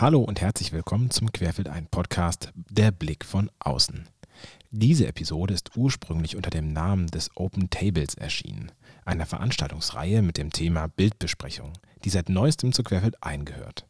Hallo 0.00 0.20
und 0.20 0.40
herzlich 0.40 0.72
willkommen 0.72 1.10
zum 1.10 1.30
Querfeld 1.30 1.68
ein 1.68 1.86
Podcast 1.86 2.54
Der 2.54 2.90
Blick 2.90 3.22
von 3.22 3.50
außen. 3.58 4.08
Diese 4.70 5.06
Episode 5.06 5.52
ist 5.52 5.76
ursprünglich 5.76 6.36
unter 6.36 6.48
dem 6.48 6.72
Namen 6.72 7.08
des 7.08 7.28
Open 7.36 7.68
Tables 7.68 8.14
erschienen, 8.14 8.72
einer 9.04 9.26
Veranstaltungsreihe 9.26 10.22
mit 10.22 10.38
dem 10.38 10.52
Thema 10.52 10.86
Bildbesprechung, 10.86 11.74
die 12.02 12.08
seit 12.08 12.30
neuestem 12.30 12.72
zu 12.72 12.82
Querfeld 12.82 13.22
eingehört. 13.22 13.86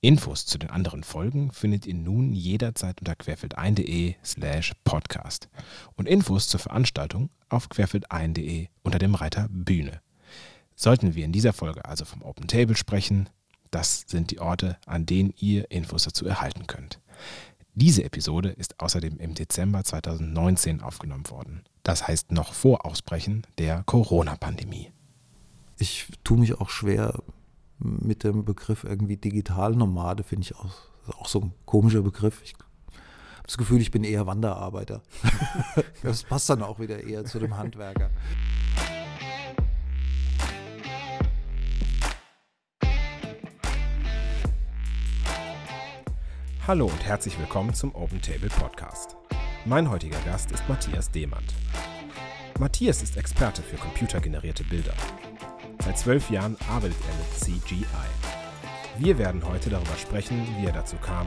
Infos 0.00 0.46
zu 0.46 0.56
den 0.56 0.70
anderen 0.70 1.04
Folgen 1.04 1.52
findet 1.52 1.84
ihr 1.84 1.92
nun 1.92 2.32
jederzeit 2.32 2.98
unter 2.98 3.14
querfeldein.de 3.14 4.14
slash 4.24 4.72
podcast 4.84 5.50
und 5.94 6.08
Infos 6.08 6.48
zur 6.48 6.60
Veranstaltung 6.60 7.28
auf 7.50 7.68
querfeldein.de 7.68 8.68
unter 8.82 8.98
dem 8.98 9.14
Reiter 9.14 9.46
Bühne. 9.50 10.00
Sollten 10.74 11.14
wir 11.14 11.26
in 11.26 11.32
dieser 11.32 11.52
Folge 11.52 11.84
also 11.84 12.06
vom 12.06 12.22
Open 12.22 12.46
Table 12.48 12.78
sprechen, 12.78 13.28
das 13.70 14.04
sind 14.06 14.30
die 14.30 14.40
Orte, 14.40 14.78
an 14.86 15.06
denen 15.06 15.32
ihr 15.38 15.70
Infos 15.70 16.04
dazu 16.04 16.26
erhalten 16.26 16.66
könnt. 16.66 17.00
Diese 17.74 18.02
Episode 18.04 18.50
ist 18.50 18.80
außerdem 18.80 19.18
im 19.18 19.34
Dezember 19.34 19.84
2019 19.84 20.82
aufgenommen 20.82 21.30
worden. 21.30 21.62
Das 21.82 22.06
heißt 22.06 22.32
noch 22.32 22.52
vor 22.52 22.84
Ausbrechen 22.84 23.46
der 23.58 23.84
Corona-Pandemie. 23.84 24.90
Ich 25.78 26.08
tue 26.24 26.38
mich 26.38 26.54
auch 26.60 26.68
schwer 26.68 27.22
mit 27.78 28.24
dem 28.24 28.44
Begriff 28.44 28.84
irgendwie 28.84 29.16
Digitalnomade, 29.16 30.24
finde 30.24 30.44
ich 30.44 30.56
auch, 30.56 30.74
auch 31.18 31.28
so 31.28 31.40
ein 31.40 31.52
komischer 31.64 32.02
Begriff. 32.02 32.42
Ich 32.44 32.52
habe 32.54 32.64
das 33.44 33.56
Gefühl, 33.56 33.80
ich 33.80 33.90
bin 33.90 34.04
eher 34.04 34.26
Wanderarbeiter. 34.26 35.02
das 36.02 36.24
passt 36.24 36.50
dann 36.50 36.62
auch 36.62 36.80
wieder 36.80 37.02
eher 37.02 37.24
zu 37.24 37.38
dem 37.38 37.56
Handwerker. 37.56 38.10
Hallo 46.70 46.86
und 46.86 47.04
herzlich 47.04 47.36
willkommen 47.36 47.74
zum 47.74 47.92
Open 47.96 48.22
Table 48.22 48.48
Podcast. 48.48 49.16
Mein 49.64 49.90
heutiger 49.90 50.20
Gast 50.24 50.52
ist 50.52 50.68
Matthias 50.68 51.10
Demand. 51.10 51.42
Matthias 52.60 53.02
ist 53.02 53.16
Experte 53.16 53.60
für 53.60 53.74
computergenerierte 53.74 54.62
Bilder. 54.62 54.92
Seit 55.84 55.98
zwölf 55.98 56.30
Jahren 56.30 56.56
arbeitet 56.68 56.96
er 57.08 57.16
mit 57.16 57.60
CGI. 57.60 57.84
Wir 59.00 59.18
werden 59.18 59.42
heute 59.44 59.68
darüber 59.68 59.96
sprechen, 59.96 60.46
wie 60.60 60.66
er 60.66 60.72
dazu 60.72 60.94
kam 60.98 61.26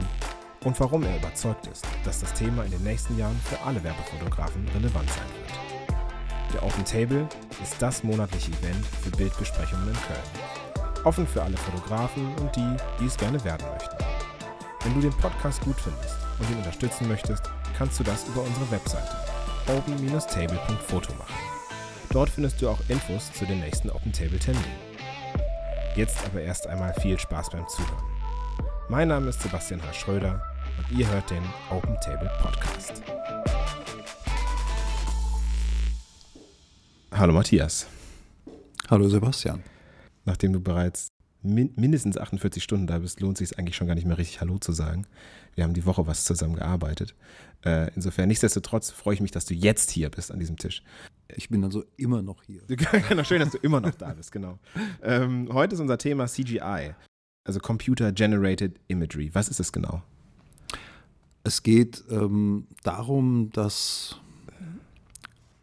und 0.64 0.80
warum 0.80 1.02
er 1.02 1.18
überzeugt 1.18 1.66
ist, 1.66 1.84
dass 2.06 2.20
das 2.20 2.32
Thema 2.32 2.64
in 2.64 2.70
den 2.70 2.82
nächsten 2.82 3.18
Jahren 3.18 3.38
für 3.44 3.60
alle 3.66 3.84
Werbefotografen 3.84 4.66
relevant 4.68 5.10
sein 5.10 5.28
wird. 5.42 6.54
Der 6.54 6.62
Open 6.62 6.86
Table 6.86 7.28
ist 7.62 7.82
das 7.82 8.02
monatliche 8.02 8.50
Event 8.50 8.86
für 8.86 9.10
Bildbesprechungen 9.10 9.88
in 9.88 9.94
Köln. 9.94 11.04
Offen 11.04 11.26
für 11.26 11.42
alle 11.42 11.58
Fotografen 11.58 12.34
und 12.36 12.56
die, 12.56 12.76
die 12.98 13.04
es 13.04 13.18
gerne 13.18 13.44
werden 13.44 13.66
möchten. 13.74 14.13
Wenn 14.84 14.92
du 14.92 15.00
den 15.00 15.16
Podcast 15.16 15.62
gut 15.62 15.80
findest 15.80 16.14
und 16.38 16.50
ihn 16.50 16.58
unterstützen 16.58 17.08
möchtest, 17.08 17.42
kannst 17.78 17.98
du 17.98 18.04
das 18.04 18.28
über 18.28 18.42
unsere 18.42 18.70
Webseite 18.70 19.16
open-table.foto 19.66 21.14
machen. 21.14 21.34
Dort 22.10 22.28
findest 22.28 22.60
du 22.60 22.68
auch 22.68 22.78
Infos 22.88 23.32
zu 23.32 23.46
den 23.46 23.60
nächsten 23.60 23.88
Open 23.88 24.12
Table 24.12 24.38
Terminen. 24.38 24.78
Jetzt 25.96 26.22
aber 26.26 26.42
erst 26.42 26.66
einmal 26.66 26.92
viel 27.00 27.18
Spaß 27.18 27.48
beim 27.48 27.66
Zuhören. 27.66 28.04
Mein 28.90 29.08
Name 29.08 29.30
ist 29.30 29.40
Sebastian 29.40 29.82
H. 29.82 29.94
Schröder 29.94 30.42
und 30.76 30.98
ihr 30.98 31.10
hört 31.10 31.30
den 31.30 31.42
Open 31.70 31.96
Table 32.02 32.30
Podcast. 32.42 33.02
Hallo 37.10 37.32
Matthias. 37.32 37.86
Hallo 38.90 39.08
Sebastian. 39.08 39.62
Nachdem 40.26 40.52
du 40.52 40.60
bereits 40.60 41.13
min 41.44 41.72
mindestens 41.76 42.16
48 42.16 42.62
Stunden 42.62 42.86
da 42.86 42.98
bist, 42.98 43.20
lohnt 43.20 43.38
sich 43.38 43.50
es 43.50 43.58
eigentlich 43.58 43.76
schon 43.76 43.86
gar 43.86 43.94
nicht 43.94 44.06
mehr 44.06 44.18
richtig 44.18 44.40
Hallo 44.40 44.58
zu 44.58 44.72
sagen. 44.72 45.06
Wir 45.54 45.64
haben 45.64 45.74
die 45.74 45.86
Woche 45.86 46.06
was 46.06 46.24
zusammen 46.24 46.56
gearbeitet. 46.56 47.14
Äh, 47.64 47.90
insofern, 47.94 48.28
nichtsdestotrotz 48.28 48.90
freue 48.90 49.14
ich 49.14 49.20
mich, 49.20 49.30
dass 49.30 49.44
du 49.44 49.54
jetzt 49.54 49.90
hier 49.90 50.10
bist 50.10 50.32
an 50.32 50.40
diesem 50.40 50.56
Tisch. 50.56 50.82
Ich 51.28 51.48
bin 51.48 51.62
also 51.62 51.84
immer 51.96 52.22
noch 52.22 52.42
hier. 52.42 52.62
genau, 53.08 53.24
schön, 53.24 53.40
dass 53.40 53.52
du 53.52 53.58
immer 53.58 53.80
noch 53.80 53.94
da 53.94 54.14
bist, 54.14 54.32
genau. 54.32 54.58
Ähm, 55.02 55.48
heute 55.52 55.74
ist 55.74 55.80
unser 55.80 55.98
Thema 55.98 56.26
CGI, 56.26 56.94
also 57.44 57.60
Computer 57.60 58.10
Generated 58.12 58.80
Imagery. 58.88 59.30
Was 59.34 59.48
ist 59.48 59.60
es 59.60 59.70
genau? 59.70 60.02
Es 61.44 61.62
geht 61.62 62.02
ähm, 62.10 62.66
darum, 62.82 63.50
dass 63.52 64.16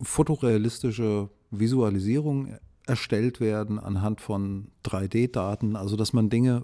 fotorealistische 0.02 1.30
Visualisierung 1.50 2.58
erstellt 2.92 3.40
werden 3.40 3.80
anhand 3.80 4.20
von 4.20 4.68
3D-Daten, 4.84 5.78
also 5.78 5.96
dass 5.96 6.12
man 6.12 6.30
Dinge 6.30 6.64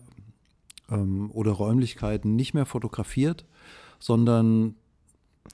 ähm, 0.91 1.31
oder 1.31 1.51
Räumlichkeiten 1.51 2.35
nicht 2.35 2.53
mehr 2.53 2.65
fotografiert, 2.65 3.45
sondern 3.97 4.75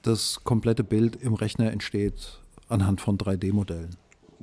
das 0.02 0.42
komplette 0.42 0.82
Bild 0.82 1.14
im 1.14 1.34
Rechner 1.34 1.70
entsteht 1.70 2.40
anhand 2.68 3.00
von 3.00 3.18
3D-Modellen. 3.18 3.94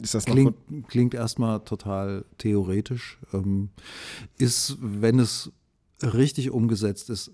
Ist 0.01 0.13
das 0.13 0.23
klingt, 0.23 0.55
klingt 0.87 1.13
erstmal 1.13 1.59
total 1.59 2.23
theoretisch, 2.37 3.19
ähm, 3.33 3.67
ist, 4.37 4.77
wenn 4.79 5.19
es 5.19 5.51
richtig 6.01 6.49
umgesetzt 6.49 7.09
ist, 7.09 7.31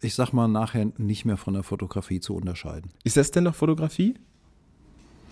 ich 0.00 0.14
sag 0.14 0.32
mal 0.32 0.48
nachher 0.48 0.86
nicht 0.96 1.26
mehr 1.26 1.36
von 1.36 1.52
der 1.52 1.64
Fotografie 1.64 2.20
zu 2.20 2.34
unterscheiden. 2.34 2.92
Ist 3.04 3.18
das 3.18 3.30
denn 3.30 3.44
noch 3.44 3.54
Fotografie? 3.54 4.14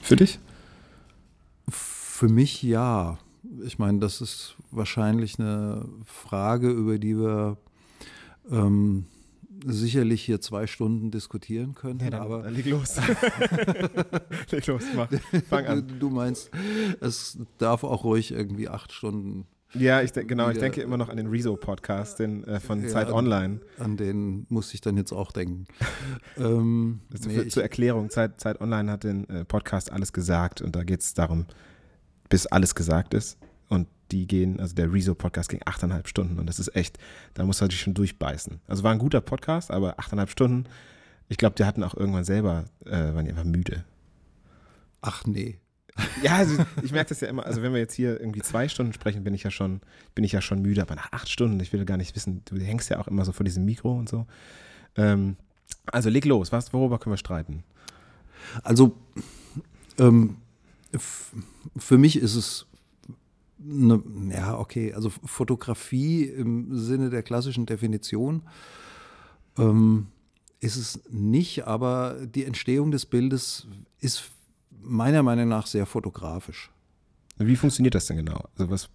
Für 0.02 0.16
dich? 0.16 0.38
Für 2.16 2.28
mich 2.30 2.62
ja. 2.62 3.18
Ich 3.62 3.78
meine, 3.78 3.98
das 3.98 4.22
ist 4.22 4.56
wahrscheinlich 4.70 5.38
eine 5.38 5.86
Frage, 6.06 6.70
über 6.70 6.98
die 6.98 7.14
wir 7.14 7.58
ähm, 8.50 9.04
sicherlich 9.66 10.22
hier 10.22 10.40
zwei 10.40 10.66
Stunden 10.66 11.10
diskutieren 11.10 11.74
können. 11.74 12.00
Ja, 12.00 12.08
dann, 12.08 12.22
aber 12.22 12.42
dann 12.44 12.54
leg 12.54 12.64
los. 12.64 12.96
leg 14.50 14.66
los, 14.66 14.84
mach. 14.94 15.10
Fang 15.50 15.66
an. 15.66 15.92
Du 16.00 16.08
meinst, 16.08 16.50
es 17.02 17.38
darf 17.58 17.84
auch 17.84 18.04
ruhig 18.04 18.32
irgendwie 18.32 18.70
acht 18.70 18.92
Stunden. 18.92 19.44
Ja, 19.74 20.00
ich 20.00 20.14
genau, 20.14 20.48
ich 20.48 20.56
denke 20.56 20.80
immer 20.80 20.96
noch 20.96 21.10
an 21.10 21.18
den 21.18 21.26
Rezo-Podcast 21.26 22.20
äh, 22.20 22.60
von 22.60 22.82
ja, 22.82 22.88
Zeit 22.88 23.10
Online. 23.10 23.60
An, 23.76 23.84
an, 23.84 23.96
den 23.98 24.46
muss 24.48 24.72
ich 24.72 24.80
dann 24.80 24.96
jetzt 24.96 25.12
auch 25.12 25.32
denken. 25.32 25.66
ähm, 26.38 27.00
nee, 27.26 27.48
zur 27.48 27.62
Erklärung, 27.62 28.08
Zeit, 28.08 28.40
Zeit 28.40 28.62
Online 28.62 28.90
hat 28.90 29.04
den 29.04 29.28
äh, 29.28 29.44
Podcast 29.44 29.92
alles 29.92 30.14
gesagt 30.14 30.62
und 30.62 30.74
da 30.74 30.82
geht 30.82 31.02
es 31.02 31.12
darum, 31.12 31.44
bis 32.28 32.46
alles 32.46 32.74
gesagt 32.74 33.14
ist. 33.14 33.38
Und 33.68 33.88
die 34.12 34.26
gehen, 34.26 34.60
also 34.60 34.74
der 34.74 34.92
Rezo-Podcast 34.92 35.48
ging 35.48 35.60
achteinhalb 35.64 36.06
Stunden 36.08 36.38
und 36.38 36.46
das 36.46 36.58
ist 36.58 36.74
echt, 36.76 36.98
da 37.34 37.44
muss 37.44 37.60
man 37.60 37.70
sich 37.70 37.80
schon 37.80 37.94
durchbeißen. 37.94 38.60
Also 38.68 38.84
war 38.84 38.92
ein 38.92 38.98
guter 38.98 39.20
Podcast, 39.20 39.70
aber 39.70 39.98
achteinhalb 39.98 40.30
Stunden, 40.30 40.64
ich 41.28 41.38
glaube, 41.38 41.56
die 41.56 41.64
hatten 41.64 41.82
auch 41.82 41.94
irgendwann 41.94 42.24
selber, 42.24 42.66
äh, 42.84 42.90
waren 42.90 43.24
die 43.24 43.32
einfach 43.32 43.44
müde. 43.44 43.84
Ach 45.00 45.24
nee. 45.26 45.58
Ja, 46.22 46.36
also 46.36 46.62
ich 46.82 46.92
merke 46.92 47.08
das 47.08 47.20
ja 47.20 47.28
immer, 47.28 47.46
also 47.46 47.62
wenn 47.62 47.72
wir 47.72 47.80
jetzt 47.80 47.94
hier 47.94 48.20
irgendwie 48.20 48.42
zwei 48.42 48.68
Stunden 48.68 48.92
sprechen, 48.92 49.24
bin 49.24 49.34
ich 49.34 49.42
ja 49.42 49.50
schon, 49.50 49.80
bin 50.14 50.24
ich 50.24 50.32
ja 50.32 50.42
schon 50.42 50.60
müde, 50.60 50.82
aber 50.82 50.94
nach 50.94 51.10
acht 51.12 51.28
Stunden, 51.28 51.58
ich 51.60 51.72
will 51.72 51.84
gar 51.84 51.96
nicht 51.96 52.14
wissen, 52.14 52.42
du 52.44 52.56
hängst 52.58 52.90
ja 52.90 52.98
auch 52.98 53.08
immer 53.08 53.24
so 53.24 53.32
vor 53.32 53.44
diesem 53.44 53.64
Mikro 53.64 53.96
und 53.96 54.08
so. 54.08 54.26
Ähm, 54.96 55.36
also 55.86 56.10
leg 56.10 56.24
los, 56.24 56.52
was, 56.52 56.72
worüber 56.72 56.98
können 56.98 57.14
wir 57.14 57.18
streiten? 57.18 57.64
Also 58.62 58.96
ähm, 59.98 60.36
für 60.98 61.98
mich 61.98 62.16
ist 62.16 62.34
es 62.34 62.66
eine, 63.58 64.02
ja, 64.30 64.58
okay, 64.58 64.92
also 64.94 65.10
Fotografie 65.10 66.24
im 66.24 66.76
Sinne 66.76 67.10
der 67.10 67.22
klassischen 67.22 67.66
Definition 67.66 68.42
ähm, 69.58 70.08
ist 70.60 70.76
es 70.76 71.00
nicht, 71.10 71.66
aber 71.66 72.16
die 72.26 72.44
Entstehung 72.44 72.90
des 72.90 73.06
Bildes 73.06 73.66
ist 74.00 74.30
meiner 74.82 75.22
Meinung 75.22 75.48
nach 75.48 75.66
sehr 75.66 75.86
fotografisch. 75.86 76.70
Wie 77.38 77.56
funktioniert 77.56 77.94
das 77.94 78.06
denn 78.06 78.18
genau? 78.18 78.44
Also 78.56 78.70
was, 78.70 78.88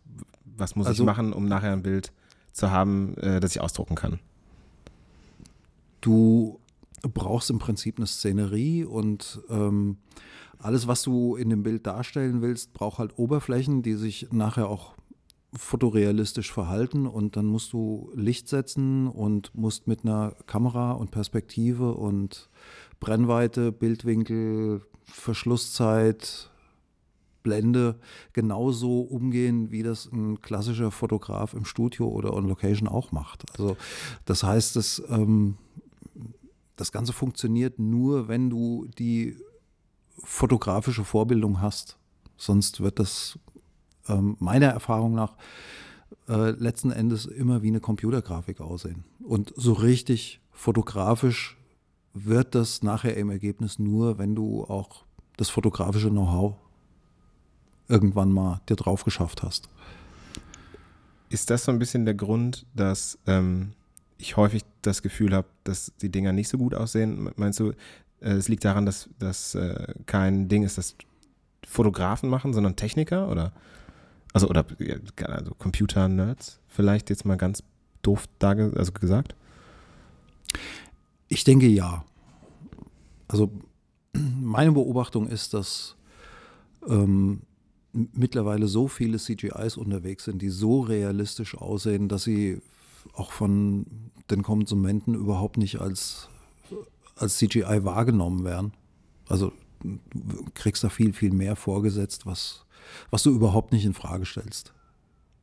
was 0.58 0.76
muss 0.76 0.88
also, 0.88 1.04
ich 1.04 1.06
machen, 1.06 1.34
um 1.34 1.46
nachher 1.46 1.74
ein 1.74 1.84
Bild 1.84 2.12
zu 2.54 2.72
haben, 2.72 3.16
äh, 3.18 3.40
das 3.40 3.56
ich 3.56 3.62
ausdrucken 3.62 3.96
kann? 3.96 4.20
Du 6.02 6.60
brauchst 7.02 7.50
im 7.50 7.60
Prinzip 7.60 7.98
eine 7.98 8.08
Szenerie 8.08 8.86
und 8.86 9.42
ähm, 9.50 9.98
alles, 10.60 10.88
was 10.88 11.02
du 11.02 11.36
in 11.36 11.50
dem 11.50 11.64
Bild 11.64 11.88
darstellen 11.88 12.42
willst, 12.42 12.74
braucht 12.74 13.00
halt 13.00 13.18
Oberflächen, 13.18 13.82
die 13.82 13.96
sich 13.96 14.28
nachher 14.32 14.70
auch 14.70 14.94
fotorealistisch 15.54 16.52
verhalten 16.52 17.08
und 17.08 17.36
dann 17.36 17.46
musst 17.46 17.74
du 17.74 18.10
Licht 18.16 18.48
setzen 18.48 19.08
und 19.08 19.54
musst 19.54 19.88
mit 19.88 20.06
einer 20.06 20.36
Kamera 20.48 20.94
und 20.94 21.12
Perspektive 21.12 21.94
und 21.94 22.50
Brennweite, 23.00 23.72
Bildwinkel, 23.72 24.82
Verschlusszeit, 25.06 26.52
Blende 27.44 28.00
genauso 28.34 29.02
umgehen, 29.02 29.72
wie 29.72 29.84
das 29.84 30.10
ein 30.12 30.42
klassischer 30.42 30.92
Fotograf 30.92 31.54
im 31.54 31.66
Studio 31.66 32.08
oder 32.08 32.34
on 32.34 32.48
Location 32.48 32.88
auch 32.88 33.12
macht. 33.12 33.44
Also 33.52 33.78
das 34.26 34.44
heißt, 34.44 34.76
das, 34.76 35.02
ähm, 35.10 35.58
das 36.76 36.92
Ganze 36.92 37.14
funktioniert 37.14 37.80
nur, 37.80 38.28
wenn 38.28 38.50
du 38.50 38.88
die 38.98 39.38
fotografische 40.24 41.04
Vorbildung 41.04 41.62
hast. 41.62 41.98
Sonst 42.38 42.82
wird 42.82 43.00
das 43.00 43.38
ähm, 44.08 44.36
meiner 44.40 44.68
Erfahrung 44.68 45.14
nach 45.14 45.36
äh, 46.28 46.52
letzten 46.52 46.92
Endes 46.92 47.26
immer 47.26 47.62
wie 47.62 47.68
eine 47.68 47.80
Computergrafik 47.80 48.62
aussehen. 48.62 49.04
Und 49.24 49.54
so 49.56 49.74
richtig 49.74 50.42
fotografisch 50.52 51.58
wird 52.14 52.56
das 52.56 52.84
nachher 52.84 53.16
im 53.18 53.30
Ergebnis 53.30 53.80
nur, 53.80 54.18
wenn 54.18 54.36
du 54.36 54.64
auch 54.66 55.06
das 55.38 55.50
fotografische 55.50 56.10
Know-how 56.10 56.56
irgendwann 57.88 58.32
mal 58.32 58.62
dir 58.70 58.76
drauf 58.76 59.04
geschafft 59.04 59.44
hast. 59.44 59.70
Ist 61.30 61.50
das 61.50 61.66
so 61.66 61.72
ein 61.72 61.80
bisschen 61.80 62.06
der 62.06 62.14
Grund, 62.14 62.66
dass 62.74 63.18
ähm, 63.26 63.74
ich 64.22 64.38
häufig 64.38 64.64
das 64.82 65.02
Gefühl 65.02 65.34
habe, 65.34 65.48
dass 65.64 65.92
die 66.02 66.10
Dinger 66.10 66.32
nicht 66.32 66.48
so 66.48 66.58
gut 66.58 66.74
aussehen? 66.74 67.32
Meinst 67.36 67.60
du, 67.60 67.72
äh, 68.22 68.32
es 68.32 68.48
liegt 68.48 68.64
daran, 68.64 68.86
dass 68.86 69.10
das 69.20 69.56
äh, 69.56 69.94
kein 70.06 70.48
Ding 70.48 70.64
ist, 70.64 70.78
das 70.78 70.96
Fotografen 71.66 72.30
machen, 72.30 72.54
sondern 72.54 72.76
Techniker 72.76 73.30
oder 73.30 73.52
also 74.34 74.48
oder 74.48 74.66
also 75.24 75.54
Computer-Nerds 75.56 76.60
vielleicht 76.68 77.10
jetzt 77.10 77.26
mal 77.26 77.36
ganz 77.36 77.64
doof 78.02 78.28
da 78.40 78.52
also 78.52 78.92
gesagt? 78.94 79.36
Ich 81.28 81.44
denke 81.44 81.68
ja. 81.68 82.06
Also 83.28 83.52
meine 84.14 84.72
Beobachtung 84.72 85.28
ist, 85.28 85.54
dass 85.54 85.96
ähm, 86.88 87.42
mittlerweile 87.94 88.68
so 88.68 88.88
viele 88.88 89.18
CGIs 89.18 89.78
unterwegs 89.78 90.26
sind, 90.26 90.42
die 90.42 90.50
so 90.50 90.82
realistisch 90.82 91.56
aussehen, 91.56 92.08
dass 92.08 92.24
sie 92.24 92.62
auch 93.14 93.32
von 93.32 93.86
den 94.30 94.44
Konsumenten 94.44 95.14
überhaupt 95.14 95.58
nicht 95.58 95.80
als, 95.80 96.30
als 97.16 97.38
CGI 97.38 97.84
wahrgenommen 97.84 98.44
werden. 98.44 98.74
Also 99.28 99.52
du 99.84 100.46
kriegst 100.54 100.84
da 100.84 100.90
viel, 100.90 101.14
viel 101.14 101.32
mehr 101.32 101.56
vorgesetzt, 101.56 102.26
was, 102.26 102.66
was 103.10 103.24
du 103.24 103.32
überhaupt 103.32 103.72
nicht 103.72 103.86
in 103.86 103.94
Frage 103.94 104.26
stellst. 104.26 104.74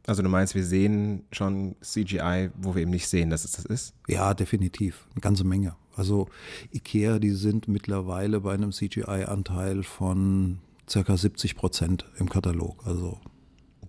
Also 0.07 0.23
du 0.23 0.29
meinst, 0.31 0.55
wir 0.55 0.65
sehen 0.65 1.25
schon 1.33 1.77
CGI, 1.83 2.51
wo 2.57 2.75
wir 2.75 2.83
eben 2.83 2.91
nicht 2.91 3.09
sehen, 3.09 3.29
dass 3.29 3.45
es 3.45 3.53
das 3.53 3.67
ist? 3.67 3.95
Ja, 4.07 4.33
definitiv. 4.33 5.07
Eine 5.13 5.21
ganze 5.21 5.45
Menge. 5.45 5.77
Also 5.97 6.29
IKEA, 6.73 7.19
die 7.19 7.33
sind 7.33 7.69
mittlerweile 7.69 8.41
bei 8.41 8.55
einem 8.55 8.73
CGI-Anteil 8.73 9.83
von 9.83 10.61
circa 10.89 11.17
70 11.17 11.57
Prozent 11.57 12.07
im 12.19 12.31
Katalog. 12.31 12.87
Also 12.87 13.21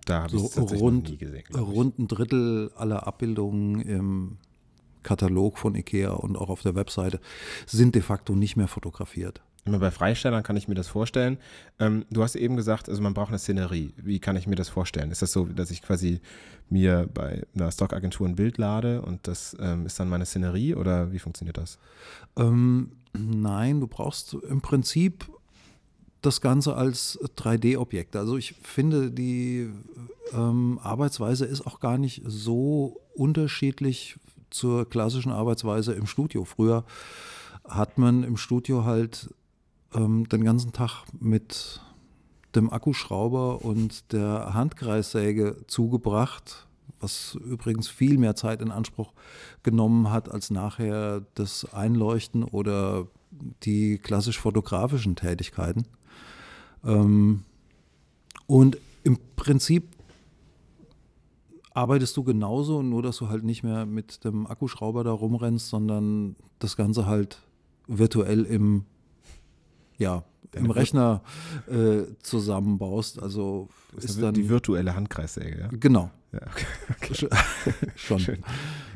da 0.04 0.28
so 0.28 0.46
rund, 0.62 1.18
gesehen, 1.18 1.44
rund 1.54 1.98
ein 1.98 2.08
Drittel 2.08 2.70
aller 2.76 3.06
Abbildungen 3.06 3.80
im 3.80 4.38
Katalog 5.02 5.58
von 5.58 5.74
IKEA 5.74 6.12
und 6.12 6.36
auch 6.36 6.50
auf 6.50 6.62
der 6.62 6.74
Webseite 6.74 7.20
sind 7.66 7.94
de 7.94 8.02
facto 8.02 8.34
nicht 8.34 8.56
mehr 8.56 8.68
fotografiert. 8.68 9.42
Immer 9.66 9.78
bei 9.78 9.90
Freistellern 9.90 10.42
kann 10.42 10.56
ich 10.56 10.68
mir 10.68 10.74
das 10.74 10.88
vorstellen. 10.88 11.38
Ähm, 11.78 12.06
du 12.10 12.22
hast 12.22 12.34
eben 12.34 12.56
gesagt, 12.56 12.88
also 12.88 13.02
man 13.02 13.12
braucht 13.12 13.28
eine 13.28 13.38
Szenerie. 13.38 13.92
Wie 13.96 14.18
kann 14.18 14.36
ich 14.36 14.46
mir 14.46 14.56
das 14.56 14.70
vorstellen? 14.70 15.10
Ist 15.10 15.20
das 15.20 15.32
so, 15.32 15.44
dass 15.44 15.70
ich 15.70 15.82
quasi 15.82 16.20
mir 16.70 17.08
bei 17.12 17.42
einer 17.54 17.70
Stockagentur 17.70 18.26
ein 18.26 18.36
Bild 18.36 18.56
lade 18.56 19.02
und 19.02 19.28
das 19.28 19.54
ähm, 19.60 19.84
ist 19.84 20.00
dann 20.00 20.08
meine 20.08 20.24
Szenerie 20.24 20.74
oder 20.74 21.12
wie 21.12 21.18
funktioniert 21.18 21.58
das? 21.58 21.78
Ähm, 22.38 22.92
nein, 23.12 23.80
du 23.80 23.86
brauchst 23.86 24.34
im 24.34 24.62
Prinzip 24.62 25.30
das 26.22 26.40
Ganze 26.40 26.74
als 26.76 27.18
3D-Objekt. 27.36 28.16
Also 28.16 28.36
ich 28.36 28.54
finde, 28.62 29.10
die 29.10 29.70
ähm, 30.32 30.78
Arbeitsweise 30.82 31.46
ist 31.46 31.66
auch 31.66 31.80
gar 31.80 31.98
nicht 31.98 32.22
so 32.26 33.00
unterschiedlich 33.14 34.18
zur 34.50 34.88
klassischen 34.88 35.32
Arbeitsweise 35.32 35.92
im 35.94 36.06
Studio. 36.06 36.44
Früher 36.44 36.84
hat 37.64 37.98
man 37.98 38.22
im 38.22 38.36
Studio 38.36 38.84
halt 38.84 39.32
ähm, 39.94 40.28
den 40.28 40.44
ganzen 40.44 40.72
Tag 40.72 41.04
mit 41.18 41.80
dem 42.54 42.72
Akkuschrauber 42.72 43.64
und 43.64 44.12
der 44.12 44.54
Handkreissäge 44.54 45.56
zugebracht, 45.68 46.66
was 46.98 47.34
übrigens 47.34 47.88
viel 47.88 48.18
mehr 48.18 48.34
Zeit 48.34 48.60
in 48.60 48.70
Anspruch 48.70 49.12
genommen 49.62 50.10
hat 50.10 50.30
als 50.30 50.50
nachher 50.50 51.22
das 51.34 51.72
Einleuchten 51.72 52.42
oder 52.42 53.06
die 53.62 53.98
klassisch 53.98 54.38
fotografischen 54.38 55.16
Tätigkeiten. 55.16 55.86
Ähm, 56.84 57.44
und 58.46 58.78
im 59.04 59.18
Prinzip 59.36 59.88
arbeitest 61.72 62.16
du 62.16 62.24
genauso, 62.24 62.82
nur 62.82 63.02
dass 63.02 63.18
du 63.18 63.28
halt 63.28 63.44
nicht 63.44 63.62
mehr 63.62 63.86
mit 63.86 64.24
dem 64.24 64.46
Akkuschrauber 64.46 65.04
da 65.04 65.12
rumrennst, 65.12 65.68
sondern 65.68 66.36
das 66.58 66.76
Ganze 66.76 67.06
halt 67.06 67.38
virtuell 67.86 68.44
im, 68.44 68.84
ja, 69.98 70.24
im 70.54 70.70
Rechner 70.70 71.22
äh, 71.68 72.02
zusammenbaust. 72.22 73.22
Also 73.22 73.68
ist, 73.96 74.04
ist 74.04 74.22
dann 74.22 74.34
die 74.34 74.48
virtuelle 74.48 74.94
Handkreissäge, 74.94 75.60
ja? 75.60 75.68
Genau. 75.70 76.10
Ja, 76.32 76.40
okay. 76.46 76.66
okay. 77.30 77.86
Schon. 77.96 78.18
Schön. 78.20 78.42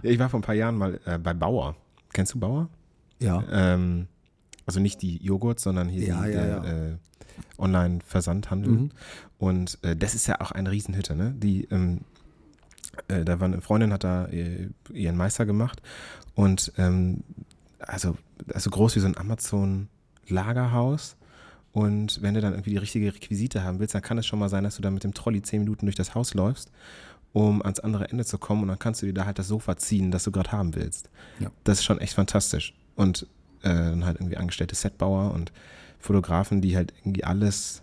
Ja, 0.02 0.10
ich 0.10 0.18
war 0.18 0.28
vor 0.28 0.40
ein 0.40 0.44
paar 0.44 0.54
Jahren 0.54 0.76
mal 0.76 1.00
äh, 1.04 1.18
bei 1.18 1.34
Bauer. 1.34 1.76
Kennst 2.12 2.34
du 2.34 2.40
Bauer? 2.40 2.68
Ja. 3.20 3.42
Ähm, 3.50 4.06
also 4.66 4.80
nicht 4.80 5.02
die 5.02 5.22
Joghurt, 5.22 5.60
sondern 5.60 5.88
hier 5.88 6.06
ja, 6.06 6.22
die, 6.22 6.32
ja, 6.32 6.44
der, 6.44 6.46
ja. 6.46 6.64
Äh, 6.64 6.96
Online-Versandhandel. 7.58 8.72
Mhm. 8.72 8.90
Und 9.38 9.78
äh, 9.82 9.96
das 9.96 10.14
ist 10.14 10.26
ja 10.26 10.40
auch 10.40 10.52
eine 10.52 10.70
Riesenhütte, 10.70 11.14
ne? 11.14 11.34
Die, 11.36 11.64
ähm, 11.70 12.00
äh, 13.08 13.24
da 13.24 13.40
war 13.40 13.46
eine 13.46 13.60
Freundin, 13.60 13.92
hat 13.92 14.04
da 14.04 14.26
äh, 14.26 14.68
ihren 14.92 15.16
Meister 15.16 15.46
gemacht 15.46 15.82
und 16.34 16.72
ähm, 16.78 17.22
also, 17.78 18.16
also 18.52 18.70
groß 18.70 18.96
wie 18.96 19.00
so 19.00 19.06
ein 19.06 19.16
Amazon-Lagerhaus. 19.16 21.16
Und 21.72 22.22
wenn 22.22 22.34
du 22.34 22.40
dann 22.40 22.52
irgendwie 22.52 22.70
die 22.70 22.76
richtige 22.76 23.12
Requisite 23.12 23.64
haben 23.64 23.80
willst, 23.80 23.94
dann 23.94 24.02
kann 24.02 24.16
es 24.16 24.26
schon 24.26 24.38
mal 24.38 24.48
sein, 24.48 24.62
dass 24.62 24.76
du 24.76 24.82
da 24.82 24.90
mit 24.90 25.02
dem 25.02 25.12
Trolley 25.12 25.42
zehn 25.42 25.60
Minuten 25.60 25.86
durch 25.86 25.96
das 25.96 26.14
Haus 26.14 26.32
läufst, 26.32 26.70
um 27.32 27.62
ans 27.62 27.80
andere 27.80 28.10
Ende 28.10 28.24
zu 28.24 28.38
kommen. 28.38 28.62
Und 28.62 28.68
dann 28.68 28.78
kannst 28.78 29.02
du 29.02 29.06
dir 29.06 29.12
da 29.12 29.26
halt 29.26 29.40
das 29.40 29.48
Sofa 29.48 29.76
ziehen, 29.76 30.12
das 30.12 30.22
du 30.22 30.30
gerade 30.30 30.52
haben 30.52 30.76
willst. 30.76 31.10
Ja. 31.40 31.50
Das 31.64 31.78
ist 31.78 31.84
schon 31.84 31.98
echt 31.98 32.14
fantastisch. 32.14 32.74
Und 32.94 33.26
äh, 33.62 33.70
dann 33.70 34.04
halt 34.04 34.20
irgendwie 34.20 34.36
angestellte 34.36 34.76
Setbauer 34.76 35.32
und 35.32 35.52
Fotografen, 36.04 36.60
die 36.60 36.76
halt 36.76 36.92
irgendwie 37.00 37.24
alles 37.24 37.82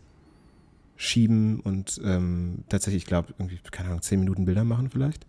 schieben 0.96 1.60
und 1.60 2.00
ähm, 2.04 2.64
tatsächlich, 2.70 3.04
ich 3.04 3.08
glaube, 3.08 3.34
irgendwie, 3.40 3.60
keine 3.72 3.90
Ahnung, 3.90 4.04
zehn 4.04 4.20
Minuten 4.20 4.46
Bilder 4.46 4.64
machen 4.64 4.92
vielleicht. 4.92 5.26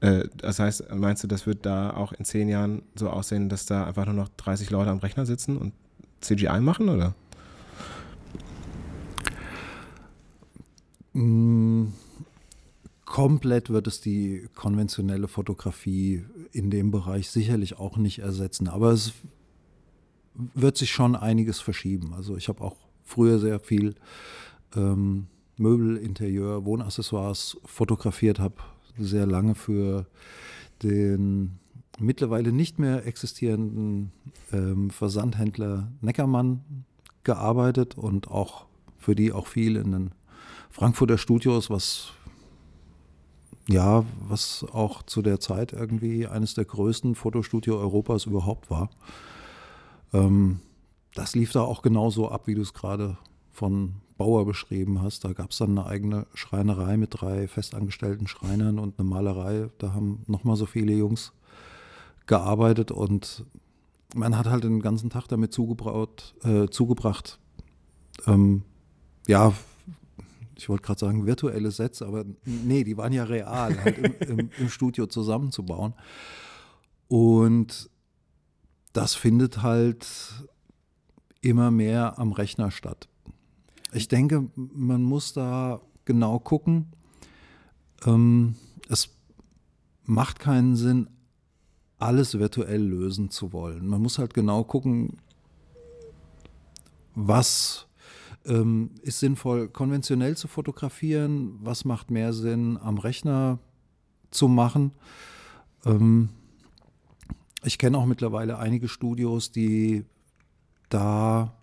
Äh, 0.00 0.28
das 0.36 0.58
heißt, 0.58 0.94
meinst 0.94 1.24
du, 1.24 1.28
das 1.28 1.46
wird 1.46 1.64
da 1.64 1.96
auch 1.96 2.12
in 2.12 2.26
zehn 2.26 2.50
Jahren 2.50 2.82
so 2.94 3.08
aussehen, 3.08 3.48
dass 3.48 3.64
da 3.64 3.86
einfach 3.86 4.04
nur 4.04 4.14
noch 4.14 4.28
30 4.36 4.68
Leute 4.68 4.90
am 4.90 4.98
Rechner 4.98 5.24
sitzen 5.24 5.56
und 5.56 5.72
CGI 6.20 6.60
machen, 6.60 6.90
oder? 6.90 7.14
Mm, 11.14 11.86
komplett 13.06 13.70
wird 13.70 13.86
es 13.86 14.02
die 14.02 14.48
konventionelle 14.54 15.28
Fotografie 15.28 16.26
in 16.52 16.70
dem 16.70 16.90
Bereich 16.90 17.30
sicherlich 17.30 17.78
auch 17.78 17.96
nicht 17.96 18.18
ersetzen. 18.18 18.68
Aber 18.68 18.90
es 18.90 19.14
wird 20.34 20.76
sich 20.76 20.90
schon 20.90 21.16
einiges 21.16 21.60
verschieben. 21.60 22.14
Also 22.14 22.36
ich 22.36 22.48
habe 22.48 22.62
auch 22.62 22.76
früher 23.04 23.38
sehr 23.38 23.58
viel 23.58 23.94
ähm, 24.74 25.26
Möbel, 25.56 25.96
Interieur, 25.96 26.64
Wohnaccessoires 26.64 27.58
fotografiert, 27.64 28.38
habe 28.38 28.56
sehr 28.98 29.26
lange 29.26 29.54
für 29.54 30.06
den 30.82 31.58
mittlerweile 31.98 32.52
nicht 32.52 32.78
mehr 32.78 33.06
existierenden 33.06 34.12
ähm, 34.52 34.90
Versandhändler 34.90 35.92
Neckermann 36.00 36.84
gearbeitet 37.24 37.96
und 37.96 38.28
auch 38.28 38.66
für 38.98 39.14
die 39.14 39.32
auch 39.32 39.46
viel 39.46 39.76
in 39.76 39.92
den 39.92 40.10
Frankfurter 40.70 41.18
Studios, 41.18 41.70
was 41.70 42.12
ja, 43.68 44.04
was 44.28 44.66
auch 44.72 45.02
zu 45.04 45.22
der 45.22 45.38
Zeit 45.38 45.72
irgendwie 45.72 46.26
eines 46.26 46.54
der 46.54 46.64
größten 46.64 47.14
Fotostudio 47.14 47.78
Europas 47.78 48.26
überhaupt 48.26 48.70
war. 48.70 48.90
Ähm, 50.12 50.60
das 51.14 51.34
lief 51.34 51.52
da 51.52 51.62
auch 51.62 51.82
genauso 51.82 52.28
ab, 52.28 52.46
wie 52.46 52.54
du 52.54 52.62
es 52.62 52.72
gerade 52.72 53.18
von 53.50 53.96
Bauer 54.16 54.46
beschrieben 54.46 55.02
hast. 55.02 55.24
Da 55.24 55.32
gab 55.32 55.50
es 55.50 55.58
dann 55.58 55.78
eine 55.78 55.86
eigene 55.86 56.26
Schreinerei 56.34 56.96
mit 56.96 57.10
drei 57.12 57.48
festangestellten 57.48 58.26
Schreinern 58.26 58.78
und 58.78 58.98
eine 58.98 59.08
Malerei. 59.08 59.68
Da 59.78 59.92
haben 59.92 60.22
nochmal 60.26 60.56
so 60.56 60.66
viele 60.66 60.92
Jungs 60.92 61.32
gearbeitet 62.26 62.90
und 62.90 63.44
man 64.14 64.36
hat 64.36 64.46
halt 64.46 64.64
den 64.64 64.80
ganzen 64.80 65.10
Tag 65.10 65.26
damit 65.28 65.52
zugebraut, 65.52 66.34
äh, 66.44 66.68
zugebracht, 66.68 67.38
ähm, 68.26 68.62
ja, 69.26 69.52
ich 70.56 70.68
wollte 70.68 70.84
gerade 70.84 71.00
sagen 71.00 71.26
virtuelle 71.26 71.70
Sets, 71.70 72.02
aber 72.02 72.24
nee, 72.44 72.84
die 72.84 72.96
waren 72.96 73.12
ja 73.12 73.24
real, 73.24 73.76
halt 73.82 73.98
im, 73.98 74.38
im, 74.38 74.50
im 74.58 74.68
Studio 74.68 75.06
zusammenzubauen. 75.06 75.94
Und 77.08 77.90
das 78.92 79.14
findet 79.14 79.62
halt 79.62 80.06
immer 81.40 81.70
mehr 81.70 82.18
am 82.18 82.32
Rechner 82.32 82.70
statt. 82.70 83.08
Ich 83.92 84.08
denke, 84.08 84.48
man 84.54 85.02
muss 85.02 85.32
da 85.32 85.80
genau 86.04 86.38
gucken. 86.38 86.92
Ähm, 88.06 88.54
es 88.88 89.10
macht 90.04 90.38
keinen 90.38 90.76
Sinn, 90.76 91.08
alles 91.98 92.38
virtuell 92.38 92.82
lösen 92.82 93.30
zu 93.30 93.52
wollen. 93.52 93.86
Man 93.86 94.02
muss 94.02 94.18
halt 94.18 94.34
genau 94.34 94.64
gucken, 94.64 95.18
was 97.14 97.86
ähm, 98.44 98.90
ist 99.02 99.20
sinnvoll, 99.20 99.68
konventionell 99.68 100.36
zu 100.36 100.48
fotografieren, 100.48 101.58
was 101.60 101.84
macht 101.84 102.10
mehr 102.10 102.32
Sinn, 102.32 102.78
am 102.78 102.98
Rechner 102.98 103.58
zu 104.30 104.48
machen. 104.48 104.92
Ähm, 105.84 106.30
ich 107.64 107.78
kenne 107.78 107.98
auch 107.98 108.06
mittlerweile 108.06 108.58
einige 108.58 108.88
Studios, 108.88 109.52
die 109.52 110.04
da 110.88 111.54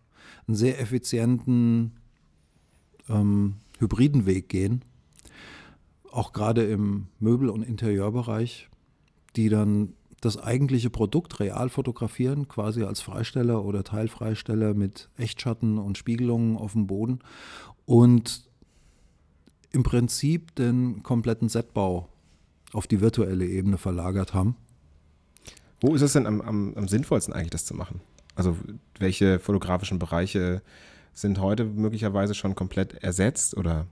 einen 0.48 0.56
sehr 0.56 0.80
effizienten 0.80 1.94
ähm, 3.10 3.56
hybriden 3.80 4.26
Weg 4.26 4.50
gehen, 4.50 4.84
auch 6.12 6.34
gerade 6.34 6.66
im 6.66 7.08
Möbel- 7.20 7.50
und 7.50 7.64
Interieurbereich, 7.64 8.70
die 9.36 9.50
dann 9.50 9.94
das 10.22 10.38
eigentliche 10.38 10.90
Produkt 10.90 11.40
real 11.40 11.70
fotografieren, 11.70 12.48
quasi 12.48 12.84
als 12.84 13.02
Freisteller 13.02 13.64
oder 13.64 13.84
Teilfreisteller 13.84 14.74
mit 14.74 15.10
Echtschatten 15.18 15.78
und 15.78 15.98
Spiegelungen 15.98 16.58
auf 16.58 16.74
dem 16.74 16.88
Boden 16.88 17.20
und 17.86 18.44
im 19.72 19.84
Prinzip 19.84 20.56
den 20.56 21.04
kompletten 21.04 21.48
Setbau 21.48 22.10
auf 22.74 22.88
die 22.88 23.02
virtuelle 23.02 23.46
Ebene 23.46 23.78
verlagert 23.78 24.34
haben. 24.34 24.56
Wo 25.82 25.96
ist 25.96 26.02
es 26.02 26.14
denn 26.14 26.26
am, 26.26 26.42
am, 26.42 26.74
am 26.76 26.88
sinnvollsten 26.88 27.34
eigentlich, 27.34 27.52
das 27.52 27.66
zu 27.66 27.76
machen? 27.76 28.02
Also 28.36 28.58
welche 29.00 29.40
fotografischen 29.40 30.00
Bereiche 30.00 30.62
sind 31.14 31.40
heute 31.40 31.66
möglicherweise 31.66 32.34
schon 32.34 32.56
komplett 32.56 33.04
ersetzt 33.04 33.56
oder 33.58 33.88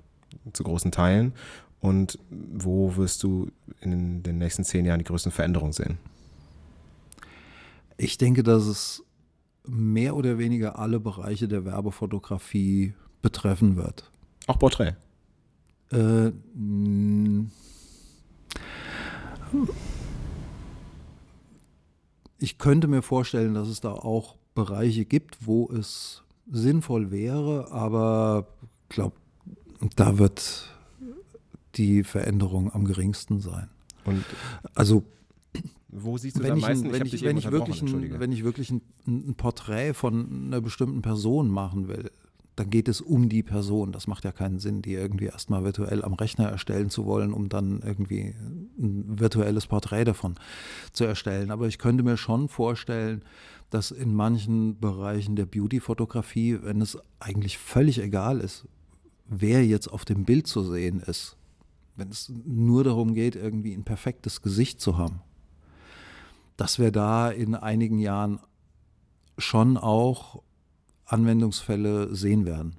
zu 0.53 0.63
großen 0.63 0.91
Teilen? 0.91 1.33
Und 1.79 2.19
wo 2.29 2.95
wirst 2.95 3.23
du 3.23 3.51
in 3.81 4.23
den 4.23 4.37
nächsten 4.37 4.63
zehn 4.63 4.85
Jahren 4.85 4.99
die 4.99 5.05
größten 5.05 5.31
Veränderungen 5.31 5.73
sehen? 5.73 5.97
Ich 7.97 8.17
denke, 8.17 8.43
dass 8.43 8.65
es 8.65 9.03
mehr 9.65 10.15
oder 10.15 10.37
weniger 10.37 10.79
alle 10.79 10.99
Bereiche 10.99 11.47
der 11.47 11.65
Werbefotografie 11.65 12.93
betreffen 13.21 13.75
wird. 13.75 14.09
Auch 14.47 14.59
Porträt? 14.59 14.95
Äh, 15.91 16.31
ich 22.39 22.57
könnte 22.57 22.87
mir 22.87 23.01
vorstellen, 23.01 23.53
dass 23.53 23.67
es 23.67 23.81
da 23.81 23.91
auch 23.91 24.35
Bereiche 24.55 25.05
gibt, 25.05 25.45
wo 25.45 25.69
es 25.71 26.23
sinnvoll 26.51 27.11
wäre, 27.11 27.71
aber 27.71 28.47
ich 28.89 28.95
glaube, 28.95 29.15
da 29.95 30.17
wird 30.17 30.73
die 31.75 32.03
Veränderung 32.03 32.73
am 32.73 32.85
geringsten 32.85 33.39
sein. 33.39 33.69
Und 34.05 34.23
also 34.73 35.03
wo 35.89 36.17
siehst 36.17 36.37
du 36.37 36.43
wenn 36.43 36.53
am 36.53 36.59
meisten? 36.59 36.91
Wenn 36.91 37.05
ich, 37.05 37.13
ich, 37.13 37.23
wenn 37.23 37.37
ich 37.37 37.49
wirklich, 37.51 37.81
ein, 37.81 38.19
wenn 38.19 38.31
ich 38.31 38.43
wirklich 38.43 38.71
ein, 38.71 38.81
ein, 39.07 39.35
Porträt 39.35 39.93
von 39.93 40.47
einer 40.47 40.61
bestimmten 40.61 41.01
Person 41.01 41.49
machen 41.49 41.87
will, 41.87 42.11
dann 42.57 42.71
geht 42.71 42.87
es 42.87 43.01
um 43.01 43.29
die 43.29 43.43
Person. 43.43 43.91
Das 43.91 44.07
macht 44.07 44.23
ja 44.23 44.31
keinen 44.31 44.57
Sinn, 44.57 44.81
die 44.81 44.93
irgendwie 44.93 45.27
erstmal 45.27 45.63
virtuell 45.63 46.03
am 46.03 46.15
Rechner 46.15 46.49
erstellen 46.49 46.89
zu 46.89 47.05
wollen, 47.05 47.31
um 47.31 47.49
dann 47.49 47.81
irgendwie 47.85 48.33
ein 48.79 49.19
virtuelles 49.19 49.67
Porträt 49.67 50.05
davon 50.05 50.35
zu 50.91 51.05
erstellen. 51.05 51.51
Aber 51.51 51.67
ich 51.67 51.77
könnte 51.77 52.03
mir 52.03 52.17
schon 52.17 52.49
vorstellen, 52.49 53.23
dass 53.69 53.91
in 53.91 54.15
manchen 54.15 54.79
Bereichen 54.79 55.35
der 55.35 55.45
Beauty-Fotografie, 55.45 56.57
wenn 56.63 56.81
es 56.81 56.97
eigentlich 57.19 57.59
völlig 57.59 58.01
egal 58.01 58.39
ist, 58.39 58.67
wer 59.27 59.63
jetzt 59.63 59.87
auf 59.87 60.03
dem 60.03 60.25
Bild 60.25 60.47
zu 60.47 60.63
sehen 60.63 60.99
ist, 60.99 61.37
wenn 61.95 62.09
es 62.09 62.31
nur 62.43 62.83
darum 62.83 63.13
geht, 63.13 63.35
irgendwie 63.35 63.73
ein 63.73 63.83
perfektes 63.83 64.41
Gesicht 64.41 64.81
zu 64.81 64.97
haben, 64.97 65.21
dass 66.55 66.79
wir 66.79 66.91
da 66.91 67.29
in 67.29 67.53
einigen 67.53 67.99
Jahren 67.99 68.39
schon 69.37 69.77
auch 69.77 70.41
Anwendungsfälle 71.07 72.13
sehen 72.13 72.45
werden. 72.45 72.75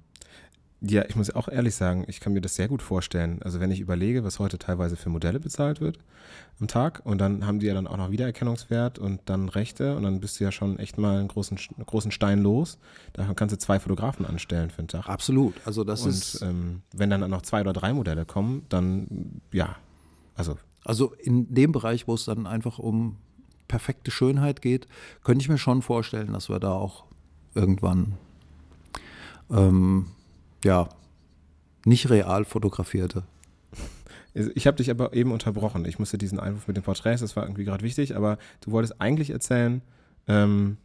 Ja, 0.81 1.03
ich 1.09 1.17
muss 1.17 1.35
auch 1.35 1.49
ehrlich 1.49 1.75
sagen, 1.75 2.05
ich 2.07 2.21
kann 2.21 2.31
mir 2.31 2.39
das 2.39 2.55
sehr 2.55 2.69
gut 2.69 2.81
vorstellen. 2.81 3.41
Also 3.43 3.59
wenn 3.59 3.69
ich 3.69 3.81
überlege, 3.81 4.23
was 4.23 4.39
heute 4.39 4.57
teilweise 4.57 4.95
für 4.95 5.09
Modelle 5.09 5.39
bezahlt 5.41 5.81
wird 5.81 5.99
am 6.61 6.67
Tag 6.67 7.01
und 7.03 7.17
dann 7.17 7.45
haben 7.45 7.59
die 7.59 7.65
ja 7.65 7.73
dann 7.73 7.85
auch 7.85 7.97
noch 7.97 8.11
Wiedererkennungswert 8.11 8.97
und 8.97 9.19
dann 9.25 9.49
Rechte 9.49 9.97
und 9.97 10.03
dann 10.03 10.21
bist 10.21 10.39
du 10.39 10.45
ja 10.45 10.53
schon 10.53 10.79
echt 10.79 10.97
mal 10.97 11.19
einen 11.19 11.27
großen, 11.27 11.59
großen 11.85 12.11
Stein 12.11 12.39
los. 12.39 12.77
Da 13.11 13.33
kannst 13.33 13.53
du 13.53 13.59
zwei 13.59 13.77
Fotografen 13.77 14.25
anstellen 14.25 14.69
für 14.69 14.81
den 14.81 14.87
Tag. 14.87 15.09
Absolut. 15.09 15.55
Also 15.65 15.83
das 15.83 16.03
und, 16.03 16.11
ist. 16.11 16.41
Ähm, 16.41 16.81
wenn 16.93 17.09
dann 17.09 17.29
noch 17.29 17.41
zwei 17.41 17.59
oder 17.59 17.73
drei 17.73 17.91
Modelle 17.91 18.25
kommen, 18.25 18.65
dann 18.69 19.41
ja, 19.51 19.75
also. 20.35 20.57
Also 20.85 21.13
in 21.21 21.53
dem 21.53 21.73
Bereich, 21.73 22.07
wo 22.07 22.13
es 22.13 22.23
dann 22.23 22.47
einfach 22.47 22.79
um 22.79 23.17
perfekte 23.67 24.11
Schönheit 24.11 24.61
geht, 24.61 24.87
könnte 25.25 25.43
ich 25.43 25.49
mir 25.49 25.57
schon 25.57 25.81
vorstellen, 25.81 26.31
dass 26.31 26.49
wir 26.49 26.59
da 26.59 26.71
auch 26.71 27.08
irgendwann 27.55 28.17
ähm, 29.49 30.07
ja 30.63 30.89
nicht 31.85 32.09
real 32.09 32.45
fotografierte. 32.45 33.23
Ich 34.33 34.67
habe 34.67 34.77
dich 34.77 34.91
aber 34.91 35.13
eben 35.13 35.31
unterbrochen. 35.31 35.85
Ich 35.85 35.97
musste 35.97 36.17
diesen 36.17 36.39
Einwurf 36.39 36.67
mit 36.67 36.77
den 36.77 36.83
Porträts, 36.83 37.21
das 37.21 37.35
war 37.35 37.43
irgendwie 37.43 37.63
gerade 37.63 37.83
wichtig, 37.83 38.15
aber 38.15 38.37
du 38.61 38.71
wolltest 38.71 39.01
eigentlich 39.01 39.31
erzählen, 39.31 39.81
ähm, 40.27 40.77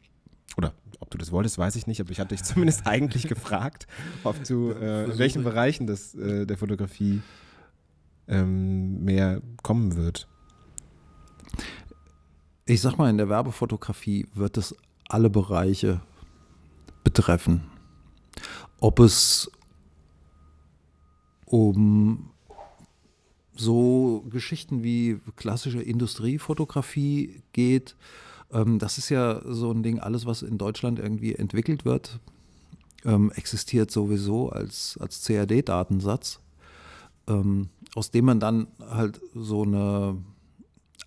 oder 0.56 0.72
ob 1.00 1.10
du 1.10 1.18
das 1.18 1.30
wolltest, 1.30 1.58
weiß 1.58 1.76
ich 1.76 1.86
nicht, 1.86 2.00
aber 2.00 2.10
ich 2.10 2.20
hatte 2.20 2.34
dich 2.34 2.42
zumindest 2.44 2.86
eigentlich 2.86 3.28
gefragt, 3.28 3.86
ob 4.24 4.42
du 4.44 4.70
äh, 4.70 5.04
in 5.04 5.18
welchen 5.18 5.44
Bereichen 5.44 5.86
das, 5.86 6.14
äh, 6.14 6.46
der 6.46 6.56
Fotografie 6.56 7.22
ähm, 8.28 9.04
mehr 9.04 9.42
kommen 9.62 9.96
wird. 9.96 10.26
Ich 12.66 12.80
sag 12.80 12.96
mal, 12.96 13.10
in 13.10 13.18
der 13.18 13.28
Werbefotografie 13.28 14.26
wird 14.32 14.56
es 14.56 14.74
alle 15.08 15.28
Bereiche 15.28 16.00
betreffen. 17.04 17.64
Ob 18.80 18.98
es 18.98 19.50
um 21.44 22.30
so 23.54 24.24
Geschichten 24.30 24.82
wie 24.82 25.20
klassische 25.36 25.80
Industriefotografie 25.80 27.42
geht, 27.52 27.94
ähm, 28.52 28.78
das 28.78 28.98
ist 28.98 29.10
ja 29.10 29.40
so 29.44 29.70
ein 29.70 29.82
Ding, 29.82 30.00
alles, 30.00 30.26
was 30.26 30.42
in 30.42 30.58
Deutschland 30.58 30.98
irgendwie 30.98 31.34
entwickelt 31.34 31.84
wird, 31.84 32.18
ähm, 33.04 33.30
existiert 33.34 33.90
sowieso 33.90 34.48
als, 34.48 34.98
als 35.00 35.24
CAD-Datensatz, 35.24 36.40
ähm, 37.28 37.68
aus 37.94 38.10
dem 38.10 38.24
man 38.24 38.40
dann 38.40 38.66
halt 38.80 39.20
so 39.34 39.62
eine 39.62 40.16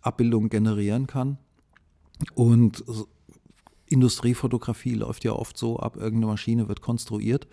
Abbildung 0.01 0.50
generieren 0.50 1.08
kann. 1.08 1.38
Und 2.34 2.84
Industriefotografie 3.89 4.96
läuft 4.96 5.24
ja 5.24 5.34
oft 5.34 5.58
so 5.58 5.79
ab, 5.79 5.96
irgendeine 5.96 6.27
Maschine 6.27 6.67
wird 6.67 6.82
konstruiert 6.82 7.48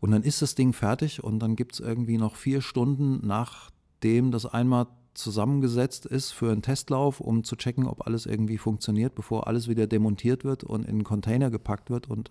und 0.00 0.10
dann 0.10 0.22
ist 0.22 0.42
das 0.42 0.54
Ding 0.54 0.72
fertig 0.72 1.22
und 1.22 1.38
dann 1.38 1.56
gibt 1.56 1.74
es 1.74 1.80
irgendwie 1.80 2.18
noch 2.18 2.36
vier 2.36 2.60
Stunden, 2.60 3.26
nachdem 3.26 4.30
das 4.30 4.46
einmal 4.46 4.86
zusammengesetzt 5.16 6.06
ist 6.06 6.32
für 6.32 6.52
einen 6.52 6.62
Testlauf, 6.62 7.20
um 7.20 7.42
zu 7.42 7.56
checken, 7.56 7.86
ob 7.86 8.06
alles 8.06 8.26
irgendwie 8.26 8.58
funktioniert, 8.58 9.14
bevor 9.14 9.46
alles 9.46 9.66
wieder 9.66 9.86
demontiert 9.86 10.44
wird 10.44 10.62
und 10.62 10.82
in 10.84 10.90
einen 10.90 11.04
Container 11.04 11.50
gepackt 11.50 11.90
wird 11.90 12.08
und 12.08 12.30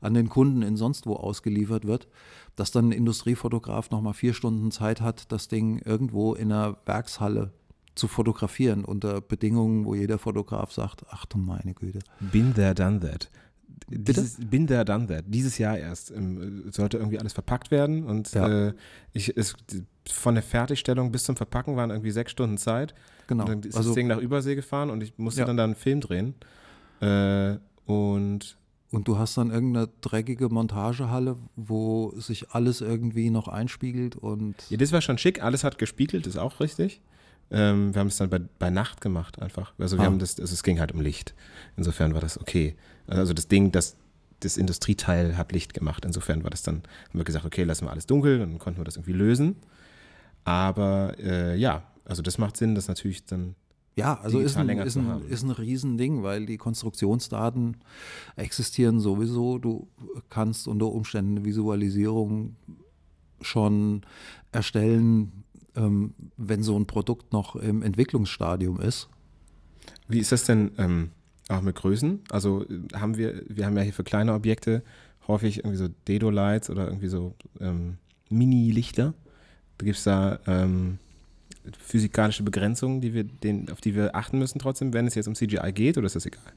an 0.00 0.14
den 0.14 0.28
Kunden 0.28 0.62
in 0.62 0.76
sonst 0.76 1.06
wo 1.06 1.14
ausgeliefert 1.14 1.86
wird, 1.86 2.06
dass 2.54 2.70
dann 2.70 2.88
ein 2.88 2.92
Industriefotograf 2.92 3.90
nochmal 3.90 4.14
vier 4.14 4.34
Stunden 4.34 4.70
Zeit 4.70 5.00
hat, 5.00 5.32
das 5.32 5.48
Ding 5.48 5.78
irgendwo 5.78 6.34
in 6.34 6.52
einer 6.52 6.76
Werkshalle 6.84 7.52
zu 7.98 8.08
fotografieren 8.08 8.84
unter 8.84 9.20
Bedingungen, 9.20 9.84
wo 9.84 9.94
jeder 9.94 10.18
Fotograf 10.18 10.72
sagt, 10.72 11.04
ach 11.10 11.26
du 11.26 11.38
meine 11.38 11.74
Güte. 11.74 11.98
Bin 12.20 12.54
there, 12.54 12.74
done 12.74 13.00
that. 13.00 13.30
Dieses, 13.88 14.36
bin 14.38 14.66
there, 14.66 14.84
done 14.84 15.06
that. 15.06 15.24
Dieses 15.28 15.58
Jahr 15.58 15.78
erst 15.78 16.10
ähm, 16.10 16.70
sollte 16.70 16.98
irgendwie 16.98 17.18
alles 17.18 17.32
verpackt 17.32 17.70
werden 17.70 18.04
und 18.04 18.32
ja. 18.32 18.68
äh, 18.68 18.74
ich, 19.12 19.36
es, 19.36 19.54
von 20.08 20.34
der 20.34 20.42
Fertigstellung 20.42 21.12
bis 21.12 21.24
zum 21.24 21.36
Verpacken 21.36 21.76
waren 21.76 21.90
irgendwie 21.90 22.10
sechs 22.10 22.32
Stunden 22.32 22.58
Zeit. 22.58 22.94
Genau. 23.26 23.44
Und 23.44 23.48
dann 23.48 23.62
ist 23.62 23.76
also, 23.76 23.90
das 23.90 23.94
Ding 23.94 24.06
nach 24.06 24.18
Übersee 24.18 24.54
gefahren 24.54 24.90
und 24.90 25.02
ich 25.02 25.16
musste 25.18 25.40
ja. 25.40 25.46
dann 25.46 25.56
da 25.56 25.64
einen 25.64 25.74
Film 25.74 26.00
drehen. 26.00 26.34
Äh, 27.00 27.58
und 27.86 28.58
und 28.90 29.06
du 29.06 29.18
hast 29.18 29.36
dann 29.36 29.50
irgendeine 29.50 29.90
dreckige 30.00 30.48
Montagehalle, 30.48 31.36
wo 31.56 32.12
sich 32.16 32.50
alles 32.52 32.80
irgendwie 32.80 33.28
noch 33.28 33.46
einspiegelt 33.46 34.16
und. 34.16 34.54
Ja, 34.70 34.78
das 34.78 34.92
war 34.92 35.02
schon 35.02 35.18
schick. 35.18 35.42
Alles 35.42 35.62
hat 35.62 35.78
gespiegelt, 35.78 36.26
ist 36.26 36.38
auch 36.38 36.60
richtig. 36.60 37.02
Ähm, 37.50 37.94
wir 37.94 38.00
haben 38.00 38.08
es 38.08 38.16
dann 38.16 38.30
bei, 38.30 38.40
bei 38.58 38.70
Nacht 38.70 39.00
gemacht 39.00 39.40
einfach. 39.40 39.72
Also 39.78 39.96
wir 39.96 40.02
ah. 40.02 40.06
haben 40.06 40.18
das, 40.18 40.38
also 40.38 40.52
es 40.52 40.62
ging 40.62 40.80
halt 40.80 40.92
um 40.92 41.00
Licht. 41.00 41.34
Insofern 41.76 42.14
war 42.14 42.20
das 42.20 42.40
okay. 42.40 42.76
Also 43.06 43.32
das 43.32 43.48
Ding, 43.48 43.72
das, 43.72 43.96
das 44.40 44.56
Industrieteil 44.56 45.36
hat 45.36 45.52
Licht 45.52 45.74
gemacht. 45.74 46.04
Insofern 46.04 46.44
war 46.44 46.50
das 46.50 46.62
dann, 46.62 46.82
haben 47.08 47.18
wir 47.18 47.24
gesagt, 47.24 47.44
okay, 47.44 47.64
lassen 47.64 47.86
wir 47.86 47.90
alles 47.90 48.06
dunkel 48.06 48.40
und 48.40 48.50
dann 48.50 48.58
konnten 48.58 48.80
wir 48.80 48.84
das 48.84 48.96
irgendwie 48.96 49.12
lösen. 49.12 49.56
Aber 50.44 51.14
äh, 51.18 51.56
ja, 51.56 51.84
also 52.04 52.22
das 52.22 52.38
macht 52.38 52.56
Sinn, 52.56 52.74
das 52.74 52.88
natürlich 52.88 53.24
dann 53.24 53.54
ja, 53.98 54.16
also 54.20 54.38
ist 54.38 54.56
ein, 54.56 54.68
ist, 54.68 54.96
ein, 54.96 55.22
ist 55.28 55.42
ein 55.42 55.50
Riesending, 55.50 56.22
weil 56.22 56.46
die 56.46 56.56
Konstruktionsdaten 56.56 57.78
existieren 58.36 59.00
sowieso. 59.00 59.58
Du 59.58 59.88
kannst 60.30 60.68
unter 60.68 60.86
Umständen 60.86 61.38
eine 61.38 61.44
Visualisierung 61.44 62.54
schon 63.40 64.02
erstellen, 64.52 65.42
ähm, 65.78 66.14
wenn 66.36 66.62
so 66.62 66.78
ein 66.78 66.86
Produkt 66.86 67.32
noch 67.32 67.56
im 67.56 67.82
Entwicklungsstadium 67.82 68.80
ist. 68.80 69.08
Wie 70.08 70.18
ist 70.18 70.32
das 70.32 70.44
denn 70.44 70.72
ähm, 70.78 71.10
auch 71.48 71.62
mit 71.62 71.76
Größen? 71.76 72.20
Also 72.30 72.66
haben 72.94 73.16
wir, 73.16 73.42
wir 73.48 73.64
haben 73.64 73.76
ja 73.76 73.82
hier 73.82 73.92
für 73.92 74.04
kleine 74.04 74.34
Objekte 74.34 74.82
häufig 75.26 75.58
irgendwie 75.58 75.76
so 75.76 75.88
Dedo-Lights 76.08 76.70
oder 76.70 76.86
irgendwie 76.86 77.08
so 77.08 77.34
ähm, 77.60 77.98
Mini-Lichter. 78.30 79.14
Gibt 79.78 79.96
es 79.96 80.04
da 80.04 80.40
ähm, 80.46 80.98
physikalische 81.78 82.42
Begrenzungen, 82.42 83.00
die 83.00 83.14
wir 83.14 83.24
den, 83.24 83.70
auf 83.70 83.80
die 83.80 83.94
wir 83.94 84.16
achten 84.16 84.38
müssen 84.38 84.58
trotzdem, 84.58 84.92
wenn 84.92 85.06
es 85.06 85.14
jetzt 85.14 85.28
um 85.28 85.34
CGI 85.34 85.72
geht, 85.72 85.98
oder 85.98 86.06
ist 86.06 86.16
das 86.16 86.26
egal? 86.26 86.52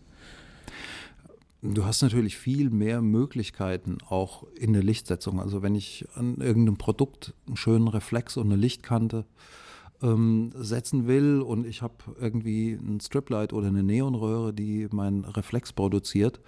Du 1.63 1.85
hast 1.85 2.01
natürlich 2.01 2.37
viel 2.37 2.71
mehr 2.71 3.03
Möglichkeiten 3.03 3.99
auch 4.07 4.47
in 4.55 4.73
der 4.73 4.81
Lichtsetzung. 4.81 5.39
Also 5.39 5.61
wenn 5.61 5.75
ich 5.75 6.07
an 6.15 6.37
irgendeinem 6.37 6.77
Produkt 6.77 7.35
einen 7.45 7.55
schönen 7.55 7.87
Reflex 7.87 8.35
und 8.35 8.47
eine 8.47 8.55
Lichtkante 8.55 9.25
ähm, 10.01 10.51
setzen 10.55 11.05
will 11.05 11.39
und 11.39 11.67
ich 11.67 11.83
habe 11.83 11.95
irgendwie 12.19 12.71
ein 12.71 12.99
Striplight 12.99 13.53
oder 13.53 13.67
eine 13.67 13.83
Neonröhre, 13.83 14.53
die 14.53 14.87
meinen 14.91 15.23
Reflex 15.23 15.71
produziert 15.71 16.39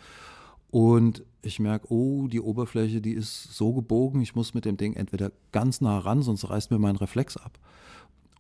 und 0.72 1.24
ich 1.44 1.60
merke, 1.60 1.94
oh, 1.94 2.28
die 2.28 2.42
Oberfläche, 2.42 3.00
die 3.00 3.12
ist 3.12 3.54
so 3.54 3.74
gebogen, 3.74 4.22
ich 4.22 4.34
muss 4.34 4.56
mit 4.56 4.66
dem 4.66 4.78
Ding 4.78 4.96
entweder 4.96 5.32
ganz 5.52 5.82
nah 5.82 6.00
ran, 6.00 6.24
sonst 6.24 6.50
reißt 6.50 6.72
mir 6.72 6.80
mein 6.80 6.96
Reflex 6.96 7.38
ab. 7.38 7.60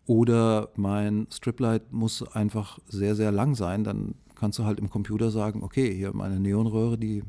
Oder 0.07 0.69
mein 0.75 1.27
Striplight 1.31 1.93
muss 1.93 2.23
einfach 2.23 2.79
sehr, 2.87 3.15
sehr 3.15 3.31
lang 3.31 3.53
sein, 3.53 3.83
dann 3.83 4.15
kannst 4.35 4.59
du 4.59 4.65
halt 4.65 4.79
im 4.79 4.89
Computer 4.89 5.31
sagen, 5.31 5.63
okay, 5.63 5.93
hier 5.93 6.13
meine 6.13 6.39
Neonröhre, 6.39 6.97
die 6.97 7.23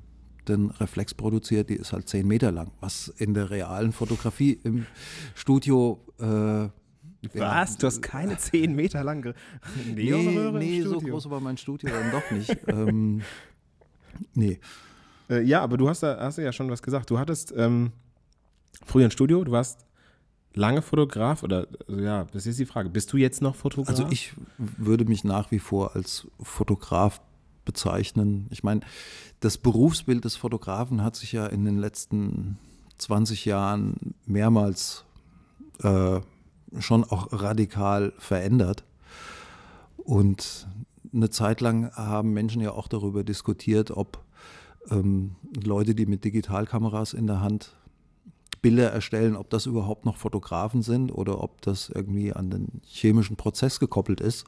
den 0.48 0.70
Reflex 0.70 1.14
produziert, 1.14 1.70
die 1.70 1.76
ist 1.76 1.92
halt 1.92 2.08
zehn 2.08 2.26
Meter 2.26 2.52
lang, 2.52 2.70
was 2.80 3.08
in 3.08 3.34
der 3.34 3.50
realen 3.50 3.92
Fotografie 3.92 4.58
im 4.62 4.86
Studio 5.34 6.00
äh, 6.18 6.68
was? 7.32 7.78
Du 7.78 7.86
hast 7.86 8.02
keine 8.02 8.36
zehn 8.36 8.74
Meter 8.74 9.02
lange 9.02 9.34
Neonröhre? 9.94 10.58
Nee, 10.58 10.80
nee 10.80 10.82
so 10.82 10.98
groß 10.98 11.30
war 11.30 11.40
mein 11.40 11.56
Studio 11.56 11.90
dann 11.90 12.10
doch 12.10 12.30
nicht. 12.30 12.56
ähm, 12.66 13.22
nee. 14.34 14.60
Äh, 15.30 15.42
ja, 15.42 15.62
aber 15.62 15.76
du 15.76 15.88
hast, 15.88 16.02
da, 16.02 16.18
hast 16.20 16.38
ja 16.38 16.52
schon 16.52 16.70
was 16.70 16.82
gesagt. 16.82 17.10
Du 17.10 17.18
hattest 17.18 17.54
ähm, 17.56 17.92
früher 18.84 19.06
ein 19.06 19.10
Studio, 19.10 19.44
du 19.44 19.52
warst 19.52 19.86
lange 20.54 20.82
Fotograf 20.82 21.42
oder 21.42 21.66
also 21.88 22.00
ja, 22.00 22.24
das 22.32 22.46
ist 22.46 22.58
die 22.58 22.66
Frage. 22.66 22.88
Bist 22.88 23.12
du 23.12 23.16
jetzt 23.16 23.42
noch 23.42 23.54
Fotograf? 23.54 23.88
Also 23.88 24.06
ich 24.10 24.32
würde 24.58 25.04
mich 25.04 25.24
nach 25.24 25.50
wie 25.50 25.58
vor 25.58 25.94
als 25.94 26.26
Fotograf 26.40 27.20
bezeichnen. 27.64 28.46
Ich 28.50 28.62
meine, 28.62 28.80
das 29.40 29.58
Berufsbild 29.58 30.24
des 30.24 30.36
Fotografen 30.36 31.02
hat 31.02 31.16
sich 31.16 31.32
ja 31.32 31.46
in 31.46 31.64
den 31.64 31.78
letzten 31.78 32.58
20 32.98 33.44
Jahren 33.44 34.14
mehrmals 34.26 35.04
äh, 35.82 36.20
schon 36.78 37.04
auch 37.04 37.28
radikal 37.32 38.12
verändert. 38.18 38.84
Und 39.96 40.68
eine 41.12 41.30
Zeit 41.30 41.60
lang 41.60 41.90
haben 41.94 42.32
Menschen 42.32 42.60
ja 42.60 42.72
auch 42.72 42.88
darüber 42.88 43.24
diskutiert, 43.24 43.90
ob 43.90 44.22
ähm, 44.90 45.36
Leute, 45.62 45.94
die 45.94 46.06
mit 46.06 46.24
Digitalkameras 46.24 47.14
in 47.14 47.26
der 47.26 47.40
Hand 47.40 47.74
Bilder 48.64 48.90
erstellen, 48.90 49.36
ob 49.36 49.50
das 49.50 49.66
überhaupt 49.66 50.06
noch 50.06 50.16
Fotografen 50.16 50.80
sind 50.80 51.12
oder 51.12 51.42
ob 51.42 51.60
das 51.60 51.90
irgendwie 51.90 52.32
an 52.32 52.48
den 52.48 52.80
chemischen 52.86 53.36
Prozess 53.36 53.78
gekoppelt 53.78 54.22
ist. 54.22 54.46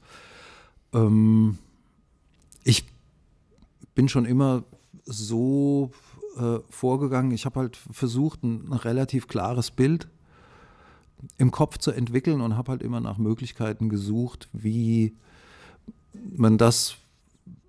Ähm, 0.94 1.58
ich 2.64 2.86
bin 3.94 4.08
schon 4.08 4.24
immer 4.24 4.64
so 5.04 5.90
äh, 6.38 6.60
vorgegangen, 6.70 7.30
ich 7.32 7.44
habe 7.44 7.60
halt 7.60 7.76
versucht, 7.76 8.42
ein, 8.42 8.68
ein, 8.70 8.72
relativ 8.72 9.28
klares 9.28 9.70
Bild 9.70 10.08
im 11.36 11.50
Kopf 11.50 11.76
zu 11.76 11.90
entwickeln 11.90 12.40
und 12.40 12.56
habe 12.56 12.72
halt 12.72 12.82
immer 12.82 13.00
nach 13.02 13.18
Möglichkeiten 13.18 13.90
gesucht, 13.90 14.48
wie 14.54 15.14
man 16.34 16.56
das 16.56 16.96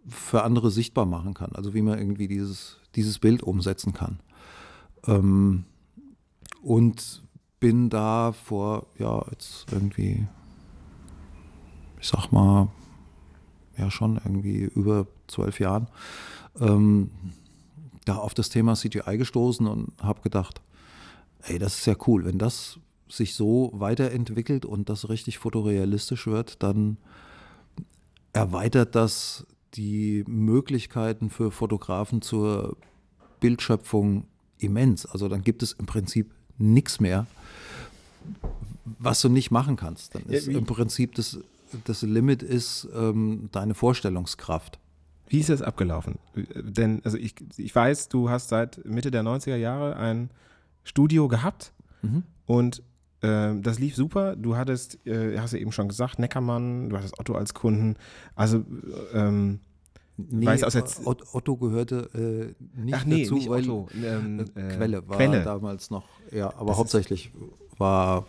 für 0.07 0.43
andere 0.43 0.71
sichtbar 0.71 1.05
machen 1.05 1.33
kann, 1.33 1.51
also 1.51 1.73
wie 1.73 1.81
man 1.81 1.99
irgendwie 1.99 2.29
dieses, 2.29 2.77
dieses 2.95 3.19
Bild 3.19 3.43
umsetzen 3.43 3.91
kann. 3.91 4.21
Ähm, 5.07 5.65
und 6.61 7.23
bin 7.59 7.89
da 7.89 8.31
vor, 8.31 8.87
ja, 8.97 9.23
jetzt 9.31 9.65
irgendwie, 9.71 10.27
ich 11.99 12.07
sag 12.07 12.31
mal, 12.31 12.69
ja 13.77 13.91
schon 13.91 14.17
irgendwie 14.17 14.61
über 14.63 15.07
zwölf 15.27 15.59
Jahren, 15.59 15.87
ähm, 16.59 17.11
da 18.05 18.17
auf 18.17 18.34
das 18.34 18.49
Thema 18.49 18.75
CGI 18.75 19.17
gestoßen 19.17 19.67
und 19.67 19.91
habe 20.01 20.21
gedacht, 20.21 20.62
ey, 21.43 21.60
das 21.60 21.79
ist 21.79 21.86
ja 21.86 21.95
cool, 22.08 22.25
wenn 22.25 22.39
das 22.39 22.79
sich 23.10 23.36
so 23.36 23.71
weiterentwickelt 23.73 24.65
und 24.65 24.89
das 24.89 25.10
richtig 25.10 25.38
fotorealistisch 25.38 26.27
wird, 26.27 26.62
dann 26.63 26.97
erweitert 28.34 28.95
das 28.95 29.45
die 29.73 30.23
Möglichkeiten 30.27 31.29
für 31.29 31.51
Fotografen 31.51 32.21
zur 32.21 32.77
Bildschöpfung 33.39 34.25
immens. 34.58 35.05
Also 35.05 35.27
dann 35.29 35.41
gibt 35.41 35.63
es 35.63 35.73
im 35.73 35.86
Prinzip 35.86 36.34
nichts 36.58 37.00
mehr, 37.00 37.28
was 39.00 39.22
du 39.22 39.30
nicht 39.30 39.52
machen 39.52 39.76
kannst. 39.76 40.15
Dann 40.15 40.24
ist 40.24 40.48
ja, 40.48 40.58
im 40.58 40.65
Prinzip 40.65 41.15
das, 41.15 41.39
das 41.86 42.02
Limit 42.02 42.43
ist 42.43 42.88
ähm, 42.96 43.50
deine 43.52 43.74
Vorstellungskraft. 43.74 44.80
Wie 45.28 45.39
ist 45.39 45.50
das 45.50 45.62
abgelaufen? 45.62 46.15
Denn 46.36 47.02
also 47.04 47.17
ich, 47.17 47.36
ich 47.58 47.76
weiß, 47.76 48.10
du 48.10 48.30
hast 48.30 48.50
seit 48.50 48.84
Mitte 48.86 49.12
der 49.12 49.24
90er 49.24 49.58
Jahre 49.58 49.98
ein 49.98 50.30
Studio 50.84 51.28
gehabt 51.28 51.74
mhm. 52.02 52.24
und 52.46 52.82
äh, 53.22 53.54
das 53.60 53.80
lief 53.80 53.96
super. 53.96 54.36
Du 54.36 54.56
hattest, 54.56 55.06
äh, 55.06 55.38
hast 55.39 55.54
ja 55.54 55.60
eben 55.60 55.74
schon 55.74 55.89
gesagt, 55.89 56.20
Neckermann, 56.20 56.89
du 56.89 56.98
hattest 56.98 57.20
Otto 57.20 57.34
als 57.36 57.54
Kunden. 57.54 57.96
Also 58.36 58.63
ähm, 59.13 59.60
Nee, 60.17 60.47
weiß 60.47 60.63
aus 60.63 60.73
jetzt 60.73 61.01
Otto 61.06 61.58
gehörte 61.58 62.56
äh, 62.56 62.82
nicht 62.82 62.95
Ach 62.95 63.06
nee, 63.06 63.23
dazu, 63.23 63.36
nicht 63.36 63.49
weil 63.49 63.63
Otto. 63.63 63.88
Ähm, 64.03 64.45
äh, 64.56 64.75
Quelle 64.75 65.08
war 65.08 65.17
Quelle. 65.17 65.43
damals 65.43 65.91
noch, 65.91 66.06
ja, 66.32 66.51
aber 66.56 66.69
das 66.69 66.77
hauptsächlich 66.77 67.32
war 67.77 68.25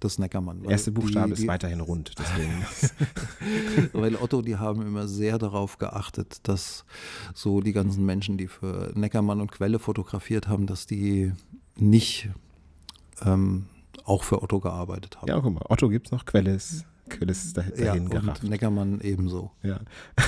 das 0.00 0.18
Neckermann. 0.18 0.64
Erste 0.64 0.90
Buchstabe 0.90 1.28
die, 1.28 1.34
die, 1.34 1.42
ist 1.42 1.48
weiterhin 1.48 1.80
rund, 1.80 2.14
deswegen. 2.18 3.90
weil 3.92 4.16
Otto, 4.16 4.42
die 4.42 4.56
haben 4.56 4.82
immer 4.82 5.06
sehr 5.06 5.38
darauf 5.38 5.78
geachtet, 5.78 6.40
dass 6.44 6.84
so 7.32 7.60
die 7.60 7.72
ganzen 7.72 8.04
Menschen, 8.04 8.36
die 8.36 8.48
für 8.48 8.92
Neckermann 8.94 9.40
und 9.40 9.52
Quelle 9.52 9.78
fotografiert 9.78 10.48
haben, 10.48 10.66
dass 10.66 10.86
die 10.86 11.32
nicht 11.76 12.28
ähm, 13.24 13.66
auch 14.04 14.24
für 14.24 14.42
Otto 14.42 14.60
gearbeitet 14.60 15.16
haben. 15.18 15.28
Ja, 15.28 15.40
guck 15.40 15.54
mal, 15.54 15.64
Otto 15.68 15.88
gibt 15.88 16.06
es 16.08 16.12
noch, 16.12 16.24
Quelle 16.24 16.54
ist 16.54 16.84
Quillis 17.08 17.44
ist 17.44 17.56
dahin 17.56 17.72
ja, 17.76 17.94
gerafft. 17.96 18.42
Und 18.42 18.50
Neckermann 18.50 19.00
ebenso. 19.00 19.50
Ja. 19.62 19.80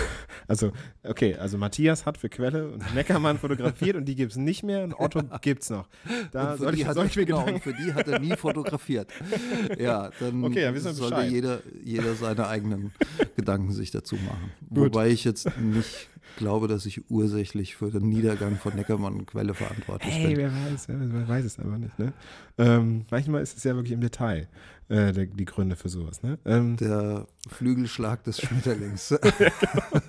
Also, 0.48 0.70
okay, 1.02 1.34
also 1.34 1.58
Matthias 1.58 2.06
hat 2.06 2.18
für 2.18 2.28
Quelle 2.28 2.68
und 2.68 2.94
Neckermann 2.94 3.36
fotografiert 3.38 3.96
und 3.96 4.04
die 4.04 4.14
gibt 4.14 4.30
es 4.30 4.38
nicht 4.38 4.62
mehr 4.62 4.84
und 4.84 4.94
Otto 4.94 5.20
gibt 5.40 5.62
es 5.62 5.70
noch. 5.70 5.88
Da 6.30 6.56
soll 6.56 6.74
ich, 6.74 6.86
soll 6.86 7.06
ich 7.06 7.16
mir 7.16 7.26
genau, 7.26 7.40
Gedanken. 7.40 7.62
für 7.62 7.72
die 7.72 7.92
hat 7.92 8.06
er 8.06 8.20
nie 8.20 8.36
fotografiert. 8.36 9.10
Ja, 9.78 10.10
dann 10.20 10.44
okay, 10.44 10.62
ja, 10.62 10.92
sollte 10.92 11.22
jeder, 11.22 11.60
jeder 11.82 12.14
seine 12.14 12.46
eigenen 12.46 12.92
Gedanken 13.36 13.72
sich 13.72 13.90
dazu 13.90 14.14
machen. 14.16 14.52
Gut. 14.68 14.94
Wobei 14.94 15.08
ich 15.08 15.24
jetzt 15.24 15.50
nicht 15.58 16.08
glaube, 16.36 16.68
dass 16.68 16.86
ich 16.86 17.10
ursächlich 17.10 17.76
für 17.76 17.90
den 17.90 18.08
Niedergang 18.08 18.56
von 18.56 18.74
Neckermann 18.74 19.14
und 19.14 19.26
Quelle 19.26 19.54
verantwortlich 19.54 20.14
hey, 20.14 20.34
bin. 20.34 20.36
Wer 20.36 20.72
weiß, 20.72 20.88
wer 20.88 21.28
weiß 21.28 21.44
es 21.44 21.58
aber 21.58 21.78
nicht. 21.78 21.98
Ne? 21.98 22.12
Ähm, 22.58 23.04
manchmal 23.10 23.42
ist 23.42 23.56
es 23.56 23.64
ja 23.64 23.74
wirklich 23.74 23.92
im 23.92 24.00
Detail 24.00 24.48
äh, 24.88 25.12
der, 25.12 25.26
die 25.26 25.44
Gründe 25.44 25.76
für 25.76 25.88
sowas. 25.88 26.22
Ne? 26.22 26.38
Ähm, 26.44 26.76
der 26.76 27.26
Flügelschlag 27.48 28.24
des 28.24 28.40
Schmetterlings. 28.40 29.10
ja, 29.10 29.18
genau. 29.18 30.04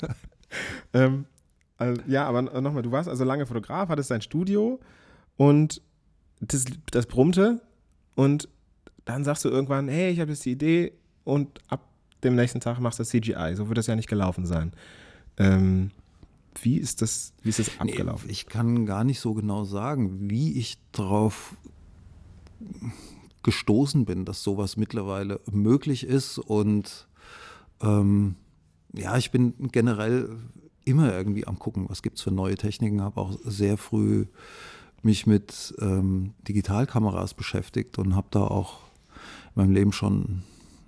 ähm, 0.94 1.26
also, 1.78 2.02
ja, 2.08 2.26
aber 2.26 2.42
nochmal, 2.42 2.84
du 2.84 2.92
warst 2.92 3.10
also 3.10 3.24
lange 3.24 3.46
Fotograf, 3.46 3.90
hattest 3.90 4.12
dein 4.12 4.22
Studio 4.22 4.80
und 5.36 5.82
das, 6.40 6.66
das 6.92 7.06
brummte 7.06 7.62
und 8.16 8.50
dann 9.06 9.24
sagst 9.24 9.46
du 9.46 9.50
irgendwann, 9.50 9.88
hey, 9.88 10.12
ich 10.12 10.20
habe 10.20 10.32
jetzt 10.32 10.46
die 10.46 10.52
Idee 10.52 10.94
und 11.24 11.60
ab 11.70 11.82
dem 12.24 12.36
nächsten 12.36 12.60
Tag 12.60 12.80
machst 12.80 13.00
du 13.00 13.04
CGI. 13.04 13.54
So 13.56 13.68
wird 13.68 13.78
das 13.78 13.88
ja 13.88 13.96
nicht 13.96 14.10
gelaufen 14.10 14.46
sein. 14.46 14.74
Ähm, 15.38 15.92
wie 16.62 16.78
ist 16.78 17.02
das, 17.02 17.34
wie 17.44 17.50
ist 17.50 17.60
das 17.60 17.80
abgelaufen? 17.80 18.26
Nee, 18.26 18.32
ich 18.32 18.48
kann 18.48 18.86
gar 18.86 19.04
nicht 19.04 19.20
so 19.20 19.34
genau 19.34 19.64
sagen, 19.64 20.30
wie 20.30 20.58
ich 20.58 20.78
darauf 20.92 21.56
gestoßen 23.48 24.04
bin, 24.04 24.26
dass 24.26 24.44
sowas 24.44 24.76
mittlerweile 24.76 25.40
möglich 25.50 26.04
ist. 26.04 26.38
Und 26.38 27.08
ähm, 27.82 28.36
ja, 28.94 29.16
ich 29.16 29.32
bin 29.32 29.54
generell 29.72 30.36
immer 30.84 31.14
irgendwie 31.14 31.48
am 31.48 31.58
gucken, 31.58 31.86
was 31.88 32.02
gibt 32.02 32.18
es 32.18 32.24
für 32.24 32.32
neue 32.32 32.58
Techniken, 32.58 33.02
habe 33.02 33.22
auch 33.22 33.40
sehr 33.46 33.78
früh 33.78 34.26
mich 35.02 35.26
mit 35.28 35.74
ähm, 35.80 36.34
Digitalkameras 36.46 37.36
beschäftigt 37.36 37.98
und 38.00 38.18
habe 38.18 38.28
da 38.32 38.42
auch 38.42 38.80
in 39.56 39.62
meinem 39.62 39.72
Leben 39.72 39.94
schon 39.94 40.44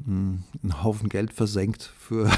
einen 0.06 0.84
Haufen 0.84 1.08
Geld 1.08 1.32
versenkt 1.32 1.84
für, 1.98 2.30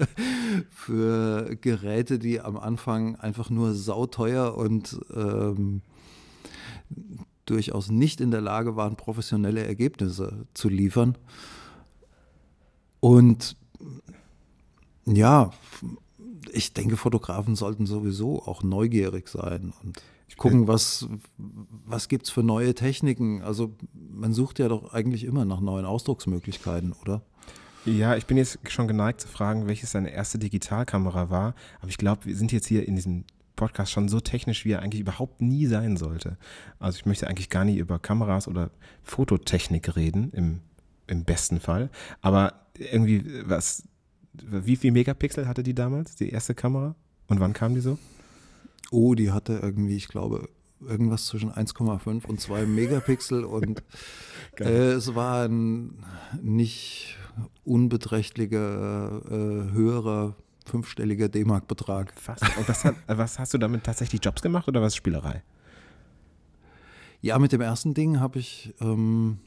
für 0.70 1.54
Geräte, 1.60 2.18
die 2.18 2.40
am 2.40 2.56
Anfang 2.56 3.14
einfach 3.16 3.50
nur 3.50 3.72
sauteuer 3.72 4.56
und 4.56 4.98
ähm, 5.14 5.82
durchaus 7.46 7.90
nicht 7.90 8.20
in 8.20 8.30
der 8.30 8.40
Lage 8.40 8.76
waren, 8.76 8.96
professionelle 8.96 9.64
Ergebnisse 9.64 10.46
zu 10.54 10.68
liefern. 10.68 11.16
Und 13.00 13.56
ja, 15.06 15.52
ich 16.52 16.72
denke, 16.72 16.96
Fotografen 16.96 17.56
sollten 17.56 17.86
sowieso 17.86 18.42
auch 18.42 18.62
neugierig 18.62 19.28
sein 19.28 19.72
und 19.82 20.02
gucken, 20.36 20.66
was, 20.66 21.08
was 21.36 22.08
gibt 22.08 22.26
es 22.26 22.30
für 22.30 22.42
neue 22.42 22.74
Techniken. 22.74 23.42
Also 23.42 23.74
man 23.92 24.32
sucht 24.32 24.58
ja 24.58 24.68
doch 24.68 24.92
eigentlich 24.92 25.24
immer 25.24 25.44
nach 25.44 25.60
neuen 25.60 25.84
Ausdrucksmöglichkeiten, 25.84 26.92
oder? 26.92 27.22
Ja, 27.84 28.16
ich 28.16 28.26
bin 28.26 28.38
jetzt 28.38 28.58
schon 28.70 28.88
geneigt 28.88 29.20
zu 29.20 29.28
fragen, 29.28 29.66
welches 29.66 29.90
seine 29.90 30.10
erste 30.10 30.38
Digitalkamera 30.38 31.28
war. 31.28 31.54
Aber 31.80 31.88
ich 31.90 31.98
glaube, 31.98 32.24
wir 32.24 32.36
sind 32.36 32.50
jetzt 32.50 32.66
hier 32.66 32.88
in 32.88 32.96
diesem 32.96 33.24
Podcast 33.56 33.92
schon 33.92 34.08
so 34.08 34.20
technisch, 34.20 34.64
wie 34.64 34.72
er 34.72 34.82
eigentlich 34.82 35.00
überhaupt 35.00 35.40
nie 35.40 35.66
sein 35.66 35.96
sollte. 35.96 36.36
Also 36.78 36.96
ich 36.96 37.06
möchte 37.06 37.28
eigentlich 37.28 37.50
gar 37.50 37.64
nicht 37.64 37.78
über 37.78 37.98
Kameras 37.98 38.48
oder 38.48 38.70
Fototechnik 39.02 39.96
reden, 39.96 40.30
im, 40.32 40.60
im 41.06 41.24
besten 41.24 41.60
Fall. 41.60 41.90
Aber 42.20 42.54
irgendwie, 42.78 43.24
was, 43.46 43.84
wie 44.32 44.76
viel 44.76 44.92
Megapixel 44.92 45.46
hatte 45.46 45.62
die 45.62 45.74
damals, 45.74 46.16
die 46.16 46.30
erste 46.30 46.54
Kamera? 46.54 46.96
Und 47.28 47.40
wann 47.40 47.52
kam 47.52 47.74
die 47.74 47.80
so? 47.80 47.98
Oh, 48.90 49.14
die 49.14 49.30
hatte 49.30 49.60
irgendwie, 49.62 49.96
ich 49.96 50.08
glaube, 50.08 50.48
irgendwas 50.80 51.26
zwischen 51.26 51.50
1,5 51.50 52.26
und 52.26 52.40
2 52.40 52.66
Megapixel 52.66 53.44
und 53.44 53.82
äh, 54.58 54.92
es 54.92 55.14
war 55.14 55.44
ein 55.44 56.04
nicht 56.42 57.16
unbeträchtlicher, 57.64 59.22
äh, 59.26 59.72
höherer 59.72 60.36
fünfstelliger 60.64 61.28
D-Mark-Betrag. 61.28 62.12
Und 62.56 62.68
was, 62.68 62.84
hat, 62.84 62.94
was 63.06 63.38
hast 63.38 63.54
du 63.54 63.58
damit 63.58 63.84
tatsächlich 63.84 64.24
Jobs 64.24 64.42
gemacht 64.42 64.68
oder 64.68 64.82
was 64.82 64.94
Spielerei? 64.94 65.42
Ja, 67.20 67.38
mit 67.38 67.52
dem 67.52 67.60
ersten 67.60 67.94
Ding 67.94 68.20
habe 68.20 68.38
ich 68.38 68.74
ähm, 68.80 69.38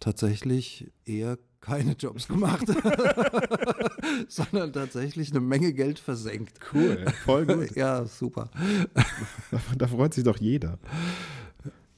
tatsächlich 0.00 0.90
eher 1.04 1.38
keine 1.60 1.92
Jobs 1.92 2.28
gemacht, 2.28 2.66
sondern 4.28 4.72
tatsächlich 4.72 5.30
eine 5.30 5.40
Menge 5.40 5.72
Geld 5.72 5.98
versenkt. 5.98 6.58
Cool, 6.72 7.04
voll 7.24 7.46
gut. 7.46 7.70
ja, 7.76 8.04
super. 8.06 8.50
Da 9.76 9.86
freut 9.86 10.14
sich 10.14 10.24
doch 10.24 10.38
jeder. 10.38 10.78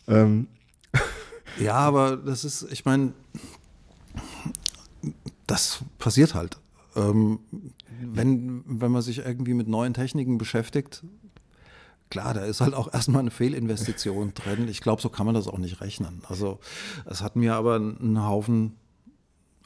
Ähm. 0.07 0.49
Ja, 1.59 1.75
aber 1.75 2.17
das 2.17 2.45
ist, 2.45 2.67
ich 2.71 2.85
meine, 2.85 3.13
das 5.47 5.85
passiert 5.99 6.35
halt. 6.35 6.59
Ähm, 6.97 7.41
wenn, 8.03 8.63
wenn 8.67 8.91
man 8.91 9.03
sich 9.03 9.19
irgendwie 9.19 9.55
mit 9.55 9.69
neuen 9.69 9.95
Techniken 9.95 10.39
beschäftigt, 10.39 11.05
klar, 12.11 12.35
da 12.35 12.45
ist 12.45 12.61
halt 12.61 12.75
auch 12.75 12.93
erstmal 12.93 13.21
eine 13.21 13.31
Fehlinvestition 13.31 14.35
drin. 14.35 14.69
Ich 14.69 14.81
glaube, 14.81 15.01
so 15.01 15.09
kann 15.09 15.27
man 15.27 15.35
das 15.35 15.47
auch 15.47 15.59
nicht 15.59 15.81
rechnen. 15.81 16.23
Also 16.29 16.59
es 17.07 17.23
hat 17.23 17.37
mir 17.37 17.55
aber 17.55 17.77
einen 17.77 18.27
Haufen 18.27 18.77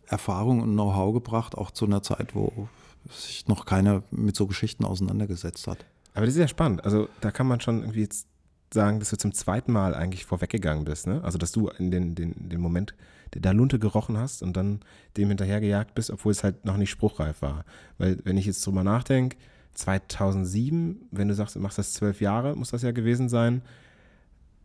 Erfahrung 0.06 0.60
und 0.60 0.72
Know-how 0.72 1.14
gebracht, 1.14 1.56
auch 1.56 1.70
zu 1.70 1.86
einer 1.86 2.02
Zeit, 2.02 2.34
wo 2.34 2.68
sich 3.10 3.48
noch 3.48 3.64
keiner 3.66 4.02
mit 4.10 4.36
so 4.36 4.46
Geschichten 4.46 4.84
auseinandergesetzt 4.84 5.66
hat. 5.66 5.84
Aber 6.14 6.26
das 6.26 6.34
ist 6.34 6.40
ja 6.40 6.48
spannend. 6.48 6.84
Also 6.84 7.08
da 7.20 7.30
kann 7.30 7.46
man 7.46 7.60
schon 7.60 7.80
irgendwie 7.80 8.02
jetzt 8.02 8.28
sagen, 8.72 8.98
dass 8.98 9.10
du 9.10 9.16
zum 9.16 9.32
zweiten 9.32 9.72
Mal 9.72 9.94
eigentlich 9.94 10.24
vorweggegangen 10.24 10.84
bist. 10.84 11.06
Ne? 11.06 11.22
Also 11.22 11.38
dass 11.38 11.52
du 11.52 11.68
in 11.68 11.90
den, 11.90 12.14
den, 12.14 12.48
den 12.48 12.60
Moment 12.60 12.94
der 13.34 13.54
Lunte 13.54 13.78
gerochen 13.78 14.16
hast 14.16 14.42
und 14.42 14.56
dann 14.56 14.80
dem 15.16 15.28
hinterhergejagt 15.28 15.94
bist, 15.94 16.10
obwohl 16.10 16.32
es 16.32 16.44
halt 16.44 16.64
noch 16.64 16.76
nicht 16.76 16.90
spruchreif 16.90 17.42
war. 17.42 17.64
Weil 17.98 18.18
wenn 18.24 18.36
ich 18.36 18.46
jetzt 18.46 18.64
drüber 18.64 18.84
nachdenke, 18.84 19.36
2007, 19.74 21.08
wenn 21.10 21.28
du 21.28 21.34
sagst, 21.34 21.56
du 21.56 21.60
machst 21.60 21.78
das 21.78 21.92
zwölf 21.92 22.20
Jahre, 22.20 22.56
muss 22.56 22.70
das 22.70 22.82
ja 22.82 22.92
gewesen 22.92 23.28
sein, 23.28 23.62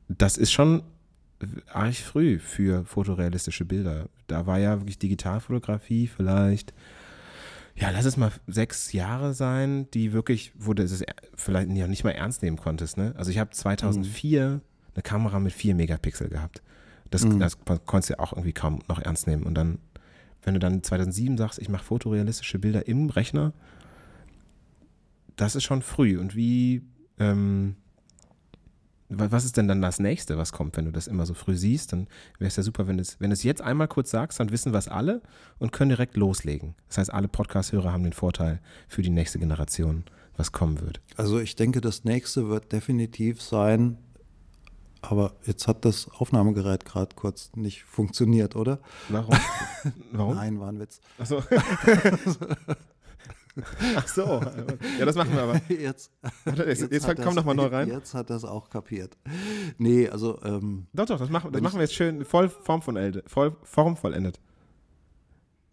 das 0.08 0.38
ist 0.38 0.52
schon 0.52 0.84
arg 1.72 1.96
früh 1.96 2.40
für 2.40 2.86
fotorealistische 2.86 3.66
Bilder. 3.66 4.10
Da 4.28 4.46
war 4.46 4.60
ja 4.60 4.80
wirklich 4.80 5.00
Digitalfotografie 5.00 6.08
vielleicht, 6.08 6.74
ja, 7.76 7.90
lass 7.92 8.06
es 8.06 8.18
mal 8.18 8.32
sechs 8.48 8.92
Jahre 8.92 9.34
sein, 9.34 9.90
die 9.92 10.12
wirklich, 10.12 10.52
wo 10.58 10.74
du 10.74 10.84
es 10.84 11.04
vielleicht 11.36 11.70
nicht 11.70 12.04
mal 12.04 12.12
ernst 12.12 12.44
nehmen 12.44 12.58
konntest. 12.58 12.98
Ne? 12.98 13.14
Also 13.18 13.32
ich 13.32 13.40
habe 13.40 13.52
2004 13.52 14.50
mhm. 14.50 14.62
eine 14.96 15.04
Kamera 15.04 15.40
mit 15.40 15.54
4 15.54 15.76
Megapixel 15.76 16.30
gehabt. 16.30 16.62
Das, 17.10 17.26
mhm. 17.26 17.40
das 17.40 17.58
konntest 17.86 18.10
du 18.10 18.14
ja 18.14 18.20
auch 18.20 18.34
irgendwie 18.34 18.54
kaum 18.54 18.80
noch 18.88 19.00
ernst 19.00 19.28
nehmen. 19.28 19.44
Und 19.44 19.56
dann, 19.56 19.80
wenn 20.44 20.54
du 20.54 20.60
dann 20.60 20.84
2007 20.84 21.38
sagst, 21.38 21.60
ich 21.60 21.70
mache 21.70 21.84
fotorealistische 21.84 22.60
Bilder 22.60 22.88
im 22.88 23.10
Rechner, 23.10 23.54
das 25.36 25.56
ist 25.56 25.64
schon 25.64 25.82
früh. 25.82 26.20
Und 26.20 26.36
wie, 26.36 26.84
ähm, 27.18 27.76
was 29.10 29.44
ist 29.44 29.58
denn 29.58 29.68
dann 29.68 29.82
das 29.82 30.00
nächste, 30.00 30.38
was 30.38 30.52
kommt, 30.52 30.78
wenn 30.78 30.86
du 30.86 30.92
das 30.92 31.08
immer 31.08 31.26
so 31.26 31.34
früh 31.34 31.56
siehst? 31.56 31.94
Dann 31.94 32.08
wäre 32.38 32.48
es 32.48 32.56
ja 32.58 32.64
super, 32.64 32.88
wenn 32.88 32.98
du 32.98 33.02
es 33.02 33.20
wenn 33.20 33.32
jetzt 33.32 33.62
einmal 33.62 33.88
kurz 33.88 34.12
sagst, 34.12 34.40
dann 34.40 34.52
wissen 34.52 34.72
wir 34.72 34.78
es 34.78 34.88
alle 34.88 35.22
und 35.58 35.72
können 35.72 35.90
direkt 35.90 36.16
loslegen. 36.16 36.76
Das 36.88 37.00
heißt, 37.00 37.14
alle 37.14 37.28
Podcast-Hörer 37.28 37.92
haben 37.92 38.04
den 38.04 38.14
Vorteil 38.14 38.62
für 38.88 39.02
die 39.02 39.10
nächste 39.10 39.40
Generation, 39.40 40.04
was 40.38 40.52
kommen 40.52 40.80
wird. 40.82 41.02
Also 41.16 41.40
ich 41.40 41.56
denke, 41.56 41.82
das 41.82 42.04
nächste 42.04 42.50
wird 42.50 42.72
definitiv 42.72 43.42
sein, 43.42 43.98
aber 45.02 45.34
jetzt 45.46 45.68
hat 45.68 45.86
das 45.86 46.10
Aufnahmegerät 46.10 46.86
gerade 46.86 47.16
kurz 47.16 47.52
nicht 47.56 47.84
funktioniert, 47.84 48.56
oder? 48.56 48.80
Warum? 49.10 49.38
Warum? 50.12 50.36
Nein, 50.36 50.60
war 50.60 50.70
ein 50.70 50.80
Witz. 50.80 51.00
Achso. 51.18 51.42
Ach 53.96 54.08
so. 54.08 54.42
Ja, 55.00 55.06
das 55.06 55.16
machen 55.16 55.34
wir 55.34 55.42
aber. 55.42 55.62
Jetzt, 55.70 56.12
jetzt, 56.46 56.82
jetzt, 56.82 56.92
jetzt 56.92 57.22
komm 57.22 57.36
noch 57.36 57.44
mal 57.44 57.54
neu 57.54 57.66
rein. 57.66 57.90
Jetzt 57.90 58.14
hat 58.14 58.30
das 58.30 58.46
auch 58.46 58.70
kapiert. 58.70 59.18
Nee, 59.78 60.08
also. 60.08 60.42
Ähm, 60.44 60.88
doch, 60.94 61.06
doch, 61.06 61.20
das 61.20 61.30
machen, 61.30 61.52
das 61.52 61.62
machen 61.62 61.76
wir 61.76 61.82
jetzt 61.82 61.94
schön 61.96 62.24
voll 62.24 62.48
formvollendet. 62.50 63.30
Voll 63.30 63.56
formvollendet. 63.64 64.40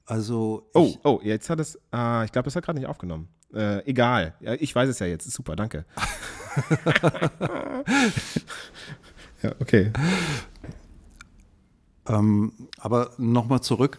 Also. 0.05 0.69
Oh, 0.75 0.95
oh, 1.05 1.21
jetzt 1.23 1.49
hat 1.51 1.61
es. 1.61 1.79
Ah, 1.91 2.25
ich 2.25 2.33
glaube, 2.33 2.47
das 2.47 2.57
hat 2.57 2.65
gerade 2.65 2.79
nicht 2.79 2.89
aufgenommen. 2.89 3.29
Äh, 3.55 3.85
egal. 3.89 4.35
Ja, 4.41 4.55
ich 4.55 4.75
weiß 4.75 4.89
es 4.89 4.99
ja 4.99 5.07
jetzt. 5.07 5.31
Super, 5.31 5.55
danke. 5.55 5.85
Ja, 9.47 9.55
okay. 9.61 9.93
Ähm, 12.09 12.53
aber 12.79 13.11
nochmal 13.19 13.61
zurück. 13.61 13.99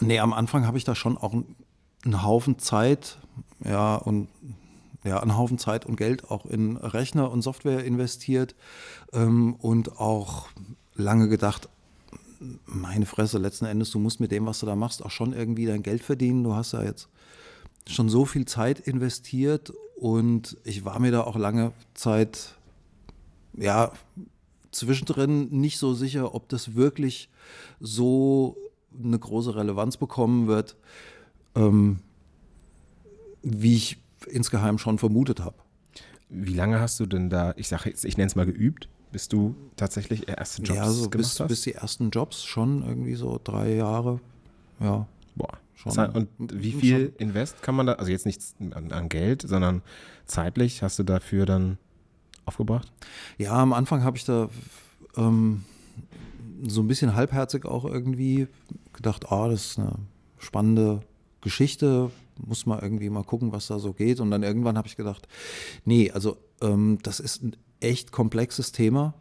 Nee, 0.00 0.18
am 0.18 0.32
Anfang 0.32 0.66
habe 0.66 0.78
ich 0.78 0.84
da 0.84 0.94
schon 0.94 1.16
auch 1.16 1.32
einen 2.04 2.22
Haufen 2.22 2.58
Zeit, 2.58 3.18
ja, 3.64 3.94
und 3.96 4.28
ja, 5.04 5.20
einen 5.20 5.36
Haufen 5.36 5.58
Zeit 5.58 5.86
und 5.86 5.96
Geld 5.96 6.30
auch 6.30 6.46
in 6.46 6.76
Rechner 6.76 7.30
und 7.30 7.42
Software 7.42 7.84
investiert 7.84 8.54
ähm, 9.12 9.54
und 9.54 10.00
auch 10.00 10.48
lange 10.96 11.28
gedacht, 11.28 11.68
meine 12.66 13.06
Fresse, 13.06 13.38
letzten 13.38 13.66
Endes, 13.66 13.90
du 13.90 13.98
musst 13.98 14.20
mit 14.20 14.30
dem, 14.30 14.46
was 14.46 14.60
du 14.60 14.66
da 14.66 14.74
machst, 14.74 15.04
auch 15.04 15.10
schon 15.10 15.32
irgendwie 15.32 15.66
dein 15.66 15.82
Geld 15.82 16.02
verdienen. 16.02 16.44
Du 16.44 16.54
hast 16.54 16.72
ja 16.72 16.82
jetzt 16.82 17.08
schon 17.86 18.08
so 18.08 18.24
viel 18.24 18.46
Zeit 18.46 18.80
investiert 18.80 19.72
und 19.96 20.56
ich 20.64 20.84
war 20.84 20.98
mir 20.98 21.12
da 21.12 21.22
auch 21.22 21.36
lange 21.36 21.72
Zeit, 21.94 22.54
ja, 23.56 23.92
zwischendrin 24.70 25.48
nicht 25.50 25.78
so 25.78 25.94
sicher, 25.94 26.34
ob 26.34 26.48
das 26.48 26.74
wirklich 26.74 27.28
so 27.80 28.56
eine 29.02 29.18
große 29.18 29.54
Relevanz 29.54 29.96
bekommen 29.96 30.46
wird, 30.46 30.76
ähm, 31.54 31.98
wie 33.42 33.74
ich 33.74 33.98
insgeheim 34.26 34.78
schon 34.78 34.98
vermutet 34.98 35.40
habe. 35.40 35.56
Wie 36.28 36.54
lange 36.54 36.80
hast 36.80 36.98
du 37.00 37.06
denn 37.06 37.30
da, 37.30 37.54
ich 37.56 37.68
sage 37.68 37.90
jetzt, 37.90 38.04
ich 38.04 38.16
nenne 38.16 38.28
es 38.28 38.36
mal 38.36 38.46
geübt, 38.46 38.88
bis 39.12 39.28
du 39.28 39.54
tatsächlich 39.76 40.28
erste 40.28 40.62
Jobs 40.62 40.76
ja, 40.76 40.90
so 40.90 41.08
gemacht 41.08 41.18
bis, 41.18 41.40
hast? 41.40 41.48
bis 41.48 41.62
die 41.62 41.74
ersten 41.74 42.10
Jobs 42.10 42.44
schon 42.44 42.82
irgendwie 42.82 43.14
so 43.14 43.40
drei 43.42 43.74
Jahre. 43.74 44.20
Ja. 44.80 45.06
Boah. 45.36 45.58
Schon. 45.74 46.10
Und 46.10 46.28
wie 46.38 46.72
viel 46.72 47.06
schon. 47.06 47.16
Invest 47.18 47.62
kann 47.62 47.74
man 47.74 47.86
da, 47.86 47.92
also 47.94 48.10
jetzt 48.10 48.26
nichts 48.26 48.54
an, 48.58 48.90
an, 48.90 49.08
Geld, 49.08 49.42
sondern 49.42 49.82
zeitlich 50.24 50.82
hast 50.82 50.98
du 50.98 51.02
dafür 51.02 51.46
dann 51.46 51.78
aufgebracht? 52.46 52.92
Ja, 53.38 53.54
am 53.54 53.72
Anfang 53.72 54.02
habe 54.02 54.16
ich 54.16 54.24
da 54.24 54.48
ähm, 55.16 55.64
so 56.66 56.80
ein 56.80 56.88
bisschen 56.88 57.14
halbherzig 57.14 57.64
auch 57.64 57.84
irgendwie 57.84 58.48
gedacht, 58.92 59.30
ah, 59.30 59.48
das 59.48 59.66
ist 59.66 59.78
eine 59.78 59.96
spannende 60.38 61.00
Geschichte, 61.40 62.10
muss 62.44 62.66
man 62.66 62.80
irgendwie 62.80 63.10
mal 63.10 63.24
gucken, 63.24 63.52
was 63.52 63.66
da 63.66 63.78
so 63.78 63.92
geht. 63.92 64.20
Und 64.20 64.30
dann 64.30 64.42
irgendwann 64.42 64.76
habe 64.78 64.88
ich 64.88 64.96
gedacht, 64.96 65.28
nee, 65.84 66.10
also 66.10 66.36
ähm, 66.60 66.98
das 67.02 67.20
ist 67.20 67.42
ein 67.42 67.56
echt 67.80 68.12
komplexes 68.12 68.72
Thema 68.72 69.14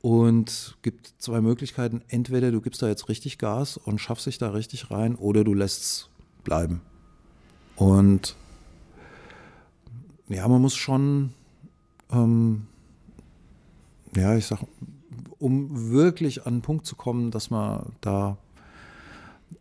und 0.00 0.78
gibt 0.82 1.14
zwei 1.18 1.40
Möglichkeiten. 1.40 2.02
Entweder 2.08 2.50
du 2.50 2.60
gibst 2.60 2.82
da 2.82 2.88
jetzt 2.88 3.08
richtig 3.08 3.38
Gas 3.38 3.76
und 3.76 4.00
schaffst 4.00 4.26
dich 4.26 4.38
da 4.38 4.50
richtig 4.50 4.90
rein 4.90 5.14
oder 5.14 5.44
du 5.44 5.54
lässt 5.54 5.82
es 5.82 6.08
bleiben. 6.44 6.80
Und 7.76 8.36
ja, 10.28 10.46
man 10.46 10.62
muss 10.62 10.76
schon, 10.76 11.32
ähm, 12.12 12.66
ja, 14.14 14.36
ich 14.36 14.46
sag, 14.46 14.60
um 15.38 15.90
wirklich 15.90 16.46
an 16.46 16.56
den 16.56 16.62
Punkt 16.62 16.86
zu 16.86 16.96
kommen, 16.96 17.30
dass 17.30 17.50
man 17.50 17.92
da 18.00 18.36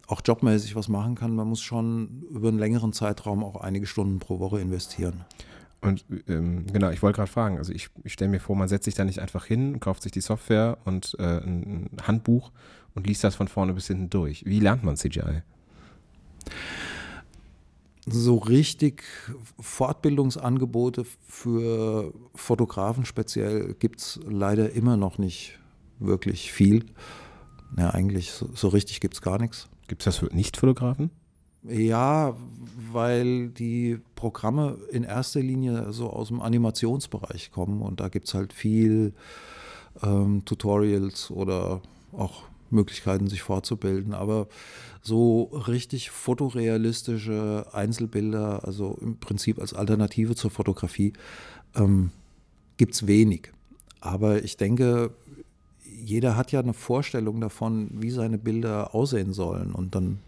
auch 0.08 0.22
jobmäßig 0.26 0.76
was 0.76 0.88
machen 0.88 1.16
kann, 1.16 1.36
man 1.36 1.48
muss 1.48 1.62
schon 1.62 2.24
über 2.32 2.48
einen 2.48 2.60
längeren 2.60 2.94
Zeitraum 2.94 3.44
auch 3.44 3.58
einige 3.58 3.86
Stunden 3.86 4.20
pro 4.20 4.40
Woche 4.40 4.60
investieren. 4.60 5.26
Und 5.82 6.04
ähm, 6.28 6.66
genau, 6.72 6.90
ich 6.90 7.02
wollte 7.02 7.18
gerade 7.18 7.32
fragen, 7.32 7.58
also 7.58 7.72
ich, 7.72 7.90
ich 8.04 8.14
stelle 8.14 8.30
mir 8.30 8.40
vor, 8.40 8.56
man 8.56 8.68
setzt 8.68 8.86
sich 8.86 8.96
da 8.96 9.06
nicht 9.06 9.20
einfach 9.20 9.46
hin, 9.46 9.80
kauft 9.80 10.04
sich 10.04 10.12
die 10.12 10.22
Software 10.22 10.78
und 10.84 11.16
äh, 11.20 11.38
ein 11.38 11.90
Handbuch 12.04 12.52
und 12.96 13.08
liest 13.08 13.24
das 13.24 13.36
von 13.36 13.48
vorne 13.48 13.74
bis 13.74 13.88
hinten 13.88 14.10
durch. 14.10 14.46
Wie 14.46 14.60
lernt 14.60 14.84
man 14.84 14.98
CGI? 14.98 15.44
So 18.12 18.38
richtig 18.38 19.04
Fortbildungsangebote 19.60 21.06
für 21.28 22.14
Fotografen 22.36 23.06
speziell 23.06 23.74
gibt 23.74 24.00
es 24.00 24.20
leider 24.28 24.72
immer 24.72 24.98
noch 24.98 25.18
nicht 25.18 25.60
wirklich 26.00 26.52
viel. 26.52 26.86
Ja, 27.78 27.92
eigentlich 27.92 28.32
so, 28.32 28.50
so 28.54 28.70
richtig 28.70 29.00
gibt 29.00 29.16
es 29.16 29.22
gar 29.22 29.40
nichts. 29.40 29.68
Gibt 29.88 30.02
es 30.02 30.06
das 30.06 30.18
für 30.18 30.28
Nicht-Fotografen? 30.28 31.12
Ja, 31.64 32.36
weil 32.92 33.50
die 33.50 34.00
Programme 34.16 34.78
in 34.92 35.04
erster 35.04 35.42
Linie 35.42 35.92
so 35.92 36.10
aus 36.10 36.30
dem 36.30 36.42
Animationsbereich 36.42 37.52
kommen 37.52 37.82
und 37.82 38.00
da 38.00 38.08
gibt 38.08 38.28
es 38.28 38.34
halt 38.34 38.54
viel 38.54 39.14
ähm, 40.02 40.46
Tutorials 40.46 41.32
oder 41.32 41.82
auch 42.14 42.44
Möglichkeiten, 42.72 43.28
sich 43.28 43.42
fortzubilden. 43.42 44.14
Aber 44.14 44.48
so 45.02 45.44
richtig 45.44 46.10
fotorealistische 46.10 47.68
Einzelbilder, 47.72 48.66
also 48.66 48.98
im 49.02 49.18
Prinzip 49.18 49.60
als 49.60 49.74
Alternative 49.74 50.36
zur 50.36 50.52
Fotografie, 50.52 51.14
ähm, 51.76 52.12
gibt 52.78 52.94
es 52.94 53.08
wenig. 53.08 53.52
Aber 54.02 54.44
ich 54.44 54.58
denke, 54.58 55.12
jeder 55.84 56.36
hat 56.36 56.52
ja 56.52 56.60
eine 56.60 56.74
Vorstellung 56.74 57.42
davon, 57.42 57.90
wie 57.94 58.12
seine 58.12 58.38
Bilder 58.38 58.96
aussehen 58.96 59.34
sollen. 59.34 59.74
Und 59.74 59.96
dann 59.96 60.20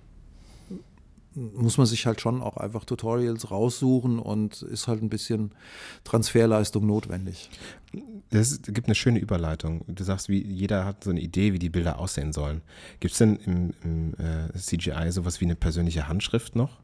muss 1.34 1.78
man 1.78 1.88
sich 1.88 2.06
halt 2.06 2.22
schon 2.22 2.41
auch 2.41 2.58
einfach 2.58 2.86
Tutorials 2.86 3.52
raussuchen 3.52 4.20
und 4.20 4.62
ist 4.63 4.88
halt 4.88 5.02
ein 5.02 5.10
bisschen 5.10 5.52
Transferleistung 6.04 6.86
notwendig. 6.86 7.50
Das 8.30 8.62
gibt 8.62 8.88
eine 8.88 8.96
schöne 8.96 9.20
Überleitung. 9.20 9.84
Du 9.88 10.04
sagst, 10.04 10.30
wie 10.30 10.41
jeder 10.41 10.86
hat 10.86 11.04
so 11.04 11.10
eine 11.10 11.22
Idee, 11.22 11.54
wie 11.54 11.60
die 11.60 11.70
Bilder 11.70 12.00
aussehen 12.00 12.34
sollen. 12.34 12.62
Gibt 13.00 13.13
es 13.13 13.17
denn 13.17 13.36
im, 13.38 13.74
im 13.84 14.13
äh, 14.15 14.58
CGI 14.58 15.12
sowas 15.12 15.41
wie 15.41 15.46
eine 15.46 15.56
persönliche 15.56 16.08
Handschrift 16.08 16.56
noch? 16.56 16.80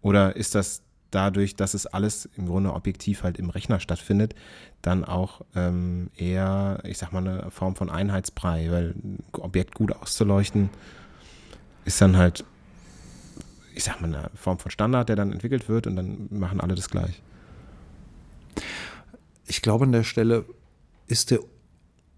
Oder 0.00 0.36
ist 0.36 0.54
das 0.54 0.82
dadurch, 1.10 1.56
dass 1.56 1.74
es 1.74 1.86
alles 1.86 2.28
im 2.36 2.46
Grunde 2.46 2.72
objektiv 2.74 3.22
halt 3.22 3.38
im 3.38 3.50
Rechner 3.50 3.80
stattfindet, 3.80 4.34
dann 4.82 5.04
auch 5.04 5.40
ähm, 5.54 6.10
eher, 6.16 6.80
ich 6.84 6.98
sag 6.98 7.12
mal, 7.12 7.26
eine 7.26 7.50
Form 7.50 7.76
von 7.76 7.90
Einheitsbrei, 7.90 8.70
weil 8.70 8.90
ein 8.90 9.18
Objekt 9.32 9.74
gut 9.74 9.92
auszuleuchten 9.92 10.68
ist 11.88 12.02
dann 12.02 12.18
halt 12.18 12.44
ich 13.74 13.84
sag 13.84 14.00
mal, 14.00 14.14
eine 14.14 14.30
Form 14.34 14.58
von 14.58 14.70
Standard, 14.70 15.08
der 15.08 15.16
dann 15.16 15.32
entwickelt 15.32 15.68
wird 15.68 15.86
und 15.86 15.96
dann 15.96 16.28
machen 16.30 16.60
alle 16.60 16.74
das 16.74 16.90
gleich. 16.90 17.22
Ich 19.46 19.62
glaube, 19.62 19.84
an 19.84 19.92
der 19.92 20.04
Stelle 20.04 20.44
ist 21.06 21.30
der 21.30 21.40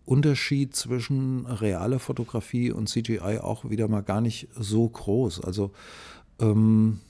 Unterschied 0.04 0.74
zwischen 0.74 1.46
realer 1.46 2.00
Fotografie 2.00 2.72
und 2.72 2.88
CGI 2.88 3.38
auch 3.40 3.70
wieder 3.70 3.86
mal 3.86 4.02
gar 4.02 4.20
nicht 4.20 4.48
so 4.56 4.88
groß. 4.88 5.44
Also 5.44 5.70
ähm, 6.40 7.00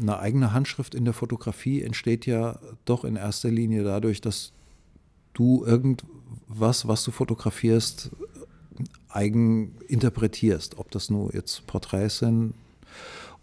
eine 0.00 0.18
eigene 0.18 0.52
Handschrift 0.52 0.94
in 0.94 1.04
der 1.04 1.14
Fotografie 1.14 1.82
entsteht 1.82 2.26
ja 2.26 2.58
doch 2.84 3.04
in 3.04 3.16
erster 3.16 3.50
Linie 3.50 3.84
dadurch, 3.84 4.20
dass 4.20 4.52
du 5.34 5.64
irgendwas, 5.64 6.88
was 6.88 7.04
du 7.04 7.10
fotografierst, 7.10 8.10
eigen 9.08 9.76
interpretierst. 9.88 10.78
Ob 10.78 10.90
das 10.90 11.10
nur 11.10 11.34
jetzt 11.34 11.66
Porträts 11.66 12.18
sind, 12.18 12.54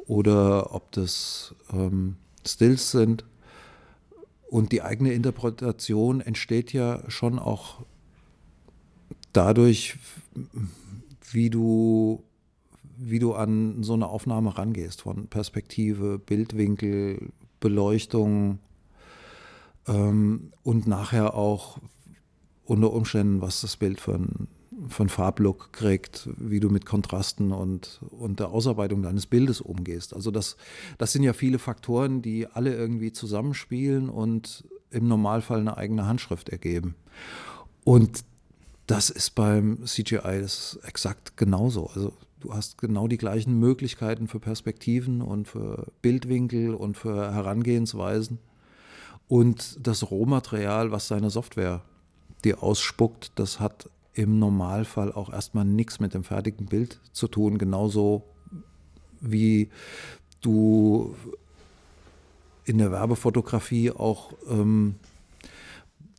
oder 0.08 0.74
ob 0.74 0.92
das 0.92 1.56
ähm, 1.72 2.16
Stills 2.46 2.92
sind. 2.92 3.26
Und 4.50 4.72
die 4.72 4.82
eigene 4.82 5.14
Interpretation 5.14 6.22
entsteht 6.22 6.74
ja 6.74 7.10
schon 7.10 7.40
auch 7.40 7.82
dadurch, 9.32 9.98
wie 11.32 11.50
du, 11.50 12.24
wie 12.98 13.20
du 13.20 13.34
an 13.34 13.84
so 13.84 13.94
eine 13.94 14.08
Aufnahme 14.08 14.56
rangehst, 14.58 15.02
von 15.02 15.28
Perspektive, 15.28 16.20
Bildwinkel, 16.20 17.32
Beleuchtung 17.60 18.60
ähm, 19.88 20.52
und 20.62 20.86
nachher 20.86 21.34
auch 21.34 21.80
unter 22.66 22.94
Umständen, 22.94 23.42
was 23.42 23.62
das 23.62 23.76
Bild 23.76 24.00
für 24.00 24.16
ein 24.16 24.48
von 24.88 25.10
Farblook 25.10 25.72
kriegt, 25.74 26.30
wie 26.38 26.60
du 26.60 26.70
mit 26.70 26.86
Kontrasten 26.86 27.52
und, 27.52 28.02
und 28.12 28.40
der 28.40 28.50
Ausarbeitung 28.50 29.02
deines 29.02 29.26
Bildes 29.26 29.62
umgehst. 29.62 30.14
Also 30.14 30.32
das, 30.32 30.58
das 30.98 31.12
sind 31.12 31.24
ja 31.24 31.34
viele 31.34 31.60
Faktoren, 31.60 32.22
die 32.22 32.48
alle 32.48 32.74
irgendwie 32.76 33.12
zusammenspielen 33.12 34.10
und 34.10 34.66
im 34.92 35.08
Normalfall 35.08 35.60
eine 35.60 35.78
eigene 35.78 36.06
Handschrift 36.06 36.50
ergeben. 36.50 36.96
Und 37.84 38.24
das 38.88 39.10
ist 39.10 39.36
beim 39.36 39.86
CGI 39.86 40.42
das 40.42 40.80
exakt 40.84 41.38
genauso. 41.38 41.88
Also 41.88 42.14
du 42.40 42.54
hast 42.54 42.78
genau 42.78 43.08
die 43.08 43.18
gleichen 43.18 43.60
Möglichkeiten 43.60 44.28
für 44.28 44.40
Perspektiven 44.40 45.22
und 45.22 45.48
für 45.48 45.88
Bildwinkel 46.02 46.74
und 46.74 46.98
für 46.98 47.34
Herangehensweisen. 47.34 48.40
Und 49.28 49.78
das 49.82 50.12
Rohmaterial, 50.12 50.92
was 50.92 51.08
deine 51.08 51.30
Software 51.30 51.82
dir 52.44 52.62
ausspuckt, 52.62 53.32
das 53.36 53.60
hat 53.60 53.90
im 54.14 54.40
Normalfall 54.40 55.12
auch 55.12 55.32
erstmal 55.32 55.66
nichts 55.66 56.00
mit 56.00 56.14
dem 56.14 56.24
fertigen 56.24 56.68
Bild 56.68 57.00
zu 57.12 57.28
tun, 57.28 57.58
genauso 57.58 58.24
wie 59.22 59.70
du 60.42 61.16
in 62.66 62.78
der 62.78 62.92
Werbefotografie 62.92 63.92
auch, 63.92 64.34
ähm, 64.50 64.96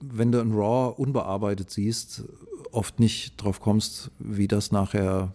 wenn 0.03 0.33
du 0.33 0.41
ein 0.41 0.53
RAW 0.53 1.01
unbearbeitet 1.01 1.71
siehst, 1.71 2.25
oft 2.73 2.99
nicht 3.01 3.37
drauf 3.43 3.61
kommst, 3.61 4.11
wie 4.19 4.49
das 4.49 4.73
nachher 4.73 5.33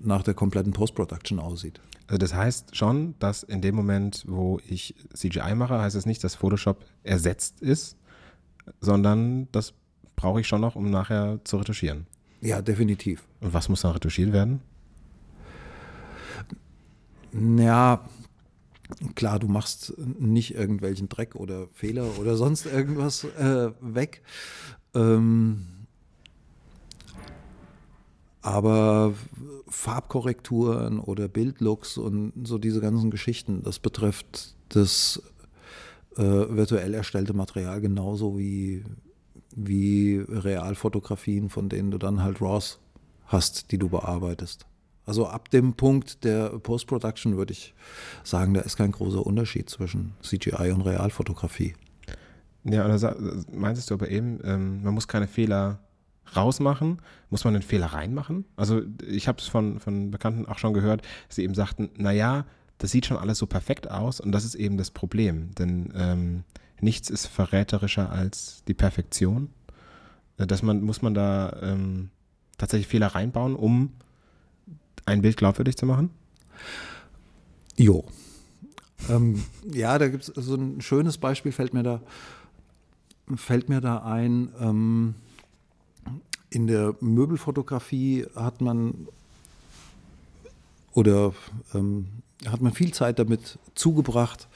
nach 0.00 0.22
der 0.22 0.34
kompletten 0.34 0.72
Post-Production 0.72 1.38
aussieht. 1.38 1.80
Also 2.06 2.18
das 2.18 2.32
heißt 2.32 2.76
schon, 2.76 3.14
dass 3.18 3.42
in 3.42 3.60
dem 3.60 3.74
Moment, 3.74 4.24
wo 4.26 4.60
ich 4.66 4.94
CGI 5.12 5.54
mache, 5.54 5.78
heißt 5.78 5.96
es 5.96 6.06
nicht, 6.06 6.24
dass 6.24 6.36
Photoshop 6.36 6.84
ersetzt 7.02 7.60
ist, 7.60 7.96
sondern 8.80 9.48
das 9.52 9.74
brauche 10.18 10.40
ich 10.40 10.48
schon 10.48 10.60
noch, 10.60 10.74
um 10.74 10.90
nachher 10.90 11.38
zu 11.44 11.58
retuschieren. 11.58 12.06
Ja, 12.40 12.60
definitiv. 12.60 13.22
Und 13.40 13.54
was 13.54 13.68
muss 13.68 13.82
dann 13.82 13.92
retuschiert 13.92 14.32
werden? 14.32 14.60
Ja, 17.32 18.04
klar, 19.14 19.38
du 19.38 19.46
machst 19.46 19.94
nicht 19.96 20.56
irgendwelchen 20.56 21.08
Dreck 21.08 21.36
oder 21.36 21.68
Fehler 21.72 22.18
oder 22.18 22.36
sonst 22.36 22.66
irgendwas 22.66 23.24
äh, 23.24 23.70
weg. 23.80 24.22
Ähm, 24.92 25.66
aber 28.42 29.14
Farbkorrekturen 29.68 30.98
oder 30.98 31.28
Bildlooks 31.28 31.96
und 31.96 32.32
so 32.42 32.58
diese 32.58 32.80
ganzen 32.80 33.12
Geschichten, 33.12 33.62
das 33.62 33.78
betrifft 33.78 34.56
das 34.70 35.22
äh, 36.16 36.22
virtuell 36.22 36.94
erstellte 36.94 37.34
Material 37.34 37.80
genauso 37.80 38.36
wie, 38.36 38.84
wie 39.66 40.24
Realfotografien, 40.28 41.50
von 41.50 41.68
denen 41.68 41.90
du 41.90 41.98
dann 41.98 42.22
halt 42.22 42.40
RAWs 42.40 42.78
hast, 43.26 43.72
die 43.72 43.78
du 43.78 43.88
bearbeitest. 43.88 44.66
Also 45.04 45.26
ab 45.26 45.50
dem 45.50 45.74
Punkt 45.74 46.24
der 46.24 46.50
Post-Production 46.58 47.36
würde 47.36 47.52
ich 47.52 47.74
sagen, 48.24 48.54
da 48.54 48.60
ist 48.60 48.76
kein 48.76 48.92
großer 48.92 49.24
Unterschied 49.24 49.70
zwischen 49.70 50.12
CGI 50.22 50.70
und 50.70 50.82
Realfotografie. 50.82 51.74
Ja, 52.64 52.84
oder 52.84 53.16
meintest 53.50 53.90
du 53.90 53.94
aber 53.94 54.10
eben, 54.10 54.38
ähm, 54.44 54.82
man 54.82 54.94
muss 54.94 55.08
keine 55.08 55.26
Fehler 55.26 55.80
rausmachen, 56.36 57.00
muss 57.30 57.44
man 57.44 57.54
einen 57.54 57.62
Fehler 57.62 57.86
reinmachen? 57.86 58.44
Also 58.56 58.82
ich 59.06 59.28
habe 59.28 59.38
es 59.38 59.46
von, 59.46 59.80
von 59.80 60.10
Bekannten 60.10 60.46
auch 60.46 60.58
schon 60.58 60.74
gehört, 60.74 61.02
sie 61.28 61.42
eben 61.42 61.54
sagten, 61.54 61.90
naja, 61.96 62.44
das 62.76 62.90
sieht 62.90 63.06
schon 63.06 63.16
alles 63.16 63.38
so 63.38 63.46
perfekt 63.46 63.90
aus 63.90 64.20
und 64.20 64.32
das 64.32 64.44
ist 64.44 64.54
eben 64.54 64.76
das 64.76 64.90
Problem. 64.90 65.54
Denn 65.54 65.92
ähm, 65.96 66.44
nichts 66.80 67.10
ist 67.10 67.26
verräterischer 67.26 68.10
als 68.10 68.62
die 68.66 68.74
Perfektion. 68.74 69.50
Äh, 70.38 70.46
dass 70.46 70.62
man, 70.62 70.82
muss 70.82 71.02
man 71.02 71.14
da 71.14 71.56
ähm, 71.62 72.10
tatsächlich 72.56 72.88
Fehler 72.88 73.08
reinbauen, 73.08 73.54
um 73.54 73.92
ein 75.04 75.22
Bild 75.22 75.36
glaubwürdig 75.36 75.76
zu 75.76 75.86
machen? 75.86 76.10
Jo. 77.76 78.04
Ähm, 79.08 79.42
ja, 79.64 79.98
da 79.98 80.08
gibt 80.08 80.28
es 80.28 80.32
so 80.34 80.54
ein 80.54 80.80
schönes 80.80 81.18
Beispiel, 81.18 81.52
fällt 81.52 81.72
mir 81.72 81.82
da, 81.82 82.00
fällt 83.36 83.68
mir 83.68 83.80
da 83.80 83.98
ein. 83.98 84.52
Ähm, 84.60 85.14
in 86.50 86.66
der 86.66 86.96
Möbelfotografie 87.00 88.26
hat 88.34 88.60
man 88.60 89.06
oder 90.92 91.34
ähm, 91.74 92.08
hat 92.46 92.60
man 92.60 92.72
viel 92.72 92.92
Zeit 92.92 93.18
damit 93.18 93.58
zugebracht, 93.74 94.48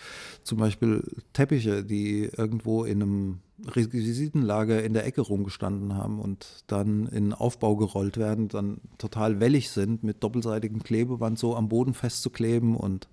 zum 0.45 0.59
Beispiel 0.59 1.03
Teppiche, 1.33 1.85
die 1.85 2.31
irgendwo 2.37 2.85
in 2.85 3.03
einem 3.03 3.38
Requisitenlager 3.66 4.83
in 4.83 4.92
der 4.92 5.07
Ecke 5.07 5.21
rumgestanden 5.21 5.95
haben 5.95 6.18
und 6.18 6.64
dann 6.66 7.07
in 7.07 7.33
Aufbau 7.33 7.77
gerollt 7.77 8.16
werden, 8.16 8.49
dann 8.49 8.79
total 8.99 9.40
wellig 9.40 9.71
sind, 9.71 10.03
mit 10.03 10.23
doppelseitigem 10.23 10.83
Klebeband 10.83 11.38
so 11.38 11.57
am 11.57 11.68
Boden 11.68 11.95
festzukleben 11.95 12.77
und 12.77 13.09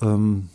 ähm, 0.00 0.48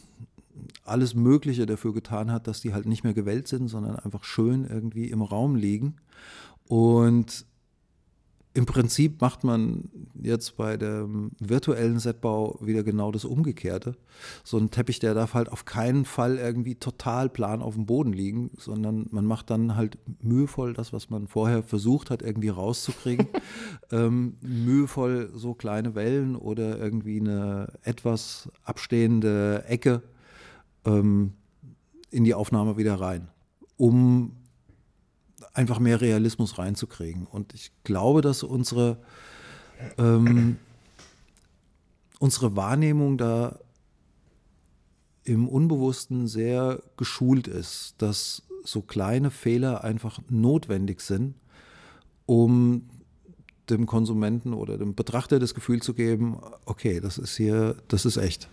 alles 0.84 1.14
Mögliche 1.14 1.66
dafür 1.66 1.94
getan 1.94 2.32
hat, 2.32 2.48
dass 2.48 2.62
die 2.62 2.74
halt 2.74 2.88
nicht 2.88 3.04
mehr 3.04 3.14
gewellt 3.14 3.48
sind, 3.48 3.68
sondern 3.68 3.98
einfach 3.98 4.24
schön 4.24 4.66
irgendwie 4.68 5.06
im 5.06 5.22
Raum 5.22 5.56
liegen. 5.56 5.98
Und 6.68 7.46
im 8.58 8.66
Prinzip 8.66 9.22
macht 9.22 9.44
man 9.44 9.84
jetzt 10.20 10.58
bei 10.58 10.78
dem 10.78 11.30
virtuellen 11.38 12.00
Setbau 12.00 12.58
wieder 12.60 12.82
genau 12.82 13.12
das 13.12 13.24
Umgekehrte. 13.24 13.96
So 14.44 14.58
ein 14.58 14.72
Teppich, 14.72 14.98
der 14.98 15.14
darf 15.14 15.36
halt 15.36 15.52
auf 15.52 15.66
keinen 15.66 16.06
Fall 16.06 16.40
irgendwie 16.40 16.74
total 16.74 17.30
plan 17.30 17.62
auf 17.62 17.76
dem 17.76 17.86
Boden 17.86 18.14
liegen, 18.14 18.50
sondern 18.58 19.06
man 19.12 19.26
macht 19.26 19.52
dann 19.52 19.76
halt 19.76 20.00
mühevoll 20.24 20.74
das, 20.74 20.92
was 20.92 21.12
man 21.12 21.28
vorher 21.28 21.62
versucht 21.62 22.10
hat, 22.10 22.24
irgendwie 22.24 22.50
rauszukriegen. 22.50 23.28
ähm, 23.92 24.38
mühevoll 24.42 25.30
so 25.36 25.54
kleine 25.54 25.94
Wellen 25.94 26.36
oder 26.36 26.80
irgendwie 26.80 27.20
eine 27.20 27.68
etwas 27.84 28.50
abstehende 28.64 29.66
Ecke 29.68 30.02
ähm, 30.84 31.34
in 32.10 32.24
die 32.24 32.34
Aufnahme 32.34 32.76
wieder 32.76 32.96
rein, 32.96 33.28
um 33.76 34.32
einfach 35.58 35.80
mehr 35.80 36.00
Realismus 36.00 36.60
reinzukriegen. 36.60 37.26
Und 37.26 37.54
ich 37.54 37.72
glaube, 37.84 38.22
dass 38.22 38.44
unsere, 38.44 38.98
ähm, 39.98 40.58
unsere 42.20 42.56
Wahrnehmung 42.56 43.18
da 43.18 43.58
im 45.24 45.48
Unbewussten 45.48 46.28
sehr 46.28 46.82
geschult 46.96 47.48
ist, 47.48 47.96
dass 47.98 48.44
so 48.64 48.82
kleine 48.82 49.32
Fehler 49.32 49.84
einfach 49.84 50.20
notwendig 50.30 51.02
sind, 51.02 51.34
um 52.28 52.88
dem 53.70 53.88
Konsumenten 53.88 54.54
oder 54.54 54.78
dem 54.78 54.94
Betrachter 54.94 55.40
das 55.40 55.56
Gefühl 55.56 55.82
zu 55.82 55.94
geben, 55.94 56.40
okay, 56.66 57.02
das 57.02 57.18
ist 57.18 57.36
hier, 57.36 57.76
das 57.88 58.06
ist 58.06 58.18
echt. 58.18 58.48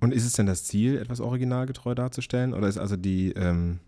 Und 0.00 0.12
ist 0.12 0.24
es 0.24 0.34
denn 0.34 0.46
das 0.46 0.64
Ziel, 0.64 0.98
etwas 0.98 1.20
originalgetreu 1.20 1.94
darzustellen? 1.94 2.54
Oder 2.54 2.68
ist 2.68 2.78
also 2.78 2.96
die, 2.96 3.32
ähm, 3.32 3.80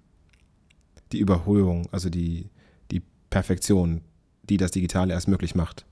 die 1.16 1.22
Überholung, 1.22 1.88
also 1.92 2.11
die, 2.11 2.50
die 2.90 3.02
Perfektion, 3.31 4.02
die 4.42 4.59
das 4.59 4.70
Digitale 4.70 5.14
erst 5.14 5.29
möglich 5.29 5.55
macht, 5.55 5.87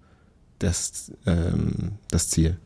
das, 0.58 1.12
ähm, 1.26 1.92
das 2.10 2.28
Ziel. 2.28 2.58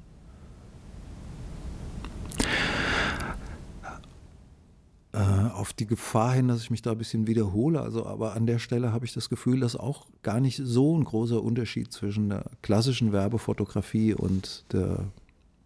Äh, 5.13 5.19
auf 5.19 5.73
die 5.73 5.87
Gefahr 5.87 6.35
hin, 6.35 6.49
dass 6.49 6.61
ich 6.61 6.71
mich 6.71 6.83
da 6.83 6.93
ein 6.93 6.99
bisschen 6.99 7.27
wiederhole. 7.27 7.81
Also, 7.81 8.05
aber 8.05 8.35
an 8.35 8.47
der 8.47 8.59
Stelle 8.59 8.93
habe 8.93 9.05
ich 9.07 9.15
das 9.15 9.29
Gefühl, 9.29 9.61
dass 9.61 9.77
auch 9.77 10.07
gar 10.23 10.41
nicht 10.41 10.61
so 10.63 10.99
ein 10.99 11.05
großer 11.05 11.43
Unterschied 11.43 11.93
zwischen 11.93 12.29
der 12.29 12.45
klassischen 12.63 13.13
Werbefotografie 13.13 14.15
und 14.15 14.65
der 14.73 15.07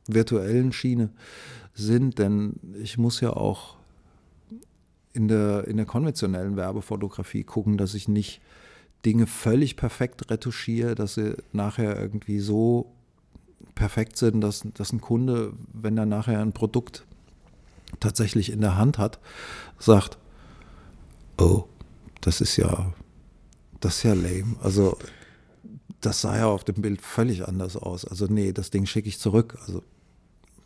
virtuellen 0.07 0.72
Schiene 0.72 1.11
sind, 1.74 2.18
denn 2.18 2.55
ich 2.83 2.98
muss 2.98 3.20
ja 3.20 3.31
auch 3.31 3.76
in 5.12 5.29
der, 5.29 5.66
in 5.68 5.77
der 5.77 5.87
konventionellen 5.87 6.57
Werbefotografie 6.57 7.44
gucken, 7.44 7.77
dass 7.77 7.94
ich 7.94 8.09
nicht 8.09 8.40
Dinge 9.05 9.27
völlig 9.27 9.77
perfekt 9.77 10.31
retuschiere, 10.31 10.94
dass 10.94 11.14
sie 11.14 11.37
nachher 11.53 11.98
irgendwie 12.01 12.40
so 12.40 12.92
perfekt 13.75 14.16
sind, 14.16 14.40
dass, 14.40 14.62
dass 14.75 14.92
ein 14.92 15.01
Kunde, 15.01 15.53
wenn 15.72 15.98
er 15.98 16.07
nachher 16.07 16.40
ein 16.40 16.53
Produkt 16.53 17.05
tatsächlich 18.01 18.51
in 18.51 18.61
der 18.61 18.77
Hand 18.77 18.98
hat, 18.98 19.18
sagt, 19.79 20.18
oh, 21.38 21.64
das 22.20 22.40
ist 22.40 22.57
ja, 22.57 22.92
das 23.81 23.96
ist 23.96 24.03
ja 24.05 24.14
lame. 24.14 24.57
Also 24.62 24.96
das 26.01 26.20
sah 26.20 26.37
ja 26.37 26.46
auf 26.46 26.64
dem 26.64 26.83
Bild 26.83 27.01
völlig 27.01 27.46
anders 27.46 27.77
aus. 27.77 28.05
Also 28.05 28.27
nee, 28.27 28.53
das 28.53 28.70
Ding 28.70 28.87
schicke 28.87 29.09
ich 29.09 29.18
zurück. 29.18 29.59
Also 29.66 29.83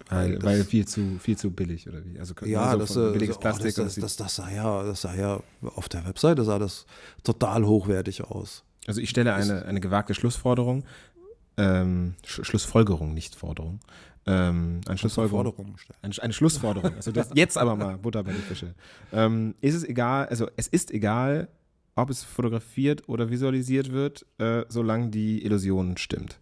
weil, 0.08 0.42
weil 0.42 0.64
viel, 0.64 0.86
zu, 0.86 1.18
viel 1.18 1.36
zu 1.36 1.50
billig 1.50 1.88
oder 1.88 2.04
wie? 2.04 2.18
Also 2.18 2.34
ja, 2.44 2.72
so 2.72 2.78
das, 2.78 2.96
äh, 2.96 3.12
billiges 3.12 3.38
Plastik. 3.38 3.74
Oh, 3.78 3.82
das, 3.82 3.94
das, 3.96 4.16
das, 4.16 4.16
das, 4.16 4.36
sah 4.36 4.50
ja, 4.50 4.82
das 4.84 5.00
sah 5.00 5.14
ja 5.14 5.40
auf 5.74 5.88
der 5.88 6.06
Webseite 6.06 6.44
sah 6.44 6.58
das 6.58 6.86
total 7.24 7.64
hochwertig 7.64 8.22
aus. 8.22 8.64
Also 8.86 9.00
ich 9.00 9.10
stelle 9.10 9.34
eine, 9.34 9.64
eine 9.64 9.80
gewagte 9.80 10.14
Schlussforderung, 10.14 10.84
ähm, 11.56 12.14
Sch 12.24 12.44
Schlussfolgerung, 12.44 13.14
nicht 13.14 13.34
Forderung. 13.34 13.80
Ähm, 14.26 14.80
eine 14.86 14.98
Schlussfolgerung. 14.98 15.76
Eine, 16.02 16.14
eine 16.20 16.32
Schlussforderung. 16.32 16.94
Also 16.94 17.10
das, 17.12 17.30
jetzt 17.34 17.58
aber 17.58 17.74
mal 17.76 17.96
Butter 17.98 18.22
bei 18.22 18.32
den 18.32 18.42
Fische. 18.42 18.74
Ähm, 19.12 19.54
ist 19.60 19.74
es 19.74 19.84
egal, 19.84 20.26
also 20.26 20.48
es 20.56 20.68
ist 20.68 20.92
egal, 20.92 21.48
ob 21.96 22.10
es 22.10 22.22
fotografiert 22.22 23.08
oder 23.08 23.30
visualisiert 23.30 23.90
wird, 23.90 24.26
äh, 24.38 24.64
solange 24.68 25.08
die 25.08 25.44
Illusion 25.44 25.96
stimmt. 25.96 26.38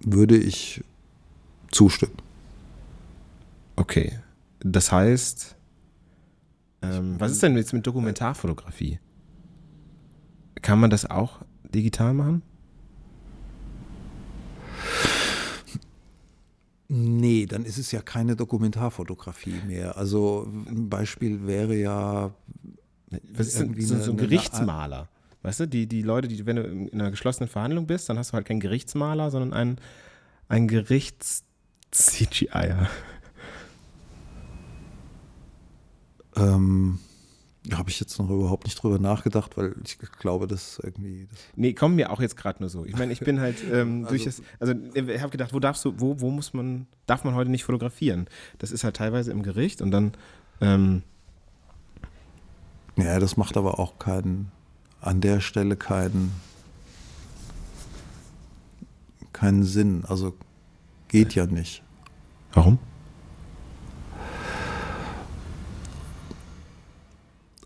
Würde 0.00 0.36
ich 0.36 0.82
zustimmen. 1.70 2.16
Okay. 3.76 4.18
Das 4.60 4.92
heißt, 4.92 5.56
ähm, 6.82 7.16
was 7.18 7.32
ist 7.32 7.42
denn 7.42 7.56
jetzt 7.56 7.72
mit 7.72 7.86
Dokumentarfotografie? 7.86 8.98
Kann 10.62 10.80
man 10.80 10.90
das 10.90 11.08
auch 11.08 11.40
digital 11.74 12.14
machen? 12.14 12.42
Nee, 16.88 17.46
dann 17.46 17.64
ist 17.64 17.78
es 17.78 17.92
ja 17.92 18.02
keine 18.02 18.34
Dokumentarfotografie 18.34 19.60
mehr. 19.66 19.96
Also 19.96 20.48
ein 20.66 20.88
Beispiel 20.88 21.46
wäre 21.46 21.76
ja. 21.76 22.34
Was 23.32 23.46
ist 23.46 23.60
denn 23.60 23.80
so, 23.80 23.96
so 24.00 24.10
ein 24.10 24.16
Gerichtsmaler? 24.16 25.08
Weißt 25.42 25.60
du, 25.60 25.66
die, 25.66 25.86
die 25.86 26.02
Leute, 26.02 26.28
die, 26.28 26.44
wenn 26.44 26.56
du 26.56 26.62
in 26.62 27.00
einer 27.00 27.10
geschlossenen 27.10 27.48
Verhandlung 27.48 27.86
bist, 27.86 28.08
dann 28.08 28.18
hast 28.18 28.30
du 28.30 28.34
halt 28.34 28.46
keinen 28.46 28.60
Gerichtsmaler, 28.60 29.30
sondern 29.30 29.54
einen, 29.54 29.78
einen 30.48 30.68
Gerichts-CGI. 30.68 32.74
Ähm, 36.36 36.98
habe 37.72 37.90
ich 37.90 38.00
jetzt 38.00 38.18
noch 38.18 38.30
überhaupt 38.30 38.64
nicht 38.64 38.82
drüber 38.82 38.98
nachgedacht, 38.98 39.56
weil 39.56 39.74
ich 39.84 39.98
glaube, 40.18 40.46
dass 40.46 40.80
irgendwie. 40.82 41.28
Das 41.30 41.38
nee, 41.56 41.72
kommen 41.72 41.96
mir 41.96 42.10
auch 42.10 42.20
jetzt 42.20 42.36
gerade 42.36 42.60
nur 42.60 42.68
so. 42.68 42.84
Ich 42.84 42.96
meine, 42.96 43.12
ich 43.12 43.20
bin 43.20 43.40
halt 43.40 43.56
ähm, 43.72 44.04
also, 44.04 44.10
durch 44.10 44.24
das. 44.24 44.42
Also, 44.58 44.74
ich 44.94 45.20
habe 45.20 45.30
gedacht, 45.30 45.52
wo 45.52 45.60
darfst 45.60 45.84
du, 45.84 45.94
wo, 45.98 46.20
wo 46.20 46.30
muss 46.30 46.54
man, 46.54 46.86
darf 47.06 47.24
man 47.24 47.34
heute 47.34 47.50
nicht 47.50 47.64
fotografieren? 47.64 48.26
Das 48.58 48.72
ist 48.72 48.84
halt 48.84 48.96
teilweise 48.96 49.30
im 49.30 49.42
Gericht 49.42 49.82
und 49.82 49.90
dann. 49.90 50.12
Ähm, 50.60 51.02
ja, 52.96 53.18
das 53.18 53.36
macht 53.36 53.56
aber 53.56 53.78
auch 53.78 53.98
keinen 53.98 54.52
an 55.00 55.20
der 55.20 55.40
Stelle 55.40 55.76
keinen, 55.76 56.32
keinen 59.32 59.64
Sinn. 59.64 60.04
Also 60.06 60.34
geht 61.08 61.34
ja 61.34 61.46
nicht. 61.46 61.82
Warum? 62.52 62.78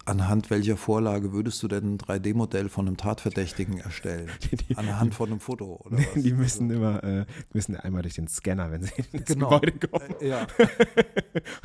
Anhand 0.06 0.50
welcher 0.50 0.76
Vorlage 0.76 1.32
würdest 1.32 1.62
du 1.62 1.68
denn 1.68 1.94
ein 1.94 1.98
3D-Modell 1.98 2.68
von 2.68 2.86
einem 2.86 2.96
Tatverdächtigen 2.98 3.78
erstellen? 3.78 4.28
Die, 4.68 4.76
Anhand 4.76 5.14
von 5.14 5.30
einem 5.30 5.40
Foto 5.40 5.80
oder 5.84 5.96
was? 5.96 6.22
Die 6.22 6.32
müssen 6.32 6.70
also, 6.70 6.82
immer 6.82 7.04
äh, 7.04 7.26
müssen 7.52 7.76
einmal 7.76 8.02
durch 8.02 8.14
den 8.14 8.28
Scanner, 8.28 8.70
wenn 8.70 8.82
sie 8.82 8.92
ins 9.12 9.24
genau. 9.24 9.60
Gebäude 9.60 9.88
kommen. 9.88 10.14
Äh, 10.20 10.28
ja. 10.28 10.46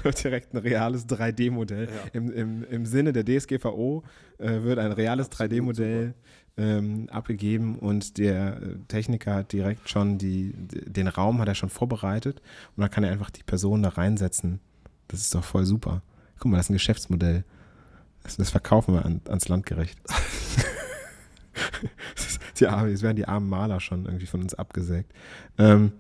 direkt 0.23 0.54
ein 0.54 0.58
reales 0.58 1.08
3D-Modell. 1.08 1.86
Ja. 1.86 2.10
Im, 2.13 2.32
im, 2.32 2.63
Im 2.63 2.86
Sinne 2.86 3.12
der 3.12 3.25
DSGVO 3.25 4.04
äh, 4.38 4.63
wird 4.63 4.80
ein 4.80 4.93
reales 4.93 5.30
3D-Modell 5.32 6.13
ähm, 6.58 7.08
abgegeben 7.10 7.78
und 7.78 8.17
der 8.17 8.62
äh, 8.62 8.75
Techniker 8.88 9.36
hat 9.36 9.54
direkt 9.54 9.89
schon 9.89 10.17
die, 10.17 10.54
den 10.56 11.08
Raum 11.08 11.39
hat 11.39 11.47
er 11.47 11.56
schon 11.56 11.69
vorbereitet 11.69 12.41
und 12.75 12.82
dann 12.82 12.91
kann 12.91 13.04
er 13.04 13.12
einfach 13.12 13.30
die 13.30 13.43
Person 13.43 13.84
da 13.84 13.89
reinsetzen. 13.89 14.60
Das 15.08 15.21
ist 15.21 15.34
doch 15.36 15.43
voll 15.43 15.65
super. 15.65 16.04
Guck 16.38 16.52
mal, 16.52 16.58
das 16.58 16.67
ist 16.67 16.71
ein 16.71 16.73
Geschäftsmodell. 16.73 17.43
Das, 18.23 18.49
verkaufen 18.49 18.93
wir 18.93 19.05
an, 19.05 19.21
ans 19.27 19.47
Landgericht. 19.47 19.99
die 22.60 22.67
Arme, 22.67 22.89
jetzt 22.89 23.01
werden 23.01 23.15
die 23.15 23.27
armen 23.27 23.49
Maler 23.49 23.79
schon 23.79 24.05
irgendwie 24.05 24.27
von 24.27 24.41
uns 24.41 24.53
abgesägt. 24.53 25.12
Ähm, 25.58 25.93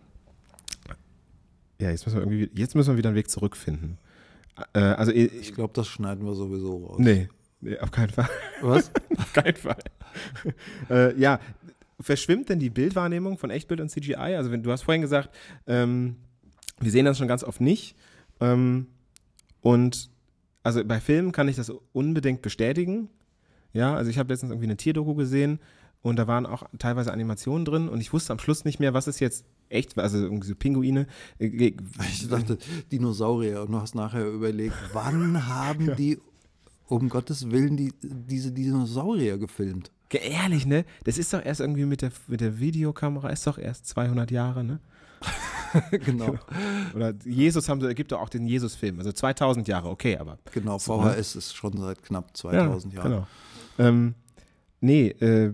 ja, 1.79 1.89
jetzt 1.89 2.05
müssen 2.05 2.17
wir 2.17 2.21
irgendwie, 2.21 2.51
jetzt 2.53 2.75
müssen 2.75 2.91
wir 2.91 2.97
wieder 2.97 3.09
einen 3.09 3.17
Weg 3.17 3.29
zurückfinden. 3.29 3.97
Äh, 4.73 4.79
also 4.79 5.11
ich, 5.11 5.33
ich 5.33 5.53
glaube, 5.53 5.73
das 5.73 5.87
schneiden 5.87 6.25
wir 6.25 6.35
sowieso 6.35 6.85
raus. 6.85 6.97
Nee, 6.99 7.29
nee 7.61 7.79
auf 7.79 7.91
keinen 7.91 8.09
Fall. 8.09 8.29
Was? 8.61 8.91
auf 9.17 9.33
keinen 9.33 9.55
Fall. 9.55 9.79
äh, 10.89 11.17
ja, 11.19 11.39
verschwimmt 11.99 12.49
denn 12.49 12.59
die 12.59 12.69
Bildwahrnehmung 12.69 13.37
von 13.37 13.49
Echtbild 13.49 13.81
und 13.81 13.89
CGI? 13.89 14.15
Also 14.15 14.51
wenn 14.51 14.63
du 14.63 14.71
hast 14.71 14.83
vorhin 14.83 15.01
gesagt, 15.01 15.29
ähm, 15.67 16.17
wir 16.79 16.91
sehen 16.91 17.05
das 17.05 17.17
schon 17.17 17.27
ganz 17.27 17.43
oft 17.43 17.61
nicht. 17.61 17.95
Ähm, 18.39 18.87
und 19.61 20.09
also 20.63 20.83
bei 20.83 20.99
Filmen 20.99 21.31
kann 21.31 21.47
ich 21.47 21.55
das 21.55 21.71
unbedingt 21.93 22.41
bestätigen. 22.41 23.09
Ja, 23.73 23.95
also 23.95 24.09
ich 24.09 24.17
habe 24.17 24.33
letztens 24.33 24.51
irgendwie 24.51 24.67
eine 24.67 24.77
Tierdoku 24.77 25.15
gesehen 25.15 25.59
und 26.01 26.15
da 26.17 26.27
waren 26.27 26.45
auch 26.45 26.63
teilweise 26.79 27.11
Animationen 27.11 27.65
drin 27.65 27.89
und 27.89 28.01
ich 28.01 28.13
wusste 28.13 28.33
am 28.33 28.39
Schluss 28.39 28.65
nicht 28.65 28.79
mehr, 28.79 28.93
was 28.93 29.07
ist 29.07 29.19
jetzt 29.19 29.45
echt, 29.69 29.97
also 29.97 30.17
irgendwie 30.17 30.47
so 30.47 30.55
Pinguine. 30.55 31.07
Äh, 31.39 31.73
ich 32.09 32.27
dachte 32.27 32.57
Dinosaurier 32.91 33.61
und 33.61 33.71
du 33.71 33.79
hast 33.79 33.95
nachher 33.95 34.27
überlegt, 34.27 34.75
wann 34.93 35.47
haben 35.47 35.87
ja. 35.87 35.95
die 35.95 36.17
um 36.87 37.09
Gottes 37.09 37.51
Willen 37.51 37.77
die, 37.77 37.93
diese 38.01 38.51
Dinosaurier 38.51 39.37
gefilmt? 39.37 39.91
Ehrlich, 40.11 40.65
ne? 40.65 40.85
Das 41.03 41.19
ist 41.19 41.31
doch 41.33 41.45
erst 41.45 41.61
irgendwie 41.61 41.85
mit 41.85 42.01
der, 42.01 42.11
mit 42.27 42.41
der 42.41 42.59
Videokamera, 42.59 43.29
ist 43.29 43.45
doch 43.45 43.59
erst 43.59 43.85
200 43.87 44.31
Jahre, 44.31 44.63
ne? 44.63 44.79
genau. 45.91 46.35
Oder 46.95 47.13
Jesus 47.25 47.69
haben 47.69 47.81
sie, 47.81 47.93
gibt 47.93 48.11
doch 48.11 48.21
auch 48.21 48.29
den 48.29 48.45
Jesus-Film, 48.45 48.99
also 48.99 49.11
2000 49.11 49.67
Jahre, 49.67 49.89
okay, 49.89 50.17
aber. 50.17 50.37
Genau, 50.53 50.79
VHS 50.79 51.35
ist 51.35 51.55
schon 51.55 51.77
seit 51.77 52.03
knapp 52.03 52.35
2000 52.35 52.93
ja, 52.93 52.99
Jahren. 52.99 53.11
Genau. 53.11 53.27
ähm, 53.77 54.15
nee, 54.81 55.07
äh, 55.09 55.53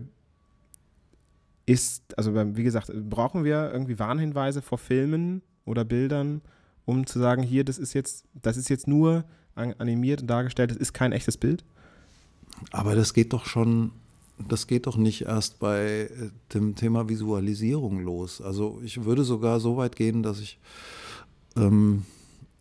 ist, 1.66 2.04
also 2.18 2.34
wie 2.36 2.64
gesagt, 2.64 2.92
brauchen 3.10 3.44
wir 3.44 3.72
irgendwie 3.72 3.98
Warnhinweise 3.98 4.62
vor 4.62 4.78
Filmen 4.78 5.42
oder 5.66 5.84
Bildern, 5.84 6.42
um 6.86 7.08
zu 7.08 7.20
sagen, 7.20 7.42
hier, 7.42 7.64
das 7.64 7.78
ist 7.78 7.94
jetzt, 7.94 8.26
das 8.34 8.58
ist 8.58 8.70
jetzt 8.70 8.88
nur 8.88 9.26
animiert 9.56 10.22
und 10.22 10.28
dargestellt, 10.28 10.72
das 10.72 10.78
ist 10.78 10.94
kein 10.94 11.12
echtes 11.12 11.38
Bild? 11.38 11.64
Aber 12.72 12.96
das 12.96 13.14
geht 13.14 13.34
doch 13.34 13.46
schon, 13.46 13.92
das 14.38 14.68
geht 14.68 14.88
doch 14.88 14.98
nicht 14.98 15.24
erst 15.24 15.60
bei 15.60 16.10
äh, 16.10 16.30
dem 16.54 16.76
Thema 16.76 17.10
Visualisierung 17.10 18.00
los. 18.00 18.42
Also 18.42 18.82
ich 18.84 19.06
würde 19.06 19.24
sogar 19.24 19.60
so 19.60 19.78
weit 19.78 19.96
gehen, 19.96 20.24
dass 20.24 20.40
ich 20.40 20.60
ähm, 21.56 22.04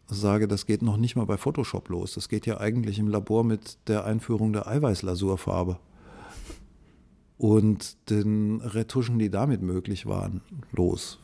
sage, 0.06 0.46
das 0.48 0.66
geht 0.66 0.82
noch 0.82 0.96
nicht 0.96 1.16
mal 1.16 1.26
bei 1.26 1.36
Photoshop 1.36 1.88
los. 1.88 2.14
Das 2.14 2.28
geht 2.28 2.46
ja 2.46 2.60
eigentlich 2.60 2.98
im 2.98 3.08
Labor 3.08 3.44
mit 3.44 3.78
der 3.88 4.04
Einführung 4.04 4.52
der 4.52 4.66
Eiweißlasurfarbe 4.68 5.78
und 7.38 8.10
den 8.10 8.60
Retuschen, 8.60 9.18
die 9.18 9.30
damit 9.30 9.62
möglich 9.62 10.06
waren, 10.06 10.40
los. 10.72 11.18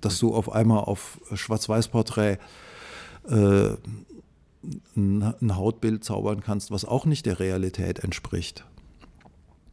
Dass 0.00 0.18
du 0.18 0.34
auf 0.34 0.52
einmal 0.52 0.84
auf 0.84 1.20
Schwarz-Weiß-Porträt 1.32 2.38
äh, 3.28 3.70
ein 4.96 5.56
Hautbild 5.56 6.04
zaubern 6.04 6.40
kannst, 6.40 6.70
was 6.70 6.84
auch 6.84 7.06
nicht 7.06 7.26
der 7.26 7.40
Realität 7.40 8.00
entspricht. 8.00 8.64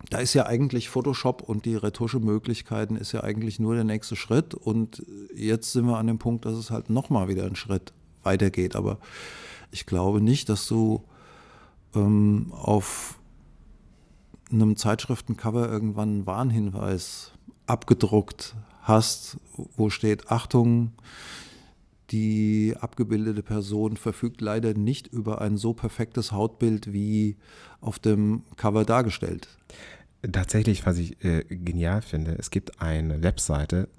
Da 0.09 0.19
ist 0.19 0.33
ja 0.33 0.45
eigentlich 0.45 0.89
Photoshop 0.89 1.41
und 1.41 1.65
die 1.65 1.75
Retuschemöglichkeiten 1.75 2.95
ist 2.95 3.11
ja 3.11 3.23
eigentlich 3.23 3.59
nur 3.59 3.75
der 3.75 3.83
nächste 3.83 4.15
Schritt 4.15 4.53
und 4.53 5.03
jetzt 5.35 5.71
sind 5.71 5.85
wir 5.85 5.97
an 5.97 6.07
dem 6.07 6.19
Punkt, 6.19 6.45
dass 6.45 6.53
es 6.53 6.71
halt 6.71 6.89
nochmal 6.89 7.27
wieder 7.27 7.45
einen 7.45 7.55
Schritt 7.55 7.93
weitergeht. 8.23 8.75
Aber 8.75 8.99
ich 9.71 9.85
glaube 9.85 10.21
nicht, 10.21 10.49
dass 10.49 10.67
du 10.67 11.03
ähm, 11.95 12.51
auf 12.51 13.19
einem 14.51 14.75
Zeitschriftencover 14.75 15.69
irgendwann 15.69 16.09
einen 16.09 16.25
Warnhinweis 16.25 17.31
abgedruckt 17.67 18.55
hast, 18.81 19.37
wo 19.75 19.89
steht, 19.89 20.31
Achtung, 20.31 20.91
die 22.11 22.75
abgebildete 22.79 23.43
Person 23.43 23.97
verfügt 23.97 24.41
leider 24.41 24.73
nicht 24.73 25.07
über 25.07 25.41
ein 25.41 25.57
so 25.57 25.73
perfektes 25.73 26.31
Hautbild 26.31 26.93
wie 26.93 27.37
auf 27.81 27.99
dem 27.99 28.43
Cover 28.57 28.85
dargestellt. 28.85 29.47
Tatsächlich, 30.31 30.85
was 30.85 30.97
ich 30.97 31.23
äh, 31.23 31.43
genial 31.49 32.01
finde, 32.01 32.35
es 32.37 32.49
gibt 32.49 32.81
eine 32.81 33.21
Webseite, 33.21 33.89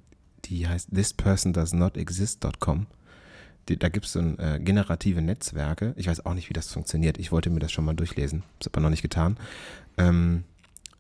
die 0.45 0.67
heißt 0.69 0.91
thispersondoesnotexist.com. 0.93 2.87
Da 3.67 3.89
gibt 3.89 4.07
es 4.07 4.13
so 4.13 4.21
ein, 4.21 4.39
äh, 4.39 4.61
generative 4.63 5.21
Netzwerke. 5.21 5.93
Ich 5.97 6.07
weiß 6.07 6.25
auch 6.25 6.35
nicht, 6.35 6.49
wie 6.49 6.55
das 6.55 6.73
funktioniert. 6.73 7.19
Ich 7.19 7.33
wollte 7.33 7.51
mir 7.51 7.59
das 7.59 7.73
schon 7.73 7.85
mal 7.85 7.95
durchlesen, 7.95 8.45
das 8.61 8.69
aber 8.69 8.81
noch 8.81 8.91
nicht 8.91 9.03
getan. 9.03 9.37
Ähm, 9.99 10.45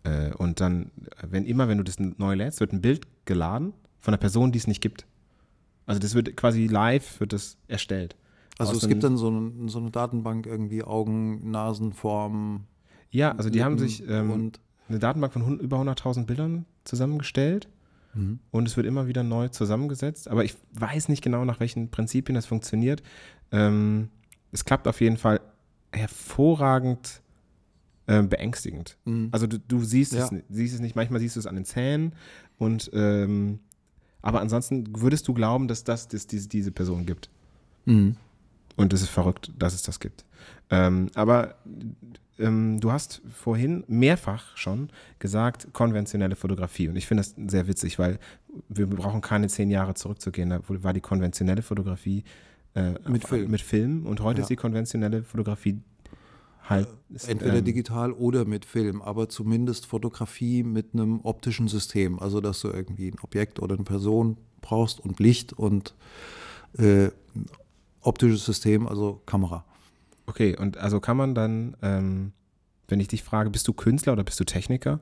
äh, 0.02 0.32
und 0.32 0.60
dann, 0.60 0.90
wenn 1.22 1.44
immer, 1.44 1.68
wenn 1.68 1.78
du 1.78 1.84
das 1.84 1.98
neu 2.00 2.34
lädst, 2.34 2.58
wird 2.58 2.72
ein 2.72 2.80
Bild 2.80 3.06
geladen 3.24 3.72
von 4.00 4.12
einer 4.14 4.20
Person, 4.20 4.50
die 4.50 4.58
es 4.58 4.66
nicht 4.66 4.80
gibt. 4.80 5.06
Also 5.86 6.00
das 6.00 6.14
wird 6.14 6.36
quasi 6.36 6.66
live, 6.66 7.20
wird 7.20 7.32
das 7.32 7.56
erstellt. 7.68 8.16
Also 8.58 8.72
es 8.74 8.88
gibt 8.88 9.04
dann 9.04 9.16
so 9.16 9.28
eine, 9.28 9.68
so 9.68 9.78
eine 9.78 9.90
Datenbank 9.90 10.46
irgendwie 10.46 10.82
Augen, 10.82 11.50
Nasenform. 11.50 12.64
Ja, 13.10 13.32
also 13.32 13.50
die 13.50 13.58
Lippen 13.58 13.64
haben 13.64 13.78
sich 13.78 14.02
ähm, 14.08 14.52
eine 14.88 14.98
Datenbank 14.98 15.32
von 15.32 15.60
über 15.60 15.78
100.000 15.78 16.24
Bildern 16.24 16.64
zusammengestellt 16.84 17.68
mhm. 18.14 18.40
und 18.50 18.66
es 18.66 18.76
wird 18.76 18.86
immer 18.86 19.06
wieder 19.06 19.22
neu 19.22 19.48
zusammengesetzt. 19.48 20.28
Aber 20.28 20.44
ich 20.44 20.56
weiß 20.72 21.08
nicht 21.08 21.22
genau, 21.22 21.44
nach 21.44 21.60
welchen 21.60 21.90
Prinzipien 21.90 22.34
das 22.34 22.46
funktioniert. 22.46 23.02
Ähm, 23.52 24.08
es 24.52 24.64
klappt 24.64 24.88
auf 24.88 25.00
jeden 25.00 25.18
Fall 25.18 25.40
hervorragend 25.92 27.22
äh, 28.06 28.22
beängstigend. 28.22 28.96
Mhm. 29.04 29.28
Also 29.32 29.46
du, 29.46 29.58
du 29.58 29.82
siehst, 29.82 30.14
ja. 30.14 30.24
es, 30.24 30.30
siehst 30.48 30.74
es 30.74 30.80
nicht, 30.80 30.96
manchmal 30.96 31.20
siehst 31.20 31.36
du 31.36 31.40
es 31.40 31.46
an 31.46 31.56
den 31.56 31.64
Zähnen 31.64 32.14
und 32.58 32.90
ähm, 32.94 33.60
aber 34.26 34.40
ansonsten 34.40 34.88
würdest 35.00 35.28
du 35.28 35.34
glauben, 35.34 35.68
dass 35.68 35.84
das, 35.84 36.08
das 36.08 36.26
diese, 36.26 36.48
diese 36.48 36.72
Person 36.72 37.06
gibt. 37.06 37.30
Mhm. 37.84 38.16
Und 38.74 38.92
es 38.92 39.02
ist 39.02 39.08
verrückt, 39.08 39.52
dass 39.56 39.72
es 39.72 39.82
das 39.82 40.00
gibt. 40.00 40.24
Ähm, 40.68 41.10
aber 41.14 41.54
ähm, 42.36 42.80
du 42.80 42.90
hast 42.90 43.22
vorhin 43.30 43.84
mehrfach 43.86 44.56
schon 44.56 44.90
gesagt, 45.20 45.68
konventionelle 45.72 46.34
Fotografie. 46.34 46.88
Und 46.88 46.96
ich 46.96 47.06
finde 47.06 47.22
das 47.22 47.36
sehr 47.52 47.68
witzig, 47.68 48.00
weil 48.00 48.18
wir 48.68 48.88
brauchen 48.88 49.20
keine 49.20 49.46
zehn 49.46 49.70
Jahre 49.70 49.94
zurückzugehen. 49.94 50.50
Da 50.50 50.60
war 50.66 50.92
die 50.92 51.00
konventionelle 51.00 51.62
Fotografie 51.62 52.24
äh, 52.74 52.94
mit, 53.08 53.28
Film. 53.28 53.48
mit 53.48 53.60
Film 53.60 54.06
und 54.06 54.20
heute 54.22 54.40
ja. 54.40 54.42
ist 54.42 54.50
die 54.50 54.56
konventionelle 54.56 55.22
Fotografie 55.22 55.80
halt. 56.68 56.88
Ist, 57.08 57.28
Entweder 57.28 57.58
ähm, 57.58 57.64
digital 57.64 58.12
oder 58.12 58.44
mit 58.44 58.64
Film, 58.64 59.02
aber 59.02 59.28
zumindest 59.28 59.86
Fotografie 59.86 60.62
mit 60.62 60.94
einem 60.94 61.20
optischen 61.22 61.68
System. 61.68 62.18
Also, 62.18 62.40
dass 62.40 62.60
du 62.60 62.68
irgendwie 62.68 63.08
ein 63.08 63.18
Objekt 63.22 63.60
oder 63.60 63.74
eine 63.74 63.84
Person 63.84 64.36
brauchst 64.60 65.00
und 65.00 65.20
Licht 65.20 65.52
und 65.52 65.94
äh, 66.78 67.10
optisches 68.00 68.44
System, 68.44 68.86
also 68.86 69.20
Kamera. 69.26 69.64
Okay, 70.26 70.56
und 70.56 70.78
also 70.78 71.00
kann 71.00 71.16
man 71.16 71.34
dann, 71.34 71.76
ähm, 71.82 72.32
wenn 72.88 73.00
ich 73.00 73.08
dich 73.08 73.22
frage, 73.22 73.50
bist 73.50 73.66
du 73.68 73.72
Künstler 73.72 74.12
oder 74.12 74.24
bist 74.24 74.38
du 74.40 74.44
Techniker? 74.44 75.00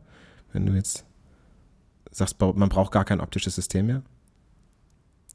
Wenn 0.52 0.66
du 0.66 0.74
jetzt 0.74 1.04
sagst, 2.10 2.40
man 2.40 2.68
braucht 2.68 2.92
gar 2.92 3.04
kein 3.04 3.20
optisches 3.20 3.54
System 3.54 3.86
mehr? 3.86 4.02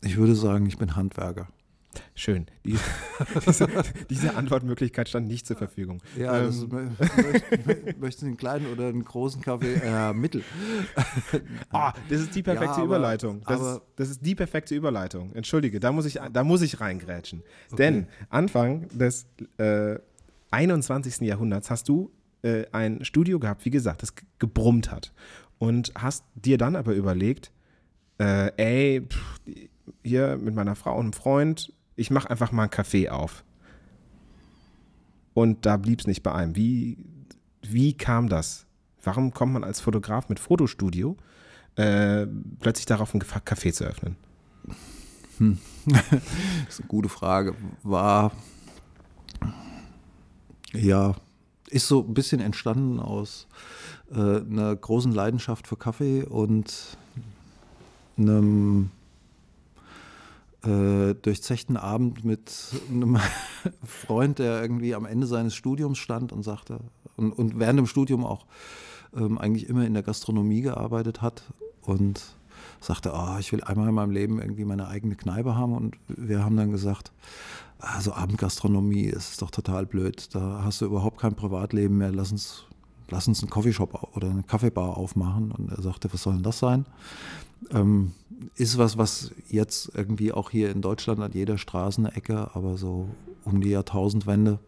Ich 0.02 0.16
würde 0.16 0.36
sagen, 0.36 0.66
ich 0.66 0.78
bin 0.78 0.96
Handwerker. 0.96 1.48
Schön. 2.14 2.46
Die, 2.66 2.78
diese, 3.48 3.68
diese, 4.10 4.36
Antwortmöglichkeit 4.36 5.10
stand 5.10 5.28
nicht 5.28 5.48
zur 5.48 5.58
Verfügung. 5.58 6.02
Ja, 6.18 6.40
ähm. 6.40 6.50
ist, 6.50 6.68
möchten 8.00 8.22
Sie 8.22 8.28
einen 8.28 8.38
kleinen 8.38 8.68
oder 8.72 8.88
einen 8.88 9.04
großen 9.04 9.42
Kaffee? 9.42 9.76
Äh, 9.76 10.14
mittel. 10.14 10.44
oh, 11.74 11.90
das 12.10 12.22
ist 12.22 12.36
die 12.36 12.44
perfekte 12.44 12.66
ja, 12.66 12.74
aber, 12.74 12.84
Überleitung. 12.84 13.42
Das, 13.48 13.60
aber, 13.60 13.74
ist, 13.74 13.82
das, 13.96 14.10
ist, 14.10 14.26
die 14.26 14.36
perfekte 14.36 14.76
Überleitung. 14.76 15.34
Entschuldige, 15.34 15.80
da 15.80 15.92
muss 15.92 16.06
ich, 16.06 16.20
da 16.32 16.44
muss 16.44 16.62
ich 16.62 16.80
reingrätschen. 16.80 17.42
Okay. 17.72 17.78
Denn 17.78 18.08
Anfang 18.30 18.88
des 18.90 19.28
äh, 19.58 19.98
21. 20.52 21.22
Jahrhunderts 21.22 21.70
hast 21.70 21.90
du 21.90 22.12
äh, 22.44 22.66
ein 22.72 23.04
Studio 23.04 23.40
gehabt, 23.40 23.66
wie 23.66 23.72
gesagt, 23.72 24.04
das 24.04 24.14
gebrummt 24.38 24.92
hat. 24.92 25.14
Und 25.58 25.92
hast 25.98 26.24
dir 26.36 26.58
dann 26.58 26.76
aber 26.76 26.94
überlegt, 26.94 27.52
äh, 28.20 28.52
ey, 28.58 29.02
pff, 29.02 29.40
hier 30.04 30.38
mit 30.38 30.56
meiner 30.56 30.76
Frau 30.76 30.94
und 30.94 31.06
einem 31.06 31.14
Freund 31.14 31.74
ich 32.00 32.12
mache 32.12 32.30
einfach 32.30 32.52
mal 32.52 32.64
einen 32.64 32.72
Café 32.72 33.10
auf. 33.10 33.43
Und 35.34 35.66
da 35.66 35.78
blieb 35.78 36.00
es 36.00 36.08
nicht 36.08 36.24
bei 36.24 36.34
einem. 36.34 36.56
Wie, 36.56 36.97
wie 37.62 37.93
kam 37.93 38.30
das? 38.30 38.66
Warum 39.04 39.34
kommt 39.34 39.54
man 39.54 39.64
als 39.64 39.80
Fotograf 39.82 40.30
mit 40.30 40.39
Fotostudio 40.39 41.16
äh, 41.76 42.26
plötzlich 42.60 42.86
darauf, 42.86 43.14
ein 43.14 43.22
Café 43.22 43.72
zu 43.72 43.86
öffnen? 43.86 44.16
Hm. 45.38 45.58
das 45.86 46.04
ist 46.70 46.80
eine 46.80 46.88
gute 46.88 47.10
Frage. 47.10 47.56
War, 47.84 48.32
ja, 50.74 51.16
ist 51.70 51.88
so 51.88 52.02
ein 52.02 52.14
bisschen 52.14 52.41
entstanden 52.41 53.00
aus 53.00 53.47
äh, 54.12 54.16
einer 54.16 54.76
großen 54.76 55.12
Leidenschaft 55.12 55.68
für 55.68 55.78
Kaffee 55.78 56.24
und 56.24 56.97
einem 58.18 58.91
äh, 60.64 61.14
durchzechten 61.14 61.78
Abend 61.78 62.26
mit 62.26 62.51
einem 62.89 63.18
Freund, 63.84 64.39
der 64.39 64.62
irgendwie 64.62 64.95
am 64.95 65.05
Ende 65.05 65.28
seines 65.28 65.55
Studiums 65.55 65.97
stand 65.97 66.32
und 66.32 66.43
sagte, 66.43 66.80
und, 67.16 67.32
und 67.32 67.60
während 67.60 67.80
dem 67.80 67.88
Studium 67.88 68.26
auch 68.26 68.45
ähm, 69.16 69.38
eigentlich 69.38 69.70
immer 69.70 69.86
in 69.86 69.93
der 69.93 70.03
Gastronomie 70.03 70.62
gearbeitet 70.62 71.22
hat 71.22 71.43
und 71.82 72.22
sagte, 72.82 73.12
oh, 73.14 73.38
ich 73.39 73.51
will 73.51 73.64
einmal 73.64 73.89
in 73.89 73.95
meinem 73.95 74.12
Leben 74.12 74.39
irgendwie 74.41 74.66
meine 74.66 74.88
eigene 74.88 75.16
Kneipe 75.16 75.55
haben. 75.55 75.74
Und 75.74 75.97
wir 76.07 76.43
haben 76.43 76.57
dann 76.57 76.72
gesagt, 76.72 77.12
also 77.80 78.14
Abendgastronomie 78.14 79.05
ist 79.05 79.41
doch 79.41 79.51
total 79.51 79.86
blöd. 79.86 80.34
Da 80.34 80.62
hast 80.64 80.82
du 80.82 80.86
überhaupt 80.86 81.20
kein 81.20 81.36
Privatleben 81.36 81.97
mehr. 81.97 82.12
Lass 82.12 82.32
uns, 82.32 82.66
lass 83.10 83.28
uns 83.28 83.41
einen 83.41 83.49
Coffeeshop 83.49 84.16
oder 84.16 84.30
eine 84.30 84.43
Kaffeebar 84.43 84.97
aufmachen. 84.97 85.51
Und 85.51 85.72
er 85.72 85.82
sagte, 85.82 86.12
was 86.14 86.24
soll 86.24 86.34
denn 86.34 86.43
das 86.43 86.60
sein? 86.60 86.86
Ähm, 87.72 88.14
ist 88.55 88.78
was, 88.78 88.97
was 88.97 89.32
jetzt 89.49 89.91
irgendwie 89.93 90.32
auch 90.32 90.49
hier 90.49 90.72
in 90.72 90.82
Deutschland 90.82 91.20
an 91.20 91.32
jeder 91.34 91.57
Straßenecke, 91.57 92.51
aber 92.53 92.78
so 92.78 93.10
um 93.43 93.62
die 93.62 93.70
Jahrtausendwende 93.70 94.60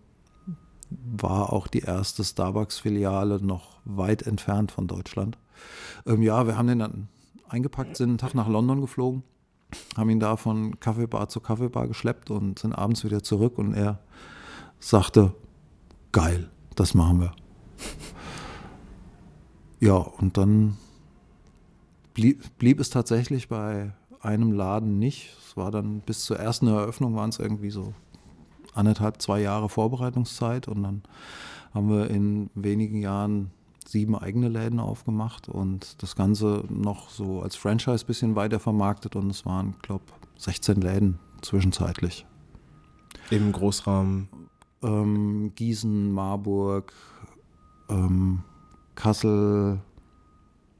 war 0.89 1.53
auch 1.53 1.67
die 1.67 1.79
erste 1.79 2.23
Starbucks-Filiale 2.23 3.41
noch 3.41 3.79
weit 3.85 4.23
entfernt 4.23 4.71
von 4.71 4.87
Deutschland. 4.87 5.37
Ähm, 6.05 6.21
ja, 6.21 6.47
wir 6.47 6.57
haben 6.57 6.67
den 6.67 6.79
dann 6.79 7.07
eingepackt, 7.47 7.97
sind 7.97 8.09
einen 8.09 8.17
Tag 8.17 8.33
nach 8.33 8.47
London 8.47 8.81
geflogen, 8.81 9.23
haben 9.95 10.09
ihn 10.09 10.19
da 10.19 10.35
von 10.35 10.79
Kaffeebar 10.79 11.29
zu 11.29 11.39
Kaffeebar 11.39 11.87
geschleppt 11.87 12.29
und 12.29 12.59
sind 12.59 12.73
abends 12.73 13.03
wieder 13.03 13.23
zurück 13.23 13.57
und 13.57 13.73
er 13.73 13.99
sagte, 14.79 15.33
geil, 16.11 16.49
das 16.75 16.93
machen 16.93 17.21
wir. 17.21 17.33
Ja, 19.81 19.95
und 19.95 20.37
dann 20.37 20.77
blieb, 22.13 22.57
blieb 22.59 22.79
es 22.79 22.91
tatsächlich 22.91 23.49
bei 23.49 23.91
einem 24.21 24.51
Laden 24.51 24.99
nicht. 24.99 25.35
Es 25.43 25.57
war 25.57 25.71
dann 25.71 26.01
bis 26.01 26.23
zur 26.23 26.37
ersten 26.37 26.67
Eröffnung 26.67 27.15
waren 27.15 27.31
es 27.31 27.39
irgendwie 27.39 27.71
so 27.71 27.95
anderthalb, 28.75 29.19
zwei 29.23 29.41
Jahre 29.41 29.69
Vorbereitungszeit 29.69 30.67
und 30.67 30.83
dann 30.83 31.01
haben 31.73 31.89
wir 31.89 32.11
in 32.11 32.51
wenigen 32.53 33.01
Jahren 33.01 33.49
sieben 33.87 34.15
eigene 34.15 34.49
Läden 34.49 34.79
aufgemacht 34.79 35.49
und 35.49 36.01
das 36.03 36.15
Ganze 36.15 36.63
noch 36.69 37.09
so 37.09 37.41
als 37.41 37.55
Franchise 37.55 38.05
ein 38.05 38.07
bisschen 38.07 38.35
weiter 38.35 38.59
vermarktet 38.59 39.15
und 39.15 39.31
es 39.31 39.47
waren, 39.47 39.73
glaube 39.81 40.03
ich, 40.35 40.43
16 40.43 40.79
Läden 40.79 41.17
zwischenzeitlich. 41.41 42.27
Im 43.31 43.51
Großraum? 43.51 44.27
Ähm, 44.83 45.53
Gießen, 45.55 46.11
Marburg, 46.11 46.93
ähm, 47.89 48.43
Kassel. 48.95 49.79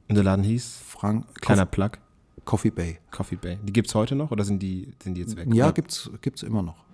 Und 0.08 0.14
der 0.14 0.24
Laden 0.24 0.44
hieß? 0.44 0.82
Frank 0.86 1.26
Kleiner 1.40 1.66
Plug. 1.66 1.90
Coffee 2.44 2.70
Bay. 2.70 2.98
Coffee 3.10 3.36
Bay. 3.36 3.58
Die 3.62 3.72
gibt 3.72 3.88
es 3.88 3.94
heute 3.94 4.14
noch 4.14 4.30
oder 4.30 4.44
sind 4.44 4.60
die, 4.62 4.92
sind 5.02 5.14
die 5.14 5.20
jetzt 5.20 5.36
weg? 5.36 5.52
Ja, 5.52 5.70
gibt 5.70 5.90
es 5.92 6.42
immer 6.42 6.62
noch. 6.62 6.84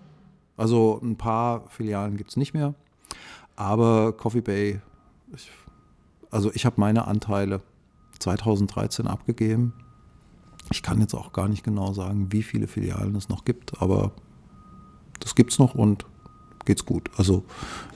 Also 0.57 1.01
ein 1.03 1.17
paar 1.17 1.69
Filialen 1.69 2.17
gibt 2.17 2.31
es 2.31 2.37
nicht 2.37 2.53
mehr. 2.53 2.75
Aber 3.57 4.13
Coffee 4.13 4.41
Bay, 4.41 4.81
ich, 5.35 5.51
also 6.31 6.51
ich 6.53 6.67
habe 6.67 6.81
meine 6.81 7.07
Anteile 7.07 7.61
2013 8.19 9.07
abgegeben. 9.07 9.73
Ich 10.71 10.83
kann 10.83 11.01
jetzt 11.01 11.15
auch 11.15 11.33
gar 11.33 11.49
nicht 11.49 11.65
genau 11.65 11.93
sagen, 11.93 12.31
wie 12.31 12.43
viele 12.43 12.69
Filialen 12.69 13.15
es 13.15 13.29
noch 13.29 13.45
gibt, 13.45 13.81
aber 13.81 14.13
das 15.21 15.35
gibt 15.35 15.53
es 15.53 15.59
noch 15.59 15.75
und 15.75 16.05
geht's 16.65 16.85
gut. 16.85 17.11
Also, 17.17 17.45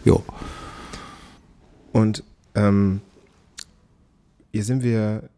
ja. 0.05 0.17
Und 1.93 2.25
ähm, 2.55 3.03
hier 4.53 4.65
sind 4.65 4.83
wir 4.83 5.31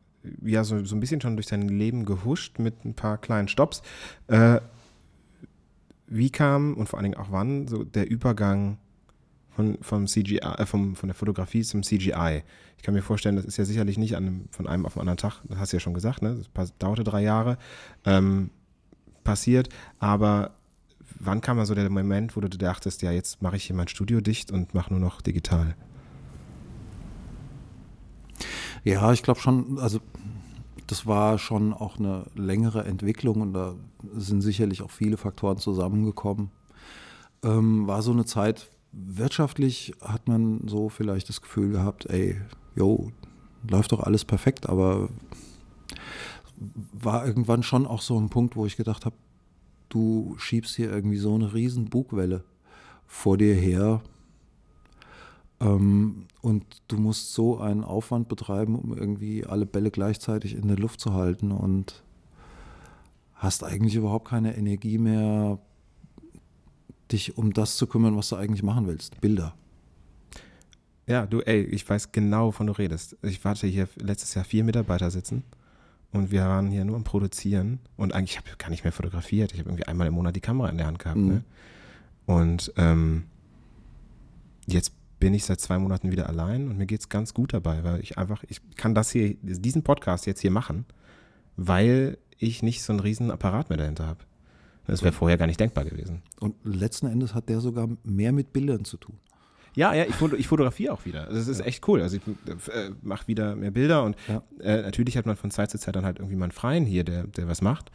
ja 0.42 0.64
so, 0.64 0.84
so 0.84 0.96
ein 0.96 1.00
bisschen 1.00 1.20
schon 1.20 1.36
durch 1.36 1.46
sein 1.46 1.68
Leben 1.68 2.04
gehuscht 2.04 2.58
mit 2.58 2.84
ein 2.84 2.94
paar 2.94 3.18
kleinen 3.18 3.48
Stops. 3.48 3.82
Äh, 4.26 4.60
wie 6.06 6.30
kam 6.30 6.74
und 6.74 6.88
vor 6.88 6.98
allen 6.98 7.04
Dingen 7.10 7.20
auch 7.20 7.30
wann 7.30 7.68
so 7.68 7.84
der 7.84 8.10
Übergang 8.10 8.78
von, 9.50 9.78
vom 9.80 10.06
CGI, 10.06 10.38
äh, 10.38 10.66
vom, 10.66 10.96
von 10.96 11.08
der 11.08 11.14
Fotografie 11.14 11.62
zum 11.62 11.82
CGI? 11.82 12.42
Ich 12.76 12.82
kann 12.82 12.94
mir 12.94 13.02
vorstellen, 13.02 13.36
das 13.36 13.44
ist 13.44 13.56
ja 13.56 13.64
sicherlich 13.64 13.98
nicht 13.98 14.16
an, 14.16 14.46
von 14.50 14.66
einem 14.66 14.84
auf 14.84 14.94
den 14.94 15.00
anderen 15.00 15.16
Tag, 15.16 15.40
das 15.44 15.58
hast 15.58 15.72
du 15.72 15.76
ja 15.76 15.80
schon 15.80 15.94
gesagt, 15.94 16.22
ne? 16.22 16.42
das 16.52 16.76
dauerte 16.78 17.04
drei 17.04 17.22
Jahre, 17.22 17.56
ähm, 18.04 18.50
passiert, 19.22 19.70
aber 19.98 20.54
wann 21.18 21.40
kam 21.40 21.56
da 21.56 21.64
so 21.64 21.74
der 21.74 21.88
Moment, 21.88 22.36
wo 22.36 22.40
du 22.40 22.48
dachtest, 22.48 23.00
ja, 23.02 23.10
jetzt 23.10 23.40
mache 23.40 23.56
ich 23.56 23.64
hier 23.64 23.76
mein 23.76 23.88
Studio 23.88 24.20
dicht 24.20 24.50
und 24.50 24.74
mache 24.74 24.92
nur 24.92 25.00
noch 25.00 25.22
digital? 25.22 25.74
Ja, 28.84 29.12
ich 29.12 29.22
glaube 29.22 29.40
schon, 29.40 29.78
also 29.78 30.00
das 30.86 31.06
war 31.06 31.38
schon 31.38 31.72
auch 31.72 31.98
eine 31.98 32.26
längere 32.34 32.84
Entwicklung 32.84 33.40
und 33.40 33.54
da 33.54 33.74
sind 34.14 34.42
sicherlich 34.42 34.82
auch 34.82 34.90
viele 34.90 35.16
Faktoren 35.16 35.56
zusammengekommen. 35.56 36.50
Ähm, 37.42 37.86
war 37.86 38.02
so 38.02 38.12
eine 38.12 38.26
Zeit, 38.26 38.68
wirtschaftlich 38.92 39.94
hat 40.02 40.28
man 40.28 40.68
so 40.68 40.90
vielleicht 40.90 41.30
das 41.30 41.40
Gefühl 41.40 41.72
gehabt, 41.72 42.06
ey, 42.10 42.38
jo, 42.76 43.10
läuft 43.68 43.92
doch 43.92 44.00
alles 44.00 44.26
perfekt, 44.26 44.68
aber 44.68 45.08
war 46.92 47.26
irgendwann 47.26 47.62
schon 47.62 47.86
auch 47.86 48.02
so 48.02 48.18
ein 48.20 48.28
Punkt, 48.28 48.54
wo 48.54 48.66
ich 48.66 48.76
gedacht 48.76 49.06
habe, 49.06 49.16
du 49.88 50.34
schiebst 50.38 50.76
hier 50.76 50.92
irgendwie 50.92 51.16
so 51.16 51.34
eine 51.34 51.54
riesen 51.54 51.86
Bugwelle 51.86 52.44
vor 53.06 53.38
dir 53.38 53.54
her, 53.54 54.02
ähm, 55.60 56.26
und 56.44 56.82
du 56.88 56.98
musst 56.98 57.32
so 57.32 57.58
einen 57.58 57.84
Aufwand 57.84 58.28
betreiben, 58.28 58.78
um 58.78 58.94
irgendwie 58.94 59.46
alle 59.46 59.64
Bälle 59.64 59.90
gleichzeitig 59.90 60.54
in 60.54 60.68
der 60.68 60.76
Luft 60.76 61.00
zu 61.00 61.14
halten 61.14 61.50
und 61.50 62.02
hast 63.32 63.64
eigentlich 63.64 63.94
überhaupt 63.94 64.28
keine 64.28 64.54
Energie 64.54 64.98
mehr, 64.98 65.58
dich 67.10 67.38
um 67.38 67.54
das 67.54 67.78
zu 67.78 67.86
kümmern, 67.86 68.14
was 68.18 68.28
du 68.28 68.36
eigentlich 68.36 68.62
machen 68.62 68.86
willst. 68.86 69.18
Bilder. 69.22 69.54
Ja, 71.06 71.24
du, 71.24 71.40
ey, 71.40 71.62
ich 71.62 71.88
weiß 71.88 72.12
genau, 72.12 72.48
wovon 72.48 72.66
du 72.66 72.74
redest. 72.74 73.16
Ich 73.22 73.42
hatte 73.42 73.66
hier 73.66 73.88
letztes 73.96 74.34
Jahr 74.34 74.44
vier 74.44 74.64
Mitarbeiter 74.64 75.10
sitzen 75.10 75.44
und 76.12 76.30
wir 76.30 76.42
waren 76.42 76.70
hier 76.70 76.84
nur 76.84 76.96
am 76.96 77.04
Produzieren 77.04 77.78
und 77.96 78.12
eigentlich 78.12 78.36
habe 78.36 78.48
ich 78.50 78.58
gar 78.58 78.68
nicht 78.68 78.84
mehr 78.84 78.92
fotografiert. 78.92 79.54
Ich 79.54 79.60
habe 79.60 79.70
irgendwie 79.70 79.86
einmal 79.86 80.08
im 80.08 80.14
Monat 80.14 80.36
die 80.36 80.40
Kamera 80.40 80.68
in 80.68 80.76
der 80.76 80.88
Hand 80.88 80.98
gehabt. 80.98 81.16
Mhm. 81.16 81.26
Ne? 81.26 81.44
Und 82.26 82.70
ähm, 82.76 83.24
jetzt 84.66 84.92
bin 85.24 85.32
ich 85.32 85.46
seit 85.46 85.58
zwei 85.58 85.78
Monaten 85.78 86.12
wieder 86.12 86.28
allein 86.28 86.68
und 86.68 86.76
mir 86.76 86.84
geht 86.84 87.00
es 87.00 87.08
ganz 87.08 87.32
gut 87.32 87.54
dabei, 87.54 87.82
weil 87.82 87.98
ich 88.00 88.18
einfach, 88.18 88.44
ich 88.46 88.60
kann 88.76 88.94
das 88.94 89.10
hier, 89.10 89.36
diesen 89.40 89.82
Podcast 89.82 90.26
jetzt 90.26 90.42
hier 90.42 90.50
machen, 90.50 90.84
weil 91.56 92.18
ich 92.36 92.62
nicht 92.62 92.82
so 92.82 92.92
einen 92.92 93.00
riesen 93.00 93.30
Apparat 93.30 93.70
mehr 93.70 93.78
dahinter 93.78 94.06
habe. 94.06 94.18
Das 94.86 95.02
wäre 95.02 95.14
vorher 95.14 95.38
gar 95.38 95.46
nicht 95.46 95.58
denkbar 95.58 95.86
gewesen. 95.86 96.20
Und 96.40 96.56
letzten 96.62 97.06
Endes 97.06 97.32
hat 97.32 97.48
der 97.48 97.60
sogar 97.60 97.88
mehr 98.02 98.32
mit 98.32 98.52
Bildern 98.52 98.84
zu 98.84 98.98
tun. 98.98 99.16
Ja, 99.74 99.94
ja, 99.94 100.04
ich, 100.04 100.20
ich 100.20 100.46
fotografiere 100.46 100.92
auch 100.92 101.06
wieder. 101.06 101.24
Das 101.24 101.48
ist 101.48 101.60
ja. 101.60 101.64
echt 101.64 101.88
cool. 101.88 102.02
Also 102.02 102.18
ich 102.18 102.22
äh, 102.68 102.90
mache 103.00 103.26
wieder 103.26 103.56
mehr 103.56 103.70
Bilder 103.70 104.02
und 104.04 104.16
ja. 104.28 104.42
äh, 104.60 104.82
natürlich 104.82 105.16
hat 105.16 105.24
man 105.24 105.36
von 105.36 105.50
Zeit 105.50 105.70
zu 105.70 105.78
Zeit 105.78 105.96
dann 105.96 106.04
halt 106.04 106.18
irgendwie 106.18 106.36
mal 106.36 106.44
einen 106.44 106.52
Freien 106.52 106.84
hier, 106.84 107.02
der, 107.02 107.26
der 107.28 107.48
was 107.48 107.62
macht. 107.62 107.90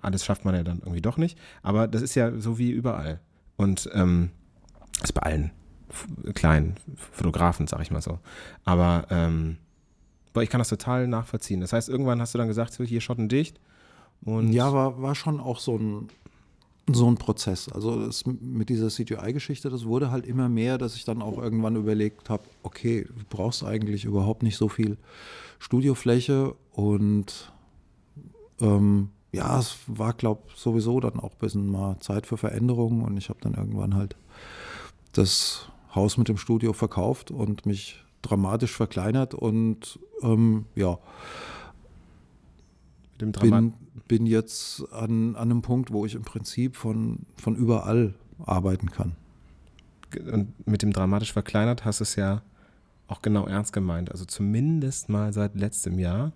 Alles 0.00 0.24
schafft 0.24 0.44
man 0.44 0.54
ja 0.54 0.62
dann 0.62 0.78
irgendwie 0.78 1.02
doch 1.02 1.16
nicht. 1.16 1.36
Aber 1.60 1.88
das 1.88 2.02
ist 2.02 2.14
ja 2.14 2.38
so 2.38 2.56
wie 2.56 2.70
überall. 2.70 3.18
Und 3.56 3.90
ähm, 3.94 4.30
ist 5.02 5.14
bei 5.14 5.22
allen 5.22 5.50
kleinen 6.34 6.76
Fotografen, 7.12 7.66
sag 7.66 7.80
ich 7.80 7.90
mal 7.90 8.02
so. 8.02 8.18
Aber 8.64 9.06
ähm, 9.10 9.58
boah, 10.32 10.42
ich 10.42 10.50
kann 10.50 10.58
das 10.58 10.68
total 10.68 11.06
nachvollziehen. 11.08 11.60
Das 11.60 11.72
heißt, 11.72 11.88
irgendwann 11.88 12.20
hast 12.20 12.34
du 12.34 12.38
dann 12.38 12.48
gesagt, 12.48 12.74
hier 12.76 13.00
Schotten 13.00 13.28
dicht. 13.28 13.60
Und 14.24 14.52
ja, 14.52 14.72
war, 14.72 15.00
war 15.00 15.14
schon 15.14 15.40
auch 15.40 15.58
so 15.58 15.76
ein, 15.76 16.08
so 16.90 17.10
ein 17.10 17.16
Prozess. 17.16 17.68
Also 17.70 18.06
das, 18.06 18.24
mit 18.26 18.68
dieser 18.68 18.88
CGI-Geschichte, 18.88 19.70
das 19.70 19.84
wurde 19.84 20.10
halt 20.10 20.26
immer 20.26 20.48
mehr, 20.48 20.78
dass 20.78 20.96
ich 20.96 21.04
dann 21.04 21.22
auch 21.22 21.38
irgendwann 21.38 21.76
überlegt 21.76 22.30
habe, 22.30 22.42
okay, 22.62 23.04
du 23.04 23.24
brauchst 23.28 23.64
eigentlich 23.64 24.04
überhaupt 24.04 24.42
nicht 24.42 24.56
so 24.56 24.68
viel 24.68 24.96
Studiofläche 25.58 26.54
und 26.72 27.52
ähm, 28.60 29.10
ja, 29.32 29.58
es 29.58 29.76
war, 29.86 30.14
glaube 30.14 30.42
ich, 30.48 30.54
sowieso 30.54 31.00
dann 31.00 31.20
auch 31.20 31.32
ein 31.32 31.38
bisschen 31.38 31.70
mal 31.70 31.98
Zeit 32.00 32.26
für 32.26 32.36
Veränderungen 32.36 33.02
und 33.02 33.16
ich 33.16 33.28
habe 33.28 33.40
dann 33.42 33.54
irgendwann 33.54 33.94
halt 33.94 34.16
das 35.12 35.68
Haus 35.98 36.16
mit 36.16 36.28
dem 36.28 36.36
Studio 36.36 36.72
verkauft 36.72 37.32
und 37.32 37.66
mich 37.66 38.04
dramatisch 38.22 38.72
verkleinert 38.72 39.34
und 39.34 39.98
ähm, 40.22 40.66
ja, 40.76 40.98
bin, 43.18 43.74
bin 44.06 44.26
jetzt 44.26 44.84
an, 44.92 45.34
an 45.34 45.50
einem 45.50 45.62
Punkt, 45.62 45.92
wo 45.92 46.06
ich 46.06 46.14
im 46.14 46.22
Prinzip 46.22 46.76
von, 46.76 47.26
von 47.36 47.56
überall 47.56 48.14
arbeiten 48.38 48.90
kann. 48.90 49.16
Und 50.32 50.66
mit 50.66 50.82
dem 50.82 50.92
dramatisch 50.92 51.32
verkleinert 51.32 51.84
hast 51.84 51.98
du 51.98 52.04
es 52.04 52.14
ja 52.14 52.42
auch 53.08 53.20
genau 53.20 53.46
ernst 53.46 53.72
gemeint. 53.72 54.12
Also 54.12 54.24
zumindest 54.24 55.08
mal 55.08 55.32
seit 55.32 55.56
letztem 55.56 55.98
Jahr. 55.98 56.32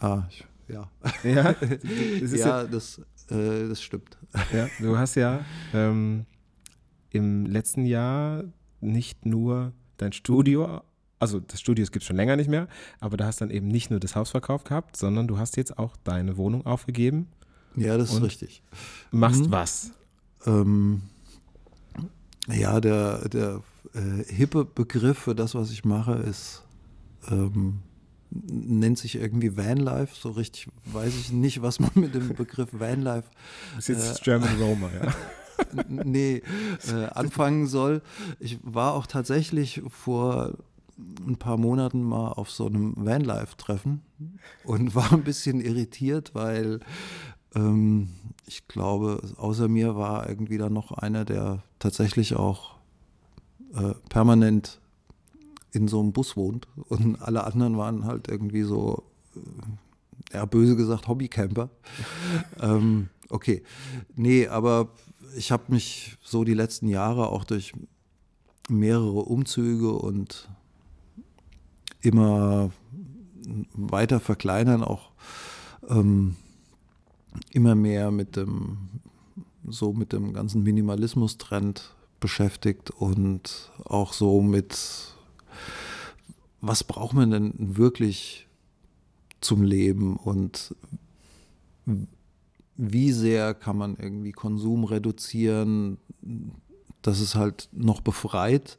Ah, 0.00 0.24
ich, 0.28 0.44
ja. 0.68 0.90
Ja, 1.22 1.52
das, 2.20 2.32
ja, 2.32 2.64
das, 2.64 2.98
äh, 3.30 3.68
das 3.68 3.80
stimmt. 3.80 4.18
Ja, 4.52 4.68
du 4.80 4.98
hast 4.98 5.14
ja 5.14 5.44
ähm, 5.72 6.26
im 7.14 7.46
letzten 7.46 7.86
Jahr 7.86 8.44
nicht 8.80 9.24
nur 9.24 9.72
dein 9.96 10.12
Studio, 10.12 10.82
also 11.18 11.40
das 11.40 11.60
Studio 11.60 11.84
gibt 11.86 12.02
es 12.02 12.06
schon 12.06 12.16
länger 12.16 12.36
nicht 12.36 12.50
mehr, 12.50 12.68
aber 13.00 13.16
da 13.16 13.26
hast 13.26 13.40
dann 13.40 13.50
eben 13.50 13.68
nicht 13.68 13.90
nur 13.90 14.00
das 14.00 14.16
Haus 14.16 14.30
verkauft 14.30 14.68
gehabt, 14.68 14.96
sondern 14.96 15.26
du 15.26 15.38
hast 15.38 15.56
jetzt 15.56 15.78
auch 15.78 15.96
deine 16.04 16.36
Wohnung 16.36 16.66
aufgegeben. 16.66 17.28
Ja, 17.76 17.96
das 17.96 18.12
ist 18.12 18.22
richtig. 18.22 18.62
Machst 19.10 19.46
mhm. 19.46 19.52
was? 19.52 19.90
Ähm, 20.46 21.02
ja, 22.48 22.80
der, 22.80 23.28
der 23.28 23.62
äh, 23.94 24.24
hippe 24.24 24.64
Begriff 24.64 25.18
für 25.18 25.34
das, 25.34 25.54
was 25.54 25.70
ich 25.70 25.84
mache, 25.84 26.14
ist 26.14 26.62
ähm, 27.30 27.80
nennt 28.30 28.98
sich 28.98 29.16
irgendwie 29.16 29.56
Vanlife. 29.56 30.14
So 30.14 30.30
richtig 30.30 30.68
weiß 30.86 31.14
ich 31.14 31.32
nicht, 31.32 31.62
was 31.62 31.80
man 31.80 31.90
mit 31.94 32.14
dem 32.14 32.34
Begriff 32.34 32.68
Vanlife. 32.72 33.28
Das 33.76 33.88
ist 33.88 34.06
jetzt 34.06 34.20
äh, 34.20 34.24
German 34.24 34.60
Roma, 34.60 34.90
ja. 35.02 35.14
nee, 35.88 36.42
äh, 36.88 37.06
anfangen 37.06 37.66
soll. 37.66 38.02
Ich 38.40 38.58
war 38.62 38.94
auch 38.94 39.06
tatsächlich 39.06 39.82
vor 39.88 40.52
ein 41.26 41.36
paar 41.36 41.56
Monaten 41.56 42.02
mal 42.02 42.28
auf 42.32 42.50
so 42.50 42.66
einem 42.66 42.94
Vanlife-Treffen 42.96 44.02
und 44.64 44.94
war 44.94 45.12
ein 45.12 45.24
bisschen 45.24 45.60
irritiert, 45.60 46.34
weil 46.34 46.80
ähm, 47.54 48.08
ich 48.46 48.68
glaube, 48.68 49.22
außer 49.36 49.68
mir 49.68 49.96
war 49.96 50.28
irgendwie 50.28 50.58
dann 50.58 50.72
noch 50.72 50.92
einer, 50.92 51.24
der 51.24 51.62
tatsächlich 51.78 52.36
auch 52.36 52.76
äh, 53.74 53.94
permanent 54.08 54.80
in 55.72 55.88
so 55.88 56.00
einem 56.00 56.12
Bus 56.12 56.36
wohnt 56.36 56.68
und 56.88 57.20
alle 57.20 57.44
anderen 57.44 57.76
waren 57.76 58.04
halt 58.04 58.28
irgendwie 58.28 58.62
so, 58.62 59.02
äh, 59.34 60.34
ja, 60.34 60.44
böse 60.44 60.76
gesagt, 60.76 61.08
Hobbycamper. 61.08 61.70
ähm, 62.60 63.08
okay, 63.30 63.62
nee, 64.14 64.46
aber 64.46 64.90
ich 65.36 65.52
habe 65.52 65.64
mich 65.68 66.16
so 66.22 66.44
die 66.44 66.54
letzten 66.54 66.88
Jahre 66.88 67.28
auch 67.28 67.44
durch 67.44 67.72
mehrere 68.68 69.20
Umzüge 69.20 69.92
und 69.92 70.48
immer 72.00 72.70
weiter 73.74 74.20
verkleinern 74.20 74.82
auch 74.82 75.10
ähm, 75.88 76.36
immer 77.50 77.74
mehr 77.74 78.10
mit 78.10 78.36
dem 78.36 78.78
so 79.66 79.92
mit 79.92 80.12
dem 80.12 80.32
ganzen 80.32 80.62
Minimalismus-Trend 80.62 81.94
beschäftigt 82.20 82.90
und 82.90 83.70
auch 83.84 84.12
so 84.12 84.42
mit 84.42 85.14
was 86.60 86.84
braucht 86.84 87.14
man 87.14 87.30
denn 87.30 87.52
wirklich 87.56 88.46
zum 89.40 89.62
Leben 89.62 90.16
und 90.16 90.74
wie 92.76 93.12
sehr 93.12 93.54
kann 93.54 93.76
man 93.76 93.96
irgendwie 93.96 94.32
Konsum 94.32 94.84
reduzieren, 94.84 95.98
dass 97.02 97.20
es 97.20 97.34
halt 97.34 97.68
noch 97.72 98.00
befreit? 98.00 98.78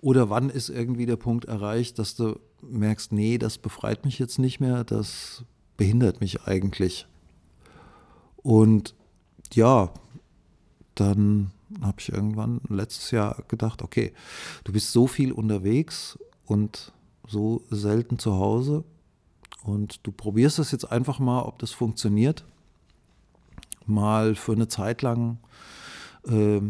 Oder 0.00 0.30
wann 0.30 0.50
ist 0.50 0.68
irgendwie 0.68 1.06
der 1.06 1.16
Punkt 1.16 1.46
erreicht, 1.46 1.98
dass 1.98 2.14
du 2.14 2.38
merkst, 2.62 3.12
nee, 3.12 3.38
das 3.38 3.58
befreit 3.58 4.04
mich 4.04 4.18
jetzt 4.18 4.38
nicht 4.38 4.60
mehr, 4.60 4.84
das 4.84 5.44
behindert 5.76 6.20
mich 6.20 6.42
eigentlich. 6.42 7.06
Und 8.36 8.94
ja, 9.52 9.90
dann 10.94 11.50
habe 11.82 12.00
ich 12.00 12.12
irgendwann 12.12 12.60
letztes 12.68 13.10
Jahr 13.10 13.42
gedacht, 13.48 13.82
okay, 13.82 14.12
du 14.64 14.72
bist 14.72 14.92
so 14.92 15.06
viel 15.06 15.32
unterwegs 15.32 16.18
und 16.46 16.92
so 17.26 17.62
selten 17.70 18.18
zu 18.18 18.34
Hause 18.34 18.84
und 19.64 20.06
du 20.06 20.12
probierst 20.12 20.58
das 20.58 20.70
jetzt 20.70 20.90
einfach 20.90 21.18
mal, 21.18 21.42
ob 21.42 21.58
das 21.58 21.72
funktioniert. 21.72 22.44
Mal 23.88 24.34
für 24.34 24.52
eine 24.52 24.68
Zeit 24.68 25.02
lang 25.02 25.38
äh, 26.26 26.60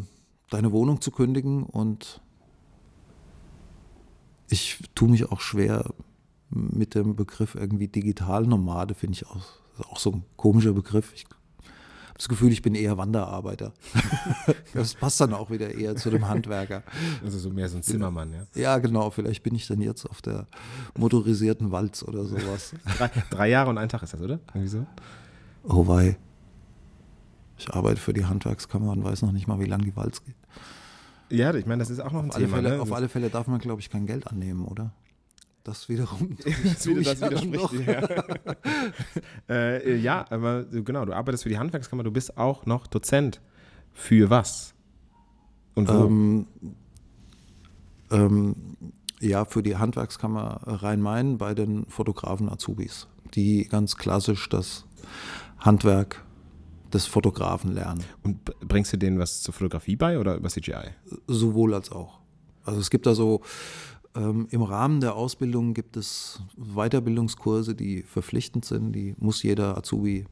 deine 0.51 0.73
Wohnung 0.73 1.01
zu 1.01 1.11
kündigen 1.11 1.65
und 1.65 2.21
ich 4.49 4.79
tue 4.95 5.09
mich 5.09 5.31
auch 5.31 5.41
schwer 5.41 5.93
mit 6.51 6.95
dem 6.95 7.17
Begriff 7.17 7.55
irgendwie 7.55 7.89
Digitalnomade, 7.89 8.95
finde 8.95 9.15
ich 9.15 9.27
auch, 9.27 9.45
auch 9.91 9.99
so 9.99 10.13
ein 10.13 10.25
komischer 10.37 10.73
Begriff. 10.73 11.13
Ich 11.15 11.25
habe 11.25 11.37
das 12.17 12.29
Gefühl, 12.29 12.53
ich 12.53 12.63
bin 12.63 12.75
eher 12.75 12.97
Wanderarbeiter. 12.97 13.73
das 14.75 14.95
passt 14.95 15.21
dann 15.21 15.35
auch 15.35 15.51
wieder 15.51 15.75
eher 15.75 15.97
zu 15.97 16.11
dem 16.11 16.27
Handwerker. 16.29 16.83
Also 17.23 17.39
so 17.39 17.51
mehr 17.51 17.69
so 17.69 17.77
ein 17.77 17.83
Zimmermann, 17.83 18.33
ja? 18.33 18.47
Ja, 18.55 18.79
genau. 18.79 19.11
Vielleicht 19.11 19.43
bin 19.43 19.55
ich 19.55 19.67
dann 19.67 19.81
jetzt 19.83 20.07
auf 20.07 20.23
der 20.23 20.47
motorisierten 20.97 21.73
Walz 21.73 22.03
oder 22.03 22.25
sowas. 22.25 22.73
drei, 22.97 23.11
drei 23.31 23.49
Jahre 23.51 23.71
und 23.71 23.79
ein 23.79 23.89
Tag 23.89 24.03
ist 24.03 24.15
das, 24.15 24.21
oder? 24.21 24.41
Irgendwie 24.55 24.69
so? 24.69 24.87
Oh 25.65 25.87
wei. 25.87 26.17
Ich 27.59 27.73
arbeite 27.73 28.01
für 28.01 28.13
die 28.13 28.25
Handwerkskammer 28.25 28.93
und 28.93 29.05
weiß 29.05 29.23
noch 29.23 29.33
nicht 29.33 29.47
mal, 29.47 29.59
wie 29.61 29.65
lange 29.65 29.85
die 29.85 29.97
Walz 29.97 30.25
geht. 30.25 30.37
Ja, 31.31 31.55
ich 31.55 31.67
meine, 31.67 31.81
das 31.81 31.91
ist 31.91 32.01
auch 32.01 32.13
noch 32.13 32.23
ein 32.23 32.31
auf 32.31 32.37
Thema. 32.37 32.57
Alle 32.57 32.63
Fälle, 32.63 32.77
ne? 32.77 32.83
Auf 32.83 32.93
alle 32.93 33.09
Fälle 33.09 33.31
darf 33.31 33.47
man, 33.47 33.59
glaube 33.59 33.81
ich, 33.81 33.91
kein 33.91 34.07
Geld 34.07 34.27
annehmen, 34.27 34.65
oder? 34.65 34.93
Das 35.65 35.89
wiederum. 35.89 36.37
das 36.65 36.87
wieder, 36.87 37.15
das 37.15 37.43
widerspricht 37.43 37.89
ja. 37.89 38.09
äh, 39.49 39.97
ja, 39.97 40.25
aber 40.31 40.65
genau, 40.65 41.05
du 41.05 41.13
arbeitest 41.13 41.43
für 41.43 41.49
die 41.49 41.59
Handwerkskammer, 41.59 42.05
du 42.05 42.13
bist 42.13 42.39
auch 42.39 42.67
noch 42.67 42.87
Dozent. 42.87 43.41
Für 43.93 44.31
was? 44.31 44.75
Und 45.75 45.89
wo? 45.89 46.05
Ähm, 46.05 46.47
ähm, 48.11 48.55
ja, 49.21 49.45
für 49.45 49.63
die 49.63 49.77
Handwerkskammer 49.77 50.61
Rhein-Main 50.65 51.39
bei 51.39 51.55
den 51.55 51.87
Fotografen 51.87 52.49
Azubis, 52.49 53.09
die 53.35 53.67
ganz 53.67 53.97
klassisch 53.97 54.49
das 54.49 54.85
Handwerk 55.59 56.26
des 56.97 57.07
Fotografen 57.07 57.73
lernen. 57.73 58.03
Und 58.23 58.45
bringst 58.61 58.93
du 58.93 58.97
denen 58.97 59.19
was 59.19 59.43
zur 59.43 59.55
Fotografie 59.55 59.97
bei 59.97 60.19
oder 60.19 60.37
über 60.37 60.49
CGI? 60.49 60.91
Sowohl 61.27 61.75
als 61.75 61.93
auch. 61.93 62.21
Also 62.65 62.81
es 62.81 62.91
gibt 62.91 63.07
da 63.07 63.15
so, 63.15 63.43
ähm, 64.17 64.49
im 64.51 64.63
Rahmen 64.63 65.01
der 65.01 65.15
Ausbildung 65.15 65.75
gibt 65.75 65.97
es 65.97 66.41
Weiterbildungskurse, 66.57 67.75
die 67.75 68.03
verpflichtend 68.03 68.65
sind, 68.65 68.93
die 68.93 69.15
muss 69.19 69.43
jeder 69.43 69.77
Azubi 69.77 70.25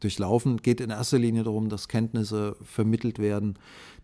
durchlaufen. 0.00 0.56
Geht 0.58 0.80
in 0.80 0.90
erster 0.90 1.18
Linie 1.18 1.44
darum, 1.44 1.68
dass 1.68 1.88
Kenntnisse 1.88 2.56
vermittelt 2.62 3.18
werden, 3.18 3.58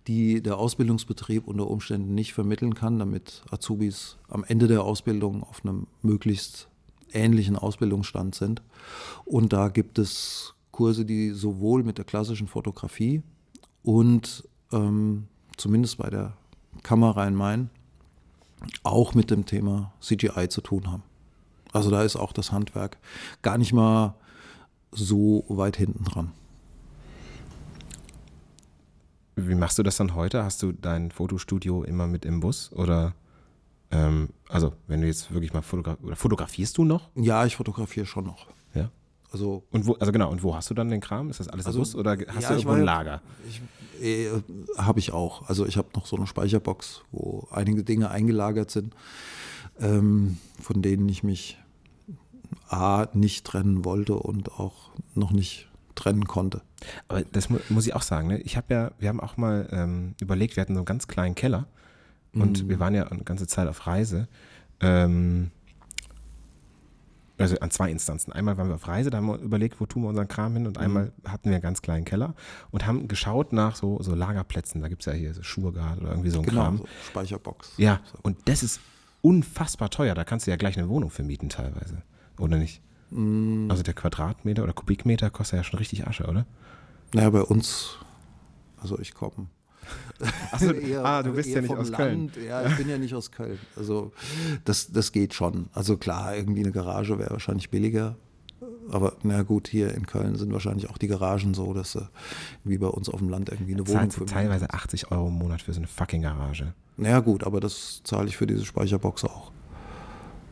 die 0.07 0.43
der 0.43 0.59
Ausbildungsbetrieb 0.59 1.47
unter 1.47 1.69
Umständen 1.69 2.15
nicht 2.15 2.35
vermitteln 2.35 2.75
kann, 2.75 2.99
damit 2.99 3.43
Azubis 3.51 4.19
am 4.29 4.45
Ende 4.45 4.67
der 4.67 4.83
Ausbildung 4.83 5.43
auf 5.43 5.65
einem 5.65 5.87
möglichst 6.03 6.69
ähnlichen 7.13 7.57
Ausbildungsstand 7.57 8.35
sind. 8.35 8.63
Und 9.25 9.53
da 9.53 9.69
gibt 9.69 9.99
es 9.99 10.55
Kurse, 10.73 11.05
die 11.05 11.31
sowohl 11.31 11.85
mit 11.85 11.99
der 11.99 12.05
klassischen 12.05 12.49
Fotografie 12.49 13.23
und 13.83 14.49
ähm, 14.73 15.29
zumindest 15.57 15.99
bei 15.99 16.11
der 16.11 16.37
Kamera 16.83 17.27
in 17.27 17.35
Main 17.35 17.71
auch 18.83 19.15
mit 19.15 19.31
dem 19.31 19.45
Thema 19.47 19.93
CGI 20.01 20.49
zu 20.49 20.61
tun 20.61 20.91
haben. 20.91 21.03
Also 21.73 21.91
da 21.91 22.03
ist 22.03 22.17
auch 22.17 22.33
das 22.33 22.53
Handwerk 22.53 22.99
gar 23.43 23.59
nicht 23.59 23.73
mal 23.73 24.15
so 24.91 25.45
weit 25.49 25.77
hinten 25.77 26.05
dran. 26.05 26.33
Wie 29.37 29.55
machst 29.55 29.79
du 29.79 29.83
das 29.83 29.97
dann 29.97 30.15
heute? 30.15 30.45
Hast 30.45 30.63
du 30.63 30.73
dein 30.73 31.11
Fotostudio 31.11 31.83
immer 31.85 32.07
mit 32.07 32.25
im 32.25 32.41
Bus 32.41 32.71
oder 32.73 33.15
ähm, 33.91 34.29
also 34.49 34.75
wenn 34.87 35.01
du 35.01 35.07
jetzt 35.07 35.33
wirklich 35.33 35.53
mal 35.53 35.63
fotografierst, 35.63 36.05
oder 36.05 36.17
fotografierst 36.17 36.79
du 36.79 36.85
noch? 36.85 37.11
Ja, 37.15 37.47
ich 37.47 37.57
fotografiere 37.57 38.07
schon 38.07 38.25
noch. 38.25 38.49
Ja. 38.75 38.91
Also, 39.33 39.65
und 39.71 39.87
wo, 39.87 39.95
also 39.95 40.13
genau, 40.13 40.31
und 40.31 40.43
wo 40.43 40.55
hast 40.55 40.69
du 40.71 40.75
dann 40.75 40.91
den 40.91 41.01
Kram? 41.01 41.31
Ist 41.31 41.41
das 41.41 41.49
alles 41.49 41.67
also, 41.67 41.79
im 41.79 41.83
Bus 41.83 41.95
oder 41.95 42.13
hast 42.13 42.43
ja, 42.43 42.49
du 42.51 42.55
irgendwo 42.55 42.73
ein 42.73 42.85
Lager? 42.85 43.23
äh, 44.03 44.29
habe 44.77 44.99
ich 44.99 45.13
auch. 45.13 45.49
Also 45.49 45.67
ich 45.67 45.77
habe 45.77 45.89
noch 45.95 46.07
so 46.07 46.17
eine 46.17 46.27
Speicherbox, 46.27 47.03
wo 47.13 47.49
einige 47.51 47.85
Dinge 47.85 48.11
eingelagert 48.11 48.71
sind, 48.71 48.95
ähm, 49.81 50.39
von 50.61 50.83
denen 50.83 51.09
ich 51.09 51.23
mich 51.23 51.59
A 52.69 53.07
nicht 53.13 53.47
trennen 53.47 53.85
wollte 53.85 54.15
und 54.15 54.53
auch 54.53 54.91
noch 55.15 55.31
nicht 55.31 55.69
trennen 55.95 56.27
konnte. 56.27 56.63
Aber 57.09 57.23
das 57.23 57.49
mu 57.49 57.59
muss 57.69 57.87
ich 57.87 57.95
auch 57.95 58.03
sagen, 58.03 58.29
ne? 58.29 58.39
Ich 58.41 58.57
habe 58.57 58.75
ja, 58.75 58.91
wir 58.99 59.09
haben 59.09 59.21
auch 59.21 59.37
mal 59.37 59.69
ähm, 59.71 60.15
überlegt, 60.21 60.57
wir 60.57 60.63
hatten 60.63 60.75
so 60.75 60.81
einen 60.81 60.87
ganz 60.87 61.07
kleinen 61.07 61.35
Keller 61.35 61.67
und 62.35 62.65
mhm. 62.65 62.69
wir 62.69 62.81
waren 62.81 62.95
ja 62.95 63.07
eine 63.07 63.23
ganze 63.25 63.47
Zeit 63.47 63.69
auf 63.69 63.87
Reise. 63.87 64.27
Ähm, 64.81 65.51
also 67.39 67.59
an 67.61 67.71
zwei 67.71 67.91
Instanzen. 67.91 68.33
Einmal 68.33 68.57
waren 68.57 68.69
wir 68.69 68.75
auf 68.75 68.87
Reise, 68.87 69.11
da 69.11 69.19
haben 69.19 69.27
wir 69.27 69.39
überlegt, 69.39 69.81
wo 69.81 69.87
tun 69.87 70.03
wir 70.03 70.09
unseren 70.09 70.29
Kram 70.29 70.55
hin 70.55 70.67
und 70.67 70.77
mhm. 70.77 70.83
einmal 70.83 71.13
hatten 71.25 71.49
wir 71.49 71.57
einen 71.57 71.63
ganz 71.63 71.83
kleinen 71.83 72.05
Keller 72.05 72.35
und 72.71 72.87
haben 72.87 73.09
geschaut 73.09 73.53
nach 73.53 73.77
so, 73.77 74.03
so 74.03 74.15
Lagerplätzen. 74.15 74.81
Da 74.81 74.89
gibt 74.89 75.03
es 75.03 75.07
ja 75.07 75.13
hier 75.13 75.35
so 75.35 75.43
Schurgard 75.43 76.01
oder 76.01 76.11
irgendwie 76.11 76.31
so 76.31 76.41
ein 76.41 76.47
genau, 76.47 76.63
Kram. 76.63 76.79
So 76.79 76.87
Speicherbox. 77.09 77.73
Ja, 77.77 78.01
und 78.23 78.37
das 78.47 78.63
ist 78.63 78.81
unfassbar 79.23 79.91
teuer. 79.91 80.15
Da 80.15 80.25
kannst 80.25 80.47
du 80.47 80.51
ja 80.51 80.57
gleich 80.57 80.79
eine 80.79 80.89
Wohnung 80.89 81.11
vermieten 81.11 81.49
teilweise. 81.49 82.03
Oder 82.39 82.59
nicht? 82.59 82.83
Mhm. 83.11 83.71
Also 83.71 83.83
der 83.83 83.95
Quadratmeter 83.95 84.63
oder 84.63 84.73
Kubikmeter 84.73 85.31
kostet 85.31 85.59
ja 85.59 85.65
schon 85.65 85.79
richtig 85.79 86.07
Asche, 86.07 86.27
oder? 86.27 86.47
Naja, 87.15 87.31
bei 87.31 87.43
uns, 87.43 87.97
also 88.81 88.99
ich 88.99 89.15
komme 89.15 89.49
also, 90.53 90.73
eher, 90.73 91.05
ah, 91.05 91.23
du 91.23 91.33
bist 91.33 91.49
ja 91.49 91.61
nicht 91.61 91.71
aus 91.71 91.91
Land. 91.91 92.35
Köln. 92.35 92.47
Ja, 92.47 92.67
ich 92.67 92.77
bin 92.77 92.89
ja 92.89 92.99
nicht 92.99 93.15
aus 93.15 93.31
Köln. 93.31 93.59
Also 93.77 94.13
das, 94.65 94.93
das 94.93 95.13
geht 95.13 95.35
schon. 95.35 95.69
Also 95.73 95.97
klar, 95.97 96.37
irgendwie 96.37 96.61
eine 96.61 96.73
Garage 96.73 97.19
wäre 97.19 97.31
wahrscheinlich 97.31 97.71
billiger. 97.71 98.17
Aber 98.91 99.17
na 99.23 99.43
gut, 99.43 99.69
hier 99.69 99.95
in 99.95 100.07
Köln 100.07 100.37
sind 100.37 100.53
wahrscheinlich 100.53 100.91
auch 100.91 100.99
die 100.99 101.09
Garagen 101.09 101.55
so, 101.55 101.73
dass 101.73 101.93
sie 101.93 102.09
wie 102.65 102.79
bei 102.79 102.87
uns 102.87 103.09
auf 103.09 103.19
dem 103.19 103.29
Land 103.29 103.49
irgendwie 103.49 103.75
eine 103.75 103.87
Wohnung 103.87 104.11
für 104.11 104.27
teilweise 104.27 104.71
80 104.71 105.11
Euro 105.11 105.29
im 105.29 105.35
Monat 105.35 105.63
für 105.63 105.73
so 105.73 105.81
eine 105.81 105.87
fucking 105.87 106.23
Garage. 106.23 106.75
Naja 106.97 107.21
gut, 107.21 107.45
aber 107.45 107.61
das 107.61 108.03
zahle 108.05 108.29
ich 108.29 108.37
für 108.37 108.47
diese 108.47 108.65
Speicherbox 108.65 109.25
auch. 109.25 109.51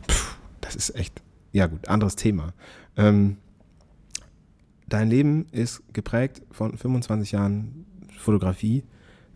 Puh, 0.07 0.14
das 0.61 0.74
ist 0.74 0.95
echt, 0.97 1.22
ja 1.53 1.66
gut, 1.66 1.89
anderes 1.89 2.16
Thema. 2.16 2.55
Ähm, 2.97 3.37
dein 4.89 5.09
Leben 5.09 5.47
ist 5.53 5.83
geprägt 5.93 6.43
von 6.51 6.76
25 6.76 7.33
Jahren 7.33 7.87
Fotografie. 8.18 8.85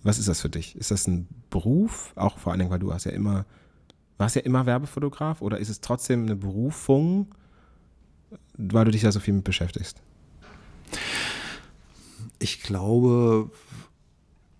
Was 0.05 0.19
ist 0.19 0.29
das 0.29 0.41
für 0.41 0.51
dich? 0.51 0.77
Ist 0.77 0.91
das 0.91 1.09
ein 1.09 1.27
Beruf? 1.51 2.13
Auch 2.15 2.39
vor 2.39 2.53
allen 2.53 2.61
Dingen, 2.61 2.71
weil 2.71 2.79
du 2.79 2.93
hast 2.93 3.05
ja 3.05 3.13
immer, 3.13 3.47
warst 4.19 4.37
ja 4.37 4.43
immer 4.43 4.67
Werbefotograf 4.67 5.41
oder 5.43 5.59
ist 5.59 5.71
es 5.71 5.81
trotzdem 5.81 6.25
eine 6.25 6.37
Berufung, 6.37 7.35
weil 8.57 8.85
du 8.85 8.91
dich 8.91 9.03
da 9.03 9.11
so 9.11 9.19
viel 9.19 9.35
mit 9.35 9.45
beschäftigst? 9.45 10.01
Ich 12.39 12.63
glaube, 12.63 13.51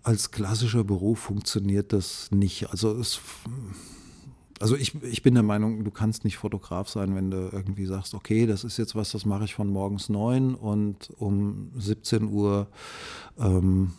als 0.01 0.31
klassischer 0.31 0.83
Beruf 0.83 1.19
funktioniert 1.19 1.93
das 1.93 2.31
nicht. 2.31 2.71
Also 2.71 2.97
es, 2.97 3.19
also 4.59 4.75
ich, 4.75 4.95
ich 5.03 5.21
bin 5.21 5.35
der 5.35 5.43
Meinung, 5.43 5.83
du 5.83 5.91
kannst 5.91 6.23
nicht 6.23 6.37
Fotograf 6.37 6.89
sein, 6.89 7.15
wenn 7.15 7.29
du 7.29 7.49
irgendwie 7.51 7.85
sagst, 7.85 8.15
okay, 8.15 8.47
das 8.47 8.63
ist 8.63 8.77
jetzt 8.77 8.95
was, 8.95 9.11
das 9.11 9.25
mache 9.25 9.43
ich 9.45 9.53
von 9.53 9.67
morgens 9.67 10.09
neun 10.09 10.55
und 10.55 11.11
um 11.17 11.71
17 11.75 12.25
Uhr 12.25 12.67
ähm, 13.37 13.93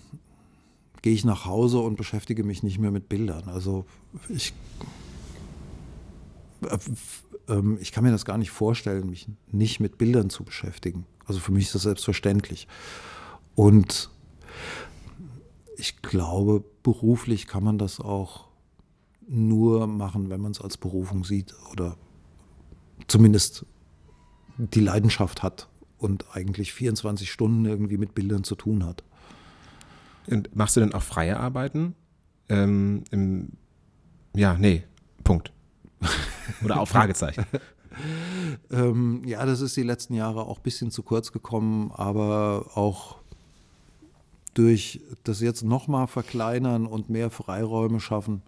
gehe 1.07 1.15
ich 1.15 1.25
nach 1.25 1.45
Hause 1.45 1.79
und 1.79 1.95
beschäftige 1.95 2.43
mich 2.43 2.65
nicht 2.65 2.81
mehr 2.81 2.91
mit 2.91 3.09
Bildern. 3.09 3.45
Also 3.49 3.85
ich, 4.29 4.53
äh, 6.63 6.79
ähm, 7.47 7.79
ich 7.81 7.93
kann 7.93 8.03
mir 8.03 8.11
das 8.11 8.25
gar 8.25 8.39
nicht 8.39 8.51
vorstellen, 8.51 9.09
mich 9.09 9.29
nicht 9.53 9.79
mit 9.79 9.99
Bildern 9.99 10.31
zu 10.31 10.43
beschäftigen. 10.43 11.07
Also 11.25 11.39
für 11.39 11.53
mich 11.53 11.67
ist 11.67 11.77
das 11.77 11.83
selbstverständlich. 11.83 12.67
Und 13.55 14.11
ich 15.77 16.03
glaube, 16.03 16.65
beruflich 16.83 17.47
kann 17.47 17.63
man 17.63 17.79
das 17.79 18.01
auch 18.01 18.49
nur 19.29 19.87
machen, 19.87 20.29
wenn 20.29 20.41
man 20.41 20.51
es 20.51 20.61
als 20.61 20.77
Berufung 20.77 21.23
sieht 21.23 21.55
oder 21.71 21.97
zumindest 23.07 23.65
die 24.59 24.81
Leidenschaft 24.81 25.45
hat 25.45 25.69
und 25.99 26.35
eigentlich 26.35 26.73
24 26.73 27.31
Stunden 27.31 27.65
irgendwie 27.65 27.97
mit 27.97 28.13
Bildern 28.13 28.43
zu 28.43 28.57
tun 28.57 28.85
hat. 28.85 29.05
Und 30.29 30.55
machst 30.55 30.77
du 30.77 30.81
denn 30.81 30.95
auch 30.95 31.03
freie 31.03 31.39
Arbeiten? 31.39 31.95
Ähm, 32.49 33.05
im, 33.11 33.53
ja, 34.35 34.55
nee, 34.55 34.85
Punkt. 35.25 35.53
Oder 36.65 36.81
auch 36.81 36.89
Fragezeichen? 36.89 37.45
ähm, 38.71 39.23
ja, 39.25 39.45
das 39.45 39.61
ist 39.61 39.77
die 39.77 39.83
letzten 39.83 40.15
Jahre 40.15 40.47
auch 40.47 40.59
ein 40.59 40.63
bisschen 40.63 40.91
zu 40.91 41.03
kurz 41.03 41.33
gekommen, 41.33 41.91
aber 41.93 42.71
auch 42.75 43.17
durch 44.55 45.01
das 45.25 45.41
jetzt 45.41 45.65
nochmal 45.65 46.07
verkleinern 46.07 46.87
und 46.87 47.11
mehr 47.11 47.31
Freiräume 47.31 48.01
schaffen, 48.01 48.43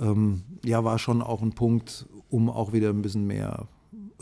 ähm, 0.00 0.42
ja, 0.64 0.84
war 0.84 0.98
schon 0.98 1.22
auch 1.22 1.42
ein 1.42 1.52
Punkt, 1.52 2.06
um 2.30 2.48
auch 2.48 2.72
wieder 2.72 2.90
ein 2.90 3.02
bisschen 3.02 3.26
mehr 3.26 3.68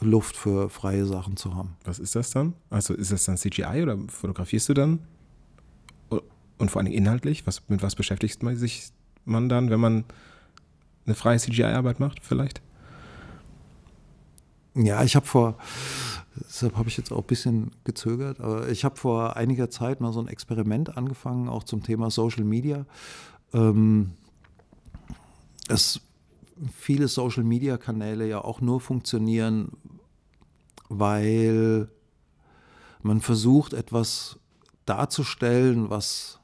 Luft 0.01 0.37
für 0.37 0.69
freie 0.69 1.07
Sachen 1.07 1.37
zu 1.37 1.55
haben. 1.55 1.77
Was 1.85 1.99
ist 1.99 2.15
das 2.15 2.31
dann? 2.31 2.55
Also 2.71 2.95
ist 2.95 3.13
das 3.13 3.25
dann 3.25 3.37
CGI 3.37 3.83
oder 3.83 3.99
fotografierst 4.09 4.69
du 4.69 4.75
dann? 4.75 5.01
Und 6.59 6.71
vor 6.71 6.81
allem 6.81 6.93
inhaltlich? 6.93 7.47
Was, 7.47 7.69
mit 7.69 7.83
was 7.83 7.95
beschäftigt 7.95 8.43
man 8.43 8.57
sich 8.57 8.91
man 9.25 9.49
dann, 9.49 9.71
wenn 9.71 9.81
man 9.81 10.05
eine 11.05 11.15
freie 11.15 11.39
CGI-Arbeit 11.39 12.01
macht, 12.01 12.25
vielleicht? 12.25 12.63
Ja, 14.75 15.03
ich 15.03 15.17
habe 15.17 15.27
vor, 15.27 15.57
deshalb 16.37 16.77
habe 16.77 16.89
ich 16.89 16.97
jetzt 16.97 17.11
auch 17.11 17.21
ein 17.21 17.27
bisschen 17.27 17.71
gezögert, 17.85 18.41
aber 18.41 18.69
ich 18.69 18.85
habe 18.85 18.97
vor 18.97 19.37
einiger 19.37 19.71
Zeit 19.71 20.01
mal 20.01 20.13
so 20.13 20.21
ein 20.21 20.29
Experiment 20.29 20.97
angefangen, 20.97 21.49
auch 21.49 21.65
zum 21.65 21.83
Thema 21.83 22.11
Social 22.11 22.45
Media. 22.45 22.85
Ähm, 23.53 24.13
es 25.69 26.01
viele 26.75 27.09
Social 27.09 27.45
Media 27.45 27.77
Kanäle 27.77 28.29
ja 28.29 28.43
auch 28.43 28.61
nur 28.61 28.81
funktionieren, 28.81 29.73
weil 30.89 31.89
man 33.03 33.21
versucht, 33.21 33.73
etwas 33.73 34.39
darzustellen, 34.85 35.91
was 35.91 36.36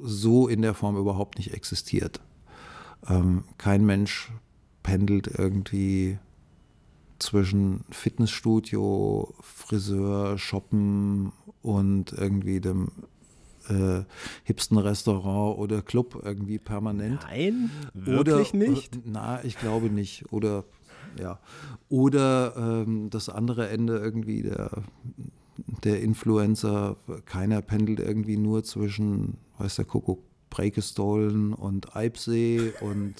so 0.00 0.48
in 0.48 0.62
der 0.62 0.74
Form 0.74 0.96
überhaupt 0.96 1.38
nicht 1.38 1.52
existiert. 1.52 2.20
Ähm, 3.08 3.44
kein 3.58 3.84
Mensch 3.84 4.32
pendelt 4.82 5.26
irgendwie 5.26 6.18
zwischen 7.18 7.84
Fitnessstudio, 7.90 9.34
Friseur, 9.40 10.38
Shoppen 10.38 11.32
und 11.62 12.12
irgendwie 12.12 12.60
dem 12.60 12.88
äh, 13.68 14.02
hipsten 14.44 14.78
Restaurant 14.78 15.58
oder 15.58 15.82
Club 15.82 16.20
irgendwie 16.24 16.58
permanent. 16.58 17.20
Nein, 17.22 17.70
wirklich 17.94 18.54
oder, 18.54 18.70
nicht? 18.70 18.98
Na, 19.04 19.44
ich 19.44 19.56
glaube 19.58 19.88
nicht. 19.88 20.32
Oder 20.32 20.64
ja. 21.20 21.38
Oder 21.88 22.54
ähm, 22.56 23.10
das 23.10 23.28
andere 23.28 23.68
Ende 23.68 23.98
irgendwie 23.98 24.42
der, 24.42 24.70
der 25.84 26.00
Influencer, 26.00 26.96
keiner 27.26 27.62
pendelt 27.62 28.00
irgendwie 28.00 28.36
nur 28.36 28.64
zwischen, 28.64 29.36
weiß 29.62 29.76
der 29.76 29.84
Kuckuck, 29.84 30.22
Breikestolen 30.50 31.54
und 31.54 31.96
Eibsee 31.96 32.72
und 32.80 33.14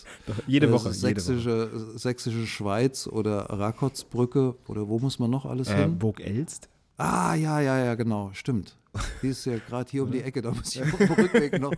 jede 0.47 0.71
Woche, 0.71 0.91
äh, 0.91 0.93
sächsische, 0.93 1.71
jede 1.71 1.73
Woche. 1.73 1.99
sächsische 1.99 2.47
Schweiz 2.47 3.07
oder 3.07 3.51
Rakotsbrücke 3.51 4.57
oder 4.69 4.89
wo 4.89 4.99
muss 4.99 5.19
man 5.19 5.31
noch 5.31 5.47
alles 5.47 5.69
äh, 5.69 5.77
hin? 5.77 5.99
Burg 5.99 6.21
Elst. 6.21 6.69
Ah, 6.97 7.35
ja, 7.35 7.61
ja, 7.61 7.85
ja, 7.85 7.95
genau, 7.95 8.31
stimmt. 8.33 8.77
Die 9.23 9.29
ist 9.29 9.47
ja 9.47 9.57
gerade 9.57 9.91
hier 9.91 10.03
um 10.03 10.11
die 10.11 10.21
Ecke, 10.21 10.43
da 10.43 10.51
muss 10.51 10.77
ich 10.77 10.83
auf 10.83 10.99
dem 10.99 11.11
Rückweg 11.13 11.59
noch, 11.59 11.73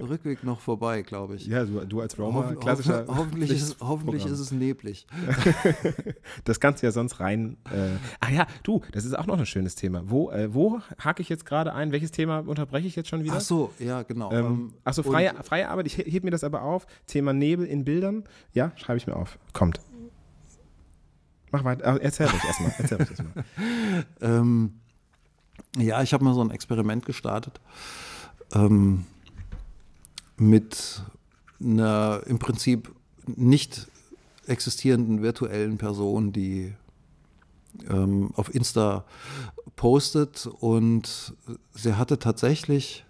Rückweg 0.00 0.42
noch 0.42 0.58
vorbei, 0.58 1.02
glaube 1.02 1.36
ich. 1.36 1.46
Ja, 1.46 1.64
du, 1.64 1.84
du 1.84 2.00
als 2.00 2.18
Roma, 2.18 2.50
Hoff, 2.50 2.58
klassischer. 2.58 3.04
hoffentlich, 3.06 3.50
ist, 3.50 3.76
hoffentlich 3.80 4.26
ist 4.26 4.40
es 4.40 4.50
neblig. 4.50 5.06
das 6.44 6.58
kannst 6.58 6.82
du 6.82 6.86
ja 6.88 6.90
sonst 6.90 7.20
rein. 7.20 7.56
Äh, 7.66 7.96
ah 8.18 8.30
ja, 8.30 8.46
du, 8.64 8.82
das 8.90 9.04
ist 9.04 9.16
auch 9.16 9.26
noch 9.26 9.38
ein 9.38 9.46
schönes 9.46 9.76
Thema. 9.76 10.10
Wo, 10.10 10.30
äh, 10.32 10.52
wo 10.52 10.80
hake 10.98 11.22
ich 11.22 11.28
jetzt 11.28 11.46
gerade 11.46 11.72
ein? 11.72 11.92
Welches 11.92 12.10
Thema 12.10 12.40
unterbreche 12.40 12.88
ich 12.88 12.96
jetzt 12.96 13.08
schon 13.08 13.22
wieder? 13.22 13.36
Ach 13.36 13.40
so, 13.40 13.70
ja, 13.78 14.02
genau. 14.02 14.32
Ähm, 14.32 14.44
ähm 14.44 14.72
ach 14.82 14.94
so, 14.94 15.04
freie, 15.04 15.34
freie 15.44 15.68
Arbeit, 15.68 15.86
ich 15.86 15.98
hebe 15.98 16.26
mir 16.26 16.32
das 16.32 16.42
aber 16.42 16.62
auf. 16.62 16.88
Thema 17.06 17.32
Nebel 17.32 17.64
in 17.64 17.84
Bildern. 17.84 18.24
Ja, 18.52 18.72
schreibe 18.74 18.98
ich 18.98 19.06
mir 19.06 19.14
auf. 19.14 19.38
Kommt. 19.52 19.80
Mach 21.52 21.64
weiter. 21.64 22.00
Erzähl 22.00 22.26
mich 22.26 22.44
erstmal. 22.44 22.74
Erzähl 22.78 22.98
erstmal. 22.98 23.44
ähm, 24.20 24.80
ja, 25.76 26.02
ich 26.02 26.12
habe 26.12 26.24
mal 26.24 26.34
so 26.34 26.42
ein 26.42 26.50
Experiment 26.50 27.04
gestartet 27.04 27.60
ähm, 28.54 29.04
mit 30.36 31.02
einer 31.60 32.22
im 32.26 32.38
Prinzip 32.38 32.94
nicht 33.26 33.88
existierenden 34.46 35.22
virtuellen 35.22 35.78
Person, 35.78 36.32
die 36.32 36.72
ähm, 37.88 38.30
auf 38.36 38.54
Insta 38.54 39.04
postet 39.74 40.46
und 40.46 41.34
sie 41.74 41.94
hatte 41.94 42.18
tatsächlich 42.18 43.04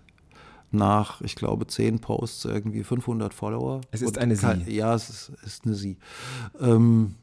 nach, 0.72 1.20
ich 1.20 1.36
glaube, 1.36 1.66
zehn 1.66 2.00
Posts 2.00 2.46
irgendwie 2.46 2.82
500 2.82 3.32
Follower. 3.32 3.80
Es 3.90 4.02
ist 4.02 4.18
eine 4.18 4.36
kann, 4.36 4.64
Sie. 4.64 4.74
Ja, 4.74 4.94
es 4.94 5.08
ist, 5.08 5.32
ist 5.44 5.64
eine 5.64 5.74
Sie. 5.74 5.96
Ähm, 6.60 7.14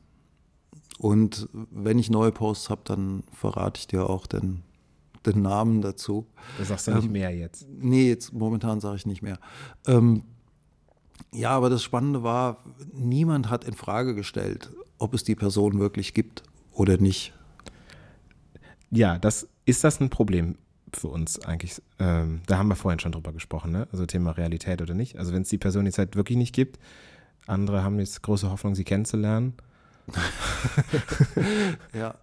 und 1.00 1.50
wenn 1.52 2.00
ich 2.00 2.10
neue 2.10 2.32
Posts 2.32 2.70
habe, 2.70 2.82
dann 2.86 3.24
verrate 3.32 3.80
ich 3.80 3.88
dir 3.88 4.10
auch 4.10 4.28
den 4.28 4.64
den 5.26 5.41
Namen 5.41 5.82
dazu. 5.82 6.28
Du 6.58 6.64
sagst 6.64 6.88
ja 6.88 6.96
nicht 6.96 7.06
ähm, 7.06 7.12
mehr 7.14 7.36
jetzt. 7.36 7.66
Nee, 7.70 8.10
jetzt 8.10 8.34
momentan 8.34 8.80
sage 8.80 8.98
ich 8.98 9.06
nicht 9.06 9.22
mehr. 9.22 9.39
Ähm, 9.88 10.24
ja, 11.32 11.52
aber 11.52 11.70
das 11.70 11.84
Spannende 11.84 12.24
war, 12.24 12.64
niemand 12.91 13.50
hat 13.50 13.64
in 13.64 13.74
Frage 13.74 14.16
gestellt, 14.16 14.70
ob 14.98 15.14
es 15.14 15.24
die 15.24 15.36
Person 15.36 15.80
wirklich 15.80 16.14
gibt 16.14 16.44
oder 16.72 16.98
nicht. 16.98 17.34
Ja, 18.91 19.18
das 19.18 19.48
ist 19.66 19.84
das 19.84 20.00
ein 20.00 20.10
Problem 20.10 20.58
für 20.94 21.08
uns 21.08 21.39
eigentlich. 21.39 21.82
Ähm, 21.98 22.41
da 22.46 22.58
haben 22.58 22.68
wir 22.68 22.76
vorhin 22.76 23.00
schon 23.00 23.12
drüber 23.12 23.34
gesprochen, 23.34 23.72
ne? 23.72 23.88
Also 23.91 24.06
Thema 24.06 24.32
Realität 24.32 24.82
oder 24.82 24.94
nicht. 24.94 25.18
Also 25.18 25.34
wenn 25.34 25.41
es 25.41 25.50
die 25.50 25.58
Person 25.58 25.86
jetzt 25.86 25.98
halt 25.98 26.16
wirklich 26.16 26.38
nicht 26.38 26.54
gibt, 26.54 26.80
andere 27.48 27.84
haben 27.84 28.00
jetzt 28.00 28.22
große 28.22 28.50
Hoffnung, 28.52 28.76
sie 28.76 28.84
kennenzulernen. 28.84 29.54
ja. 31.93 32.16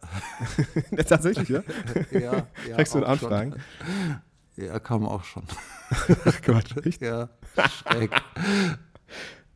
Tatsächlich, 1.06 1.48
ja? 1.48 1.62
ja, 2.10 2.46
ja 2.68 2.76
Kriegst 2.76 2.94
du 2.94 3.04
Anfragen? 3.04 3.52
Schon. 3.52 4.20
Ja, 4.66 4.78
kam 4.78 5.06
auch 5.06 5.24
schon. 5.24 5.44
Ach 6.24 6.42
Gott, 6.42 6.84
echt? 6.84 7.00
Ja, 7.00 7.30
schräg. 7.68 8.10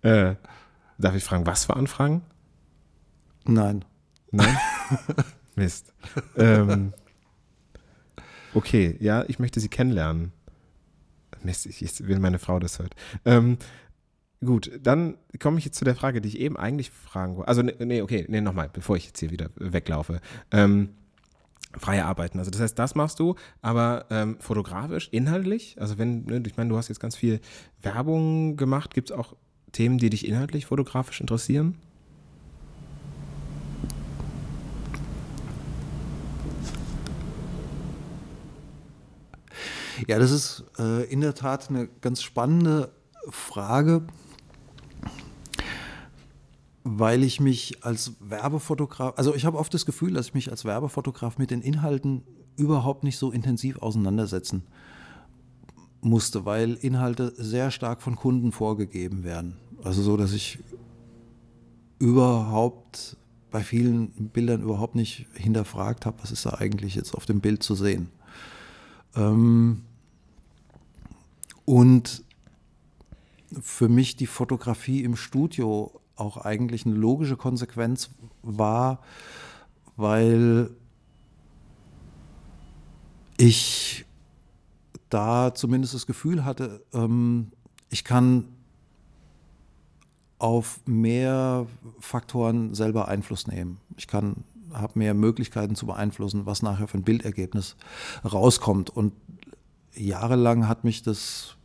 äh, 0.02 0.34
darf 0.98 1.14
ich 1.14 1.24
fragen, 1.24 1.46
was 1.46 1.66
für 1.66 1.76
Anfragen? 1.76 2.22
Nein. 3.44 3.84
Nein? 4.30 4.56
Mist. 5.54 5.92
Ähm, 6.36 6.94
okay, 8.54 8.96
ja, 9.00 9.24
ich 9.28 9.38
möchte 9.38 9.60
Sie 9.60 9.68
kennenlernen. 9.68 10.32
Mist, 11.42 11.66
ich, 11.66 11.82
ich 11.82 12.06
will 12.06 12.18
meine 12.18 12.38
Frau 12.38 12.58
das 12.58 12.78
hört. 12.78 12.94
Ähm, 13.24 13.58
Gut, 14.44 14.70
dann 14.82 15.16
komme 15.40 15.58
ich 15.58 15.64
jetzt 15.64 15.78
zu 15.78 15.84
der 15.84 15.94
Frage, 15.94 16.20
die 16.20 16.28
ich 16.28 16.38
eben 16.38 16.56
eigentlich 16.56 16.90
fragen 16.90 17.36
wollte. 17.36 17.48
Also, 17.48 17.62
ne, 17.62 17.74
nee, 17.78 18.02
okay, 18.02 18.26
nee, 18.28 18.40
nochmal, 18.40 18.68
bevor 18.72 18.96
ich 18.96 19.06
jetzt 19.06 19.20
hier 19.20 19.30
wieder 19.30 19.50
weglaufe. 19.56 20.20
Ähm, 20.50 20.90
freie 21.78 22.04
Arbeiten. 22.04 22.38
Also 22.38 22.50
das 22.50 22.60
heißt, 22.60 22.78
das 22.78 22.94
machst 22.94 23.18
du, 23.18 23.34
aber 23.62 24.06
ähm, 24.10 24.36
fotografisch, 24.40 25.08
inhaltlich. 25.10 25.76
Also 25.80 25.98
wenn, 25.98 26.24
ne, 26.24 26.42
ich 26.46 26.56
meine, 26.56 26.70
du 26.70 26.76
hast 26.76 26.88
jetzt 26.88 27.00
ganz 27.00 27.16
viel 27.16 27.40
Werbung 27.82 28.56
gemacht. 28.56 28.94
Gibt 28.94 29.10
es 29.10 29.16
auch 29.16 29.34
Themen, 29.72 29.98
die 29.98 30.10
dich 30.10 30.26
inhaltlich 30.26 30.66
fotografisch 30.66 31.20
interessieren? 31.20 31.76
Ja, 40.06 40.18
das 40.18 40.30
ist 40.32 40.64
äh, 40.78 41.04
in 41.04 41.20
der 41.20 41.34
Tat 41.34 41.70
eine 41.70 41.88
ganz 42.00 42.22
spannende 42.22 42.92
Frage 43.30 44.02
weil 46.84 47.24
ich 47.24 47.40
mich 47.40 47.82
als 47.82 48.12
Werbefotograf, 48.20 49.14
also 49.16 49.34
ich 49.34 49.46
habe 49.46 49.58
oft 49.58 49.72
das 49.72 49.86
Gefühl, 49.86 50.12
dass 50.12 50.28
ich 50.28 50.34
mich 50.34 50.50
als 50.50 50.66
Werbefotograf 50.66 51.38
mit 51.38 51.50
den 51.50 51.62
Inhalten 51.62 52.22
überhaupt 52.56 53.04
nicht 53.04 53.18
so 53.18 53.32
intensiv 53.32 53.78
auseinandersetzen 53.78 54.62
musste, 56.02 56.44
weil 56.44 56.74
Inhalte 56.74 57.32
sehr 57.36 57.70
stark 57.70 58.02
von 58.02 58.16
Kunden 58.16 58.52
vorgegeben 58.52 59.24
werden. 59.24 59.56
Also 59.82 60.02
so, 60.02 60.18
dass 60.18 60.32
ich 60.32 60.58
überhaupt 61.98 63.16
bei 63.50 63.62
vielen 63.62 64.08
Bildern 64.30 64.62
überhaupt 64.62 64.94
nicht 64.94 65.26
hinterfragt 65.32 66.04
habe, 66.04 66.18
was 66.20 66.32
ist 66.32 66.44
da 66.44 66.54
eigentlich 66.54 66.94
jetzt 66.94 67.14
auf 67.14 67.24
dem 67.24 67.40
Bild 67.40 67.62
zu 67.62 67.74
sehen. 67.74 68.10
Ähm 69.16 69.82
und 71.64 72.24
für 73.60 73.88
mich 73.88 74.16
die 74.16 74.26
Fotografie 74.26 75.02
im 75.02 75.16
Studio 75.16 76.00
auch 76.16 76.36
eigentlich 76.38 76.86
eine 76.86 76.94
logische 76.94 77.36
Konsequenz 77.36 78.10
war, 78.42 79.00
weil 79.96 80.70
ich 83.36 84.04
da 85.10 85.54
zumindest 85.54 85.94
das 85.94 86.06
Gefühl 86.06 86.44
hatte, 86.44 86.84
ähm, 86.92 87.52
ich 87.90 88.04
kann 88.04 88.48
auf 90.38 90.80
mehr 90.86 91.66
Faktoren 92.00 92.74
selber 92.74 93.08
Einfluss 93.08 93.46
nehmen. 93.46 93.80
Ich 93.96 94.08
kann 94.08 94.44
habe 94.72 94.98
mehr 94.98 95.14
Möglichkeiten 95.14 95.76
zu 95.76 95.86
beeinflussen, 95.86 96.46
was 96.46 96.62
nachher 96.62 96.88
für 96.88 96.98
ein 96.98 97.04
Bildergebnis 97.04 97.76
rauskommt. 98.24 98.90
Und 98.90 99.12
jahrelang 99.94 100.68
hat 100.68 100.84
mich 100.84 101.02
das 101.02 101.56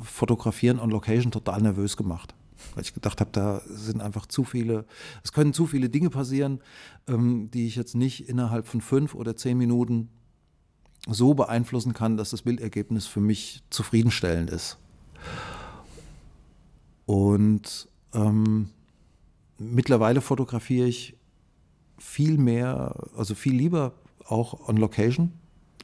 Fotografieren 0.00 0.78
on 0.78 0.90
Location 0.90 1.32
total 1.32 1.62
nervös 1.62 1.96
gemacht. 1.96 2.34
Weil 2.74 2.84
ich 2.84 2.94
gedacht 2.94 3.20
habe, 3.20 3.30
da 3.32 3.62
sind 3.66 4.00
einfach 4.00 4.26
zu 4.26 4.44
viele, 4.44 4.84
es 5.22 5.32
können 5.32 5.52
zu 5.52 5.66
viele 5.66 5.88
Dinge 5.88 6.10
passieren, 6.10 6.60
ähm, 7.06 7.50
die 7.52 7.66
ich 7.66 7.76
jetzt 7.76 7.94
nicht 7.94 8.28
innerhalb 8.28 8.66
von 8.66 8.80
fünf 8.80 9.14
oder 9.14 9.36
zehn 9.36 9.56
Minuten 9.58 10.10
so 11.08 11.34
beeinflussen 11.34 11.94
kann, 11.94 12.16
dass 12.16 12.30
das 12.30 12.42
Bildergebnis 12.42 13.06
für 13.06 13.20
mich 13.20 13.62
zufriedenstellend 13.70 14.50
ist. 14.50 14.78
Und 17.06 17.88
ähm, 18.12 18.70
mittlerweile 19.58 20.20
fotografiere 20.20 20.86
ich 20.86 21.16
viel 21.98 22.38
mehr, 22.38 22.94
also 23.16 23.34
viel 23.34 23.54
lieber 23.54 23.94
auch 24.26 24.68
on 24.68 24.76
Location. 24.76 25.32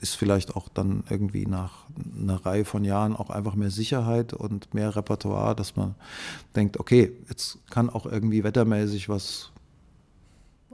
Ist 0.01 0.17
vielleicht 0.17 0.57
auch 0.57 0.69
dann 0.69 1.05
irgendwie 1.09 1.47
nach 1.47 1.85
einer 2.21 2.45
Reihe 2.45 2.65
von 2.65 2.85
Jahren 2.85 3.17
auch 3.17 3.31
einfach 3.31 3.55
mehr 3.55 3.71
Sicherheit 3.71 4.33
und 4.35 4.75
mehr 4.75 4.95
Repertoire, 4.95 5.55
dass 5.55 5.77
man 5.77 5.95
denkt, 6.57 6.79
okay, 6.79 7.13
jetzt 7.29 7.59
kann 7.71 7.89
auch 7.89 8.05
irgendwie 8.05 8.45
wettermäßig 8.45 9.09
was 9.09 9.51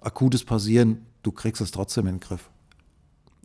Akutes 0.00 0.44
passieren, 0.44 1.06
du 1.22 1.32
kriegst 1.32 1.60
es 1.60 1.70
trotzdem 1.70 2.06
in 2.06 2.16
den 2.16 2.20
Griff. 2.20 2.48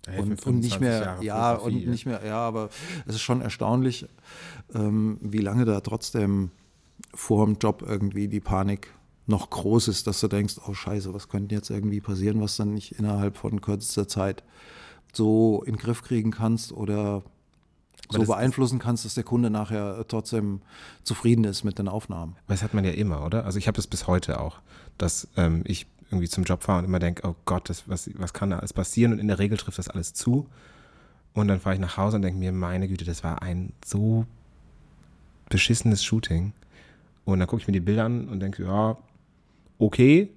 Hey, 0.08 0.22
und, 0.22 0.46
und, 0.46 0.60
nicht 0.60 0.80
mehr, 0.80 1.18
ja, 1.22 1.54
und 1.54 1.88
nicht 1.88 2.06
mehr, 2.06 2.24
ja, 2.24 2.38
aber 2.38 2.70
es 3.08 3.16
ist 3.16 3.22
schon 3.22 3.42
erstaunlich, 3.42 4.08
ähm, 4.74 5.18
wie 5.22 5.40
lange 5.40 5.66
da 5.66 5.82
trotzdem 5.82 6.52
vor 7.14 7.46
dem 7.46 7.58
Job 7.58 7.84
irgendwie 7.86 8.28
die 8.28 8.40
Panik 8.40 8.94
noch 9.28 9.50
groß 9.50 9.88
ist, 9.88 10.06
dass 10.06 10.20
du 10.20 10.28
denkst, 10.28 10.56
oh 10.68 10.74
Scheiße, 10.74 11.14
was 11.14 11.28
könnte 11.28 11.56
jetzt 11.56 11.72
irgendwie 11.72 12.02
passieren, 12.02 12.40
was 12.42 12.58
dann 12.58 12.74
nicht 12.74 13.00
innerhalb 13.00 13.38
von 13.38 13.62
kürzester 13.62 14.08
Zeit 14.08 14.44
so 15.16 15.64
in 15.66 15.74
den 15.74 15.80
Griff 15.80 16.04
kriegen 16.04 16.32
kannst 16.32 16.72
oder 16.72 17.24
so 18.10 18.24
beeinflussen 18.24 18.80
kannst, 18.80 19.06
dass 19.06 19.16
der 19.16 19.24
Kunde 19.24 19.50
nachher 19.50 20.06
trotzdem 20.08 20.62
zufrieden 21.04 21.44
ist 21.44 21.64
mit 21.64 21.80
den 21.80 21.88
Aufnahmen. 21.88 22.36
Das 22.48 22.62
hat 22.62 22.74
man 22.74 22.86
ja 22.86 22.92
immer, 22.92 23.26
oder? 23.26 23.46
Also 23.46 23.58
ich 23.58 23.68
habe 23.68 23.76
das 23.76 23.88
bis 23.88 24.08
heute 24.08 24.40
auch, 24.40 24.60
dass 24.98 25.28
ähm, 25.38 25.64
ich 25.66 25.88
irgendwie 26.12 26.30
zum 26.30 26.44
Job 26.44 26.64
fahre 26.64 26.80
und 26.80 26.86
immer 26.86 27.00
denke, 27.00 27.28
oh 27.28 27.36
Gott, 27.46 27.70
das, 27.70 27.90
was, 27.90 28.10
was 28.16 28.34
kann 28.34 28.52
da 28.52 28.60
alles 28.60 28.74
passieren? 28.74 29.14
Und 29.14 29.20
in 29.20 29.28
der 29.28 29.40
Regel 29.40 29.58
trifft 29.58 29.80
das 29.80 29.90
alles 29.90 30.14
zu. 30.14 30.48
Und 31.34 31.48
dann 31.48 31.60
fahre 31.60 31.76
ich 31.76 31.82
nach 31.82 31.98
Hause 31.98 32.18
und 32.18 32.22
denke 32.22 32.40
mir, 32.40 32.52
meine 32.52 32.88
Güte, 32.88 33.06
das 33.06 33.24
war 33.24 33.42
ein 33.42 33.74
so 33.84 34.26
beschissenes 35.50 36.04
Shooting. 36.04 36.54
Und 37.26 37.40
dann 37.40 37.48
gucke 37.48 37.62
ich 37.62 37.68
mir 37.68 37.74
die 37.74 37.80
Bilder 37.80 38.06
an 38.06 38.28
und 38.30 38.40
denke, 38.40 38.64
ja, 38.64 38.98
okay. 39.80 40.30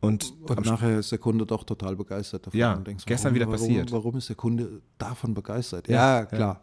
Und, 0.00 0.32
und 0.48 0.64
nachher 0.64 0.98
ist 0.98 1.10
der 1.10 1.18
Kunde 1.18 1.44
doch 1.44 1.64
total 1.64 1.96
begeistert 1.96 2.46
davon. 2.46 2.58
Ja, 2.58 2.76
denkst, 2.76 3.04
gestern 3.04 3.34
wieder 3.34 3.46
warum, 3.46 3.58
passiert. 3.58 3.90
Warum 3.90 4.16
ist 4.16 4.28
der 4.28 4.36
Kunde 4.36 4.80
davon 4.96 5.34
begeistert? 5.34 5.88
Ja, 5.88 6.20
ja 6.20 6.26
klar. 6.26 6.40
Ja. 6.40 6.60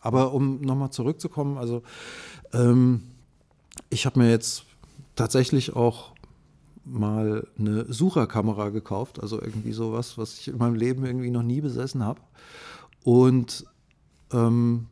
Aber 0.00 0.32
um 0.32 0.62
nochmal 0.62 0.90
zurückzukommen, 0.90 1.58
also 1.58 1.82
ähm, 2.54 3.02
ich 3.90 4.06
habe 4.06 4.18
mir 4.18 4.30
jetzt 4.30 4.64
tatsächlich 5.14 5.76
auch 5.76 6.14
mal 6.84 7.46
eine 7.58 7.92
Sucherkamera 7.92 8.70
gekauft, 8.70 9.20
also 9.20 9.40
irgendwie 9.40 9.72
sowas, 9.72 10.16
was 10.16 10.38
ich 10.38 10.48
in 10.48 10.58
meinem 10.58 10.74
Leben 10.74 11.04
irgendwie 11.04 11.30
noch 11.30 11.42
nie 11.42 11.60
besessen 11.60 12.02
habe. 12.02 12.20
Und 13.04 13.66
ähm, 14.32 14.86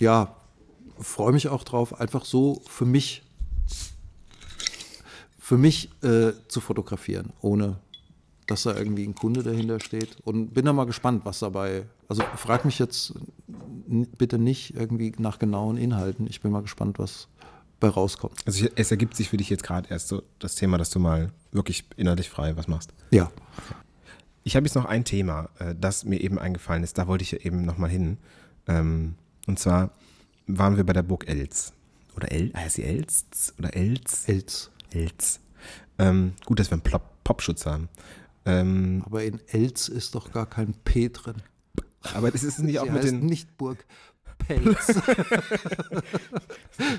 ja, 0.00 0.36
freue 0.98 1.32
mich 1.32 1.48
auch 1.48 1.64
drauf, 1.64 2.00
einfach 2.00 2.24
so 2.24 2.60
für 2.66 2.84
mich, 2.84 3.22
für 5.48 5.56
mich 5.56 5.88
äh, 6.02 6.32
zu 6.48 6.60
fotografieren, 6.60 7.32
ohne 7.40 7.78
dass 8.46 8.64
da 8.64 8.76
irgendwie 8.76 9.04
ein 9.04 9.14
Kunde 9.14 9.42
dahinter 9.42 9.80
steht. 9.80 10.18
Und 10.24 10.52
bin 10.52 10.66
da 10.66 10.74
mal 10.74 10.84
gespannt, 10.84 11.24
was 11.24 11.38
dabei. 11.38 11.86
Also 12.06 12.22
frag 12.36 12.66
mich 12.66 12.78
jetzt 12.78 13.14
bitte 13.86 14.38
nicht 14.38 14.74
irgendwie 14.74 15.14
nach 15.16 15.38
genauen 15.38 15.78
Inhalten. 15.78 16.26
Ich 16.26 16.42
bin 16.42 16.52
mal 16.52 16.60
gespannt, 16.60 16.98
was 16.98 17.28
bei 17.80 17.88
rauskommt. 17.88 18.42
Also 18.44 18.66
es 18.74 18.90
ergibt 18.90 19.16
sich 19.16 19.30
für 19.30 19.38
dich 19.38 19.48
jetzt 19.48 19.62
gerade 19.62 19.88
erst 19.88 20.08
so 20.08 20.22
das 20.38 20.54
Thema, 20.54 20.76
dass 20.76 20.90
du 20.90 20.98
mal 20.98 21.32
wirklich 21.50 21.86
innerlich 21.96 22.28
frei 22.28 22.54
was 22.58 22.68
machst. 22.68 22.92
Ja. 23.10 23.32
Ich 24.44 24.54
habe 24.54 24.66
jetzt 24.66 24.74
noch 24.74 24.84
ein 24.84 25.06
Thema, 25.06 25.48
äh, 25.60 25.74
das 25.80 26.04
mir 26.04 26.20
eben 26.20 26.38
eingefallen 26.38 26.84
ist. 26.84 26.98
Da 26.98 27.06
wollte 27.06 27.22
ich 27.22 27.46
eben 27.46 27.64
noch 27.64 27.78
mal 27.78 27.88
hin. 27.88 28.18
Ähm, 28.66 29.14
und 29.46 29.58
zwar 29.58 29.92
waren 30.46 30.76
wir 30.76 30.84
bei 30.84 30.92
der 30.92 31.04
Burg 31.04 31.26
Elz. 31.26 31.72
Oder 32.16 32.32
El, 32.32 32.52
heißt 32.54 32.76
sie 32.76 32.84
Elz? 32.84 33.54
Oder 33.58 33.74
Elz? 33.74 34.28
Elz. 34.28 34.70
Elz. 34.90 35.40
Ähm, 35.98 36.32
gut, 36.44 36.60
dass 36.60 36.70
wir 36.70 36.80
einen 36.82 37.02
Popschutz 37.24 37.66
haben. 37.66 37.88
Ähm, 38.44 39.02
Aber 39.04 39.24
in 39.24 39.40
Elz 39.48 39.88
ist 39.88 40.14
doch 40.14 40.32
gar 40.32 40.46
kein 40.46 40.74
P 40.84 41.08
drin. 41.08 41.36
Aber 42.14 42.30
das 42.30 42.42
ist 42.42 42.60
nicht 42.60 42.72
sie 42.72 42.80
auch 42.80 42.90
mit 42.90 43.04
den. 43.04 43.26
Nicht 43.26 43.56
Burg 43.58 43.84
Pelz. 44.38 44.88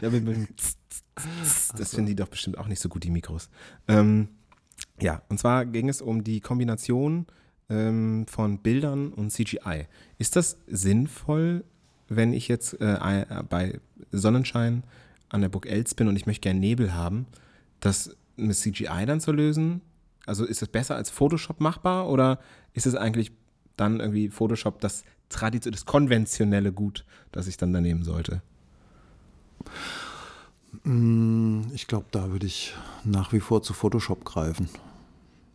ja, 0.01 0.09
mit, 0.09 0.25
mit 0.25 0.49
das 1.15 1.71
also. 1.71 1.85
finden 1.85 2.07
die 2.07 2.15
doch 2.15 2.27
bestimmt 2.27 2.57
auch 2.57 2.67
nicht 2.67 2.79
so 2.79 2.89
gut, 2.89 3.03
die 3.03 3.09
Mikros. 3.09 3.49
Ähm, 3.87 4.29
ja, 4.99 5.21
und 5.29 5.39
zwar 5.39 5.65
ging 5.65 5.89
es 5.89 6.01
um 6.01 6.23
die 6.23 6.41
Kombination 6.41 7.25
ähm, 7.69 8.25
von 8.27 8.59
Bildern 8.59 9.13
und 9.13 9.31
CGI. 9.31 9.87
Ist 10.17 10.35
das 10.35 10.57
sinnvoll, 10.67 11.63
wenn 12.07 12.33
ich 12.33 12.47
jetzt 12.47 12.73
äh, 12.81 13.25
bei 13.49 13.79
Sonnenschein 14.11 14.83
an 15.29 15.41
der 15.41 15.49
Burg 15.49 15.65
Els 15.65 15.93
bin 15.95 16.07
und 16.07 16.15
ich 16.15 16.25
möchte 16.25 16.41
gerne 16.41 16.59
Nebel 16.59 16.93
haben, 16.93 17.27
das 17.79 18.15
mit 18.35 18.55
CGI 18.55 19.05
dann 19.05 19.19
zu 19.19 19.31
lösen? 19.31 19.81
Also 20.25 20.45
ist 20.45 20.61
es 20.61 20.67
besser 20.67 20.95
als 20.95 21.09
Photoshop 21.09 21.59
machbar 21.59 22.09
oder 22.09 22.39
ist 22.73 22.85
es 22.85 22.95
eigentlich 22.95 23.31
dann 23.77 23.99
irgendwie 23.99 24.29
Photoshop 24.29 24.79
das 24.79 25.03
Tradition, 25.29 25.71
das 25.71 25.85
konventionelle 25.85 26.71
Gut, 26.71 27.05
das 27.31 27.47
ich 27.47 27.57
dann 27.57 27.73
daneben 27.73 28.03
sollte? 28.03 28.41
Mm, 30.83 31.61
ich 31.73 31.87
glaube, 31.87 32.05
da 32.11 32.31
würde 32.31 32.45
ich 32.45 32.75
nach 33.03 33.33
wie 33.33 33.39
vor 33.39 33.61
zu 33.61 33.73
Photoshop 33.73 34.25
greifen. 34.25 34.69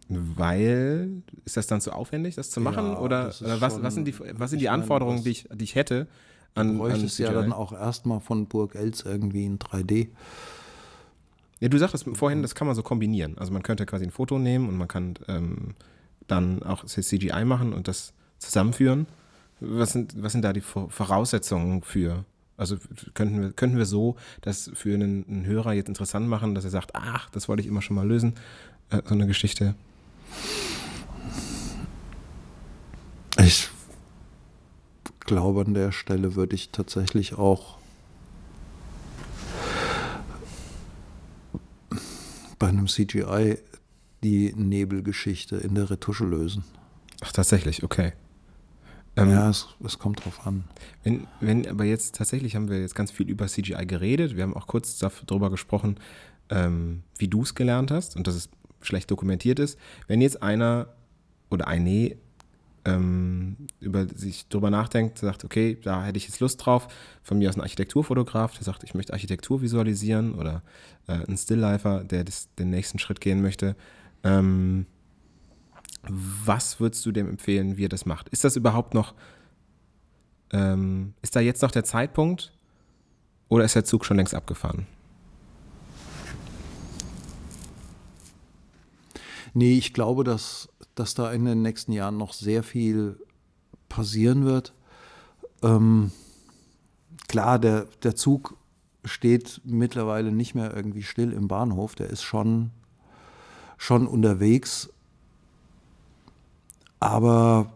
Weil, 0.08 1.22
ist 1.44 1.56
das 1.56 1.66
dann 1.66 1.80
zu 1.80 1.92
aufwendig, 1.92 2.34
das 2.34 2.50
zu 2.50 2.60
machen? 2.60 2.92
Ja, 2.92 2.98
oder, 2.98 3.32
oder 3.40 3.60
was, 3.60 3.82
was, 3.82 3.94
sind 3.94 4.06
die, 4.06 4.14
was 4.18 4.50
sind 4.50 4.60
die 4.60 4.68
Anforderungen, 4.68 5.18
meine, 5.18 5.24
die, 5.24 5.30
ich, 5.30 5.48
die 5.50 5.64
ich 5.64 5.74
hätte? 5.74 6.06
An, 6.54 6.74
du 6.74 6.78
bräuchtest 6.78 7.20
an 7.20 7.26
ja 7.26 7.32
dann 7.32 7.52
auch 7.52 7.72
erstmal 7.72 8.20
von 8.20 8.46
Burg 8.46 8.74
Els 8.74 9.02
irgendwie 9.02 9.44
in 9.44 9.58
3D. 9.58 10.08
Ja, 11.64 11.70
du 11.70 11.78
sagtest 11.78 12.04
vorhin, 12.12 12.42
das 12.42 12.54
kann 12.54 12.66
man 12.66 12.76
so 12.76 12.82
kombinieren. 12.82 13.38
Also 13.38 13.50
man 13.50 13.62
könnte 13.62 13.86
quasi 13.86 14.04
ein 14.04 14.10
Foto 14.10 14.38
nehmen 14.38 14.68
und 14.68 14.76
man 14.76 14.86
kann 14.86 15.14
ähm, 15.28 15.74
dann 16.26 16.62
auch 16.62 16.84
CGI 16.84 17.46
machen 17.46 17.72
und 17.72 17.88
das 17.88 18.12
zusammenführen. 18.38 19.06
Was 19.60 19.94
sind, 19.94 20.22
was 20.22 20.32
sind 20.32 20.42
da 20.42 20.52
die 20.52 20.60
Voraussetzungen 20.60 21.80
für? 21.80 22.26
Also 22.58 22.76
könnten 23.14 23.40
wir, 23.40 23.52
könnten 23.52 23.78
wir 23.78 23.86
so 23.86 24.16
das 24.42 24.72
für 24.74 24.92
einen, 24.92 25.24
einen 25.26 25.46
Hörer 25.46 25.72
jetzt 25.72 25.88
interessant 25.88 26.28
machen, 26.28 26.54
dass 26.54 26.64
er 26.64 26.70
sagt, 26.70 26.90
ach, 26.92 27.30
das 27.30 27.48
wollte 27.48 27.62
ich 27.62 27.66
immer 27.66 27.80
schon 27.80 27.96
mal 27.96 28.06
lösen, 28.06 28.34
äh, 28.90 29.00
so 29.02 29.14
eine 29.14 29.26
Geschichte. 29.26 29.74
Ich 33.38 33.70
glaube, 35.20 35.62
an 35.62 35.72
der 35.72 35.92
Stelle 35.92 36.34
würde 36.34 36.56
ich 36.56 36.72
tatsächlich 36.72 37.38
auch 37.38 37.78
bei 42.64 42.70
einem 42.70 42.86
CGI 42.86 43.58
die 44.22 44.54
Nebelgeschichte 44.56 45.56
in 45.56 45.74
der 45.74 45.90
Retusche 45.90 46.24
lösen. 46.24 46.64
Ach, 47.20 47.30
tatsächlich, 47.30 47.82
okay. 47.82 48.14
Ähm, 49.16 49.28
ja, 49.28 49.50
es, 49.50 49.68
es, 49.84 49.98
kommt 49.98 50.24
drauf 50.24 50.46
an. 50.46 50.64
Wenn, 51.02 51.26
wenn, 51.40 51.68
aber 51.68 51.84
jetzt 51.84 52.14
tatsächlich 52.14 52.56
haben 52.56 52.70
wir 52.70 52.80
jetzt 52.80 52.94
ganz 52.94 53.10
viel 53.10 53.28
über 53.28 53.48
CGI 53.48 53.84
geredet. 53.84 54.34
Wir 54.34 54.44
haben 54.44 54.56
auch 54.56 54.66
kurz 54.66 54.96
darüber 54.96 55.50
gesprochen, 55.50 56.00
ähm, 56.48 57.02
wie 57.18 57.28
du 57.28 57.42
es 57.42 57.54
gelernt 57.54 57.90
hast 57.90 58.16
und 58.16 58.26
dass 58.26 58.34
es 58.34 58.48
schlecht 58.80 59.10
dokumentiert 59.10 59.58
ist. 59.58 59.78
Wenn 60.06 60.22
jetzt 60.22 60.42
einer 60.42 60.94
oder 61.50 61.68
eine 61.68 62.16
ähm, 62.84 63.56
über 63.80 64.06
sich 64.06 64.48
darüber 64.48 64.70
nachdenkt, 64.70 65.18
sagt, 65.18 65.44
okay, 65.44 65.78
da 65.82 66.04
hätte 66.04 66.18
ich 66.18 66.26
jetzt 66.26 66.40
Lust 66.40 66.64
drauf, 66.64 66.88
von 67.22 67.38
mir 67.38 67.48
aus 67.48 67.56
ein 67.56 67.62
Architekturfotograf, 67.62 68.54
der 68.54 68.64
sagt, 68.64 68.84
ich 68.84 68.94
möchte 68.94 69.12
Architektur 69.12 69.62
visualisieren 69.62 70.34
oder 70.34 70.62
äh, 71.06 71.24
ein 71.26 71.36
Stilllifer, 71.36 72.04
der 72.04 72.24
das, 72.24 72.52
den 72.56 72.70
nächsten 72.70 72.98
Schritt 72.98 73.20
gehen 73.20 73.42
möchte. 73.42 73.76
Ähm, 74.22 74.86
was 76.06 76.80
würdest 76.80 77.04
du 77.06 77.12
dem 77.12 77.28
empfehlen, 77.28 77.76
wie 77.76 77.86
er 77.86 77.88
das 77.88 78.04
macht? 78.04 78.28
Ist 78.28 78.44
das 78.44 78.56
überhaupt 78.56 78.92
noch, 78.94 79.14
ähm, 80.52 81.14
ist 81.22 81.34
da 81.34 81.40
jetzt 81.40 81.62
noch 81.62 81.70
der 81.70 81.84
Zeitpunkt 81.84 82.52
oder 83.48 83.64
ist 83.64 83.74
der 83.74 83.84
Zug 83.84 84.04
schon 84.04 84.18
längst 84.18 84.34
abgefahren? 84.34 84.86
Nee, 89.54 89.78
ich 89.78 89.92
glaube, 89.92 90.24
dass, 90.24 90.68
dass 90.94 91.14
da 91.14 91.32
in 91.32 91.44
den 91.44 91.62
nächsten 91.62 91.92
Jahren 91.92 92.16
noch 92.16 92.32
sehr 92.32 92.62
viel 92.62 93.18
passieren 93.88 94.44
wird. 94.44 94.74
Ähm, 95.62 96.12
klar, 97.28 97.58
der, 97.58 97.86
der 98.02 98.16
Zug 98.16 98.56
steht 99.04 99.60
mittlerweile 99.64 100.32
nicht 100.32 100.54
mehr 100.54 100.74
irgendwie 100.74 101.02
still 101.02 101.32
im 101.32 101.48
Bahnhof, 101.48 101.94
der 101.94 102.10
ist 102.10 102.22
schon, 102.22 102.70
schon 103.76 104.06
unterwegs 104.06 104.88
aber 107.04 107.70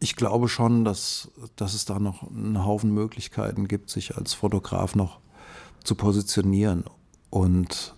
ich 0.00 0.16
glaube 0.16 0.48
schon, 0.48 0.84
dass, 0.84 1.30
dass 1.54 1.74
es 1.74 1.84
da 1.84 2.00
noch 2.00 2.28
einen 2.28 2.64
Haufen 2.64 2.92
Möglichkeiten 2.92 3.68
gibt, 3.68 3.88
sich 3.88 4.16
als 4.16 4.34
Fotograf 4.34 4.96
noch 4.96 5.20
zu 5.84 5.94
positionieren. 5.94 6.82
Und 7.30 7.94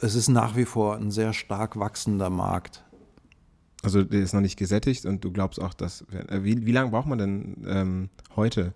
es 0.00 0.14
ist 0.14 0.28
nach 0.28 0.56
wie 0.56 0.64
vor 0.64 0.96
ein 0.96 1.10
sehr 1.10 1.32
stark 1.32 1.78
wachsender 1.78 2.30
Markt. 2.30 2.84
Also 3.82 4.02
der 4.02 4.20
ist 4.20 4.34
noch 4.34 4.40
nicht 4.40 4.58
gesättigt 4.58 5.06
und 5.06 5.24
du 5.24 5.32
glaubst 5.32 5.60
auch, 5.60 5.72
dass 5.72 6.02
äh, 6.28 6.42
wie, 6.42 6.66
wie 6.66 6.72
lange 6.72 6.90
braucht 6.90 7.06
man 7.06 7.18
denn 7.18 7.56
ähm, 7.66 8.10
heute, 8.36 8.74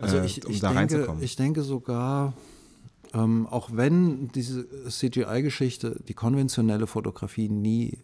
also 0.00 0.20
ich, 0.20 0.42
äh, 0.42 0.46
um 0.46 0.52
ich 0.52 0.60
da 0.60 0.68
denke, 0.68 0.80
reinzukommen? 0.80 1.22
Ich 1.22 1.36
denke 1.36 1.62
sogar, 1.62 2.34
ähm, 3.14 3.46
auch 3.48 3.70
wenn 3.72 4.28
diese 4.28 4.66
CGI-Geschichte 4.88 6.00
die 6.06 6.14
konventionelle 6.14 6.86
Fotografie 6.86 7.48
nie 7.48 7.98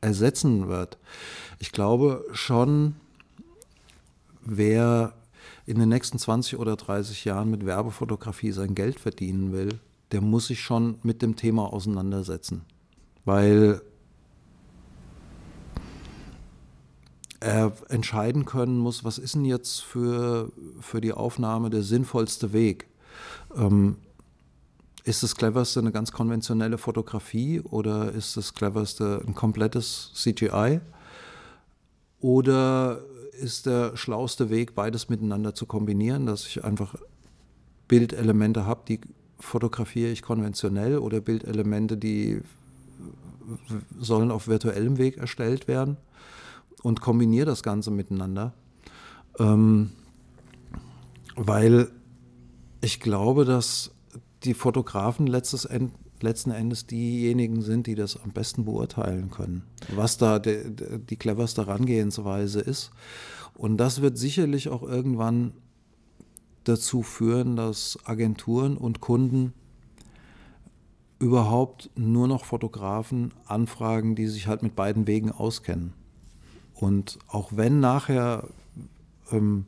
ersetzen 0.00 0.68
wird, 0.68 0.98
ich 1.58 1.72
glaube 1.72 2.24
schon, 2.32 2.96
wer 4.44 5.14
in 5.64 5.78
den 5.78 5.88
nächsten 5.88 6.18
20 6.18 6.58
oder 6.58 6.76
30 6.76 7.24
Jahren 7.24 7.50
mit 7.50 7.64
Werbefotografie 7.64 8.52
sein 8.52 8.74
Geld 8.74 9.00
verdienen 9.00 9.52
will, 9.52 9.80
der 10.12 10.20
muss 10.20 10.46
sich 10.46 10.60
schon 10.60 10.98
mit 11.02 11.22
dem 11.22 11.36
Thema 11.36 11.72
auseinandersetzen. 11.72 12.62
Weil 13.24 13.82
er 17.40 17.72
entscheiden 17.88 18.44
können 18.44 18.78
muss, 18.78 19.04
was 19.04 19.18
ist 19.18 19.34
denn 19.34 19.44
jetzt 19.44 19.80
für, 19.80 20.50
für 20.80 21.00
die 21.00 21.12
Aufnahme 21.12 21.70
der 21.70 21.82
sinnvollste 21.82 22.52
Weg. 22.52 22.88
Ähm, 23.54 23.96
ist 25.04 25.22
das 25.22 25.36
cleverste 25.36 25.80
eine 25.80 25.92
ganz 25.92 26.12
konventionelle 26.12 26.78
Fotografie 26.78 27.60
oder 27.60 28.12
ist 28.12 28.36
das 28.36 28.54
cleverste 28.54 29.22
ein 29.26 29.34
komplettes 29.34 30.10
CGI? 30.14 30.80
Oder 32.20 33.00
ist 33.40 33.66
der 33.66 33.96
schlauste 33.96 34.50
Weg, 34.50 34.74
beides 34.74 35.08
miteinander 35.08 35.54
zu 35.54 35.66
kombinieren, 35.66 36.26
dass 36.26 36.46
ich 36.46 36.64
einfach 36.64 36.96
Bildelemente 37.86 38.66
habe, 38.66 38.82
die 38.86 39.00
fotografiere 39.38 40.10
ich 40.10 40.22
konventionell 40.22 40.98
oder 40.98 41.20
Bildelemente, 41.20 41.96
die 41.96 42.40
sollen 43.98 44.30
auf 44.30 44.48
virtuellem 44.48 44.98
Weg 44.98 45.16
erstellt 45.16 45.68
werden 45.68 45.96
und 46.82 47.00
kombiniere 47.00 47.46
das 47.46 47.62
Ganze 47.62 47.90
miteinander. 47.90 48.52
Ähm, 49.38 49.90
weil 51.36 51.90
ich 52.80 53.00
glaube, 53.00 53.44
dass 53.44 53.92
die 54.44 54.54
Fotografen 54.54 55.26
End, 55.26 55.92
letzten 56.20 56.50
Endes 56.50 56.86
diejenigen 56.86 57.62
sind, 57.62 57.86
die 57.86 57.94
das 57.94 58.20
am 58.20 58.30
besten 58.30 58.64
beurteilen 58.64 59.30
können, 59.30 59.62
was 59.94 60.18
da 60.18 60.38
de, 60.38 60.70
de, 60.70 60.98
die 60.98 61.16
cleverste 61.16 61.66
Herangehensweise 61.66 62.60
ist. 62.60 62.90
Und 63.54 63.76
das 63.76 64.02
wird 64.02 64.18
sicherlich 64.18 64.68
auch 64.68 64.82
irgendwann 64.82 65.52
dazu 66.68 67.02
führen, 67.02 67.56
dass 67.56 67.98
Agenturen 68.04 68.76
und 68.76 69.00
Kunden 69.00 69.52
überhaupt 71.18 71.90
nur 71.96 72.28
noch 72.28 72.44
Fotografen 72.44 73.32
anfragen, 73.46 74.14
die 74.14 74.28
sich 74.28 74.46
halt 74.46 74.62
mit 74.62 74.76
beiden 74.76 75.06
Wegen 75.06 75.32
auskennen. 75.32 75.92
Und 76.74 77.18
auch 77.26 77.50
wenn 77.54 77.80
nachher 77.80 78.48
ähm, 79.32 79.64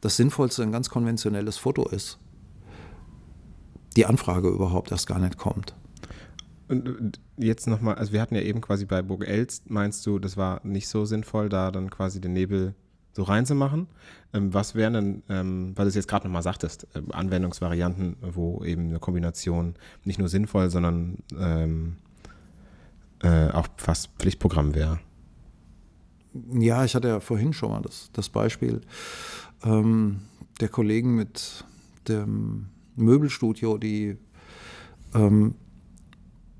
das 0.00 0.16
Sinnvollste 0.16 0.62
ein 0.62 0.72
ganz 0.72 0.90
konventionelles 0.90 1.56
Foto 1.56 1.88
ist, 1.88 2.18
die 3.96 4.06
Anfrage 4.06 4.48
überhaupt 4.48 4.90
erst 4.90 5.06
gar 5.06 5.18
nicht 5.18 5.38
kommt. 5.38 5.74
Und 6.68 7.18
jetzt 7.36 7.66
nochmal, 7.66 7.96
also 7.96 8.12
wir 8.12 8.20
hatten 8.20 8.36
ja 8.36 8.42
eben 8.42 8.60
quasi 8.60 8.84
bei 8.84 9.02
Burg 9.02 9.26
Elst, 9.26 9.70
meinst 9.70 10.06
du, 10.06 10.18
das 10.18 10.36
war 10.36 10.60
nicht 10.64 10.88
so 10.88 11.04
sinnvoll, 11.04 11.48
da 11.48 11.72
dann 11.72 11.90
quasi 11.90 12.20
den 12.20 12.32
Nebel 12.32 12.74
so 13.20 13.24
reinzumachen. 13.24 13.86
Ähm, 14.32 14.54
was 14.54 14.74
wären 14.74 14.92
denn, 14.94 15.22
ähm, 15.28 15.72
weil 15.76 15.84
du 15.84 15.88
es 15.90 15.94
jetzt 15.94 16.08
gerade 16.08 16.26
nochmal 16.26 16.42
sagtest, 16.42 16.86
äh, 16.94 17.02
Anwendungsvarianten, 17.12 18.16
wo 18.20 18.64
eben 18.64 18.88
eine 18.88 18.98
Kombination 18.98 19.74
nicht 20.04 20.18
nur 20.18 20.28
sinnvoll, 20.28 20.70
sondern 20.70 21.18
ähm, 21.38 21.96
äh, 23.22 23.50
auch 23.50 23.68
fast 23.76 24.08
Pflichtprogramm 24.18 24.74
wäre? 24.74 24.98
Ja, 26.52 26.84
ich 26.84 26.94
hatte 26.94 27.08
ja 27.08 27.20
vorhin 27.20 27.52
schon 27.52 27.70
mal 27.70 27.82
das, 27.82 28.10
das 28.12 28.28
Beispiel 28.28 28.80
ähm, 29.64 30.22
der 30.60 30.68
Kollegen 30.68 31.16
mit 31.16 31.64
dem 32.08 32.68
Möbelstudio, 32.96 33.78
die 33.78 34.16
ähm, 35.14 35.54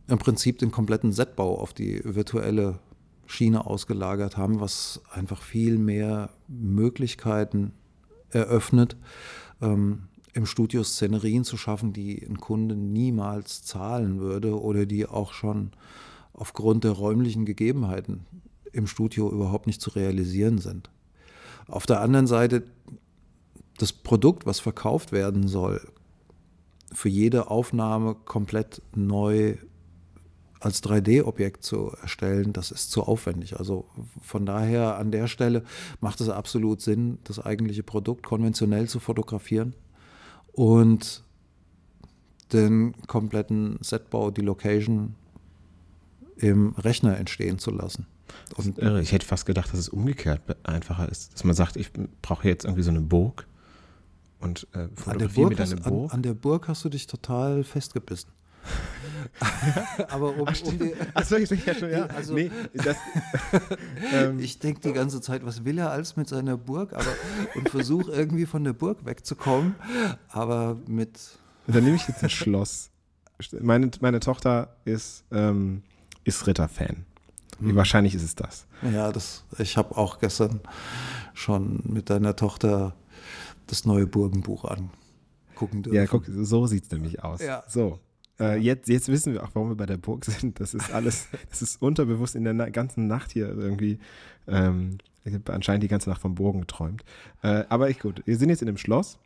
im 0.09 0.19
Prinzip 0.19 0.59
den 0.59 0.73
kompletten 0.73 1.13
Setbau 1.13 1.59
auf 1.59 1.73
die 1.73 2.01
virtuelle 2.05 2.81
Schiene 3.31 3.65
ausgelagert 3.67 4.37
haben, 4.37 4.61
was 4.61 5.03
einfach 5.11 5.43
viel 5.43 5.79
mehr 5.79 6.31
Möglichkeiten 6.49 7.73
eröffnet, 8.31 8.97
ähm, 9.63 10.09
im 10.33 10.47
Studio 10.47 10.83
Szenerien 10.83 11.45
zu 11.45 11.57
schaffen, 11.57 11.93
die 11.93 12.25
ein 12.27 12.39
Kunde 12.39 12.75
niemals 12.75 13.63
zahlen 13.63 14.19
würde 14.19 14.61
oder 14.61 14.85
die 14.85 15.07
auch 15.07 15.33
schon 15.33 15.71
aufgrund 16.33 16.85
der 16.85 16.93
räumlichen 16.93 17.45
Gegebenheiten 17.45 18.27
im 18.73 18.87
Studio 18.87 19.31
überhaupt 19.31 19.67
nicht 19.67 19.81
zu 19.81 19.91
realisieren 19.91 20.59
sind. 20.59 20.91
Auf 21.69 21.87
der 21.87 22.01
anderen 22.01 22.27
Seite, 22.27 22.65
das 23.79 23.93
Produkt, 23.93 24.45
was 24.45 24.59
verkauft 24.61 25.13
werden 25.13 25.47
soll, 25.47 25.81
für 26.93 27.09
jede 27.09 27.49
Aufnahme 27.49 28.17
komplett 28.17 28.83
neu 28.95 29.57
als 30.61 30.83
3D-Objekt 30.83 31.65
zu 31.65 31.93
erstellen, 32.03 32.53
das 32.53 32.71
ist 32.71 32.91
zu 32.91 33.03
aufwendig. 33.03 33.59
Also 33.59 33.87
von 34.21 34.47
daher 34.47 34.97
an 34.97 35.11
der 35.11 35.27
Stelle 35.27 35.65
macht 36.01 36.21
es 36.21 36.29
absolut 36.29 36.83
Sinn, 36.83 37.19
das 37.25 37.39
eigentliche 37.39 37.83
Produkt 37.83 38.23
konventionell 38.25 38.87
zu 38.87 39.01
fotografieren 39.01 39.75
und 40.53 41.25
den 42.53 42.95
kompletten 43.07 43.79
Setbau, 43.81 44.31
die 44.31 44.43
Location 44.43 45.15
im 46.37 46.75
Rechner 46.75 47.17
entstehen 47.17 47.59
zu 47.59 47.71
lassen. 47.71 48.07
Und 48.57 48.79
irre. 48.79 49.01
Ich 49.01 49.13
hätte 49.13 49.27
fast 49.27 49.47
gedacht, 49.47 49.73
dass 49.73 49.79
es 49.79 49.89
umgekehrt 49.89 50.43
einfacher 50.65 51.09
ist. 51.09 51.35
Dass 51.35 51.45
man 51.45 51.55
sagt, 51.55 51.77
ich 51.77 51.91
brauche 52.23 52.49
jetzt 52.49 52.65
irgendwie 52.65 52.83
so 52.83 52.91
eine 52.91 53.01
Burg 53.01 53.47
und 54.41 54.67
äh, 54.73 54.89
fotografiere 54.95 55.49
mit 55.49 55.61
einer 55.61 55.77
Burg. 55.77 56.11
An, 56.13 56.19
an 56.19 56.23
der 56.23 56.35
Burg 56.35 56.69
hast 56.69 56.85
du 56.85 56.89
dich 56.89 57.07
total 57.07 57.65
festgebissen. 57.65 58.31
aber 60.09 60.37
um, 60.37 60.47
Ach, 60.47 60.63
um 60.65 60.79
die, 60.79 60.95
Achso, 61.15 61.37
ich 61.37 61.49
denke 61.49 61.67
ja 61.67 61.75
schon, 61.75 61.91
ja. 61.91 62.07
Also, 62.07 62.35
nee, 62.35 62.51
das, 62.75 62.97
ähm, 64.13 64.39
ich 64.39 64.59
denke 64.59 64.81
die 64.81 64.93
ganze 64.93 65.21
Zeit, 65.21 65.45
was 65.45 65.65
will 65.65 65.79
er 65.79 65.91
als 65.91 66.17
mit 66.17 66.29
seiner 66.29 66.57
Burg? 66.57 66.93
Aber 66.93 67.15
und 67.55 67.69
versuche 67.69 68.13
irgendwie 68.13 68.47
von 68.47 68.65
der 68.65 68.73
Burg 68.73 69.05
wegzukommen. 69.05 69.75
Aber 70.29 70.77
mit. 70.87 71.19
Dann 71.67 71.85
nehme 71.85 71.97
ich 71.97 72.07
jetzt 72.09 72.23
ein 72.23 72.31
Schloss. 72.31 72.91
Meine, 73.61 73.91
meine 74.01 74.21
Tochter 74.21 74.77
ist, 74.85 75.25
ähm, 75.31 75.83
ist 76.25 76.47
Ritter-Fan. 76.47 77.07
Hm. 77.61 77.77
Wahrscheinlich 77.77 78.15
ist 78.15 78.23
es 78.23 78.35
das. 78.35 78.67
Ja, 78.93 79.13
das, 79.13 79.45
ich 79.59 79.77
habe 79.77 79.97
auch 79.97 80.19
gestern 80.19 80.61
schon 81.33 81.81
mit 81.85 82.11
deiner 82.11 82.37
Tochter 82.37 82.95
das 83.67 83.85
neue 83.85 84.07
Burgenbuch 84.07 84.65
angucken 84.65 85.83
dürfen. 85.83 85.97
Ja, 85.97 86.07
guck, 86.07 86.25
so 86.27 86.67
sieht 86.67 86.85
es 86.85 86.91
nämlich 86.91 87.23
aus. 87.23 87.41
Ja. 87.41 87.63
So. 87.69 88.01
Äh, 88.41 88.57
jetzt, 88.59 88.89
jetzt 88.89 89.09
wissen 89.09 89.35
wir 89.35 89.45
auch, 89.45 89.51
warum 89.53 89.69
wir 89.69 89.77
bei 89.77 89.87
der 89.87 89.99
Burg 89.99 90.25
sind. 90.25 90.59
Das 90.59 90.75
ist 90.75 90.93
alles, 90.93 91.29
das 91.51 91.63
ist 91.63 91.81
unterbewusst 91.81 92.35
in 92.35 92.45
der 92.45 92.55
na 92.55 92.69
ganzen 92.71 93.07
Nacht 93.07 93.33
hier 93.33 93.49
irgendwie. 93.49 93.99
Ähm, 94.49 94.99
ich 95.25 95.35
habe 95.35 95.53
anscheinend 95.53 95.83
die 95.83 95.89
ganze 95.89 96.09
Nacht 96.09 96.23
vom 96.23 96.35
Burgen 96.35 96.63
geträumt. 96.63 97.05
Äh, 97.43 97.65
aber 97.69 97.91
ich 97.91 97.99
gut, 97.99 98.23
wir 98.25 98.37
sind 98.37 98.49
jetzt 98.49 98.63
in 98.63 98.67
dem 98.67 98.79
Schloss. 98.79 99.19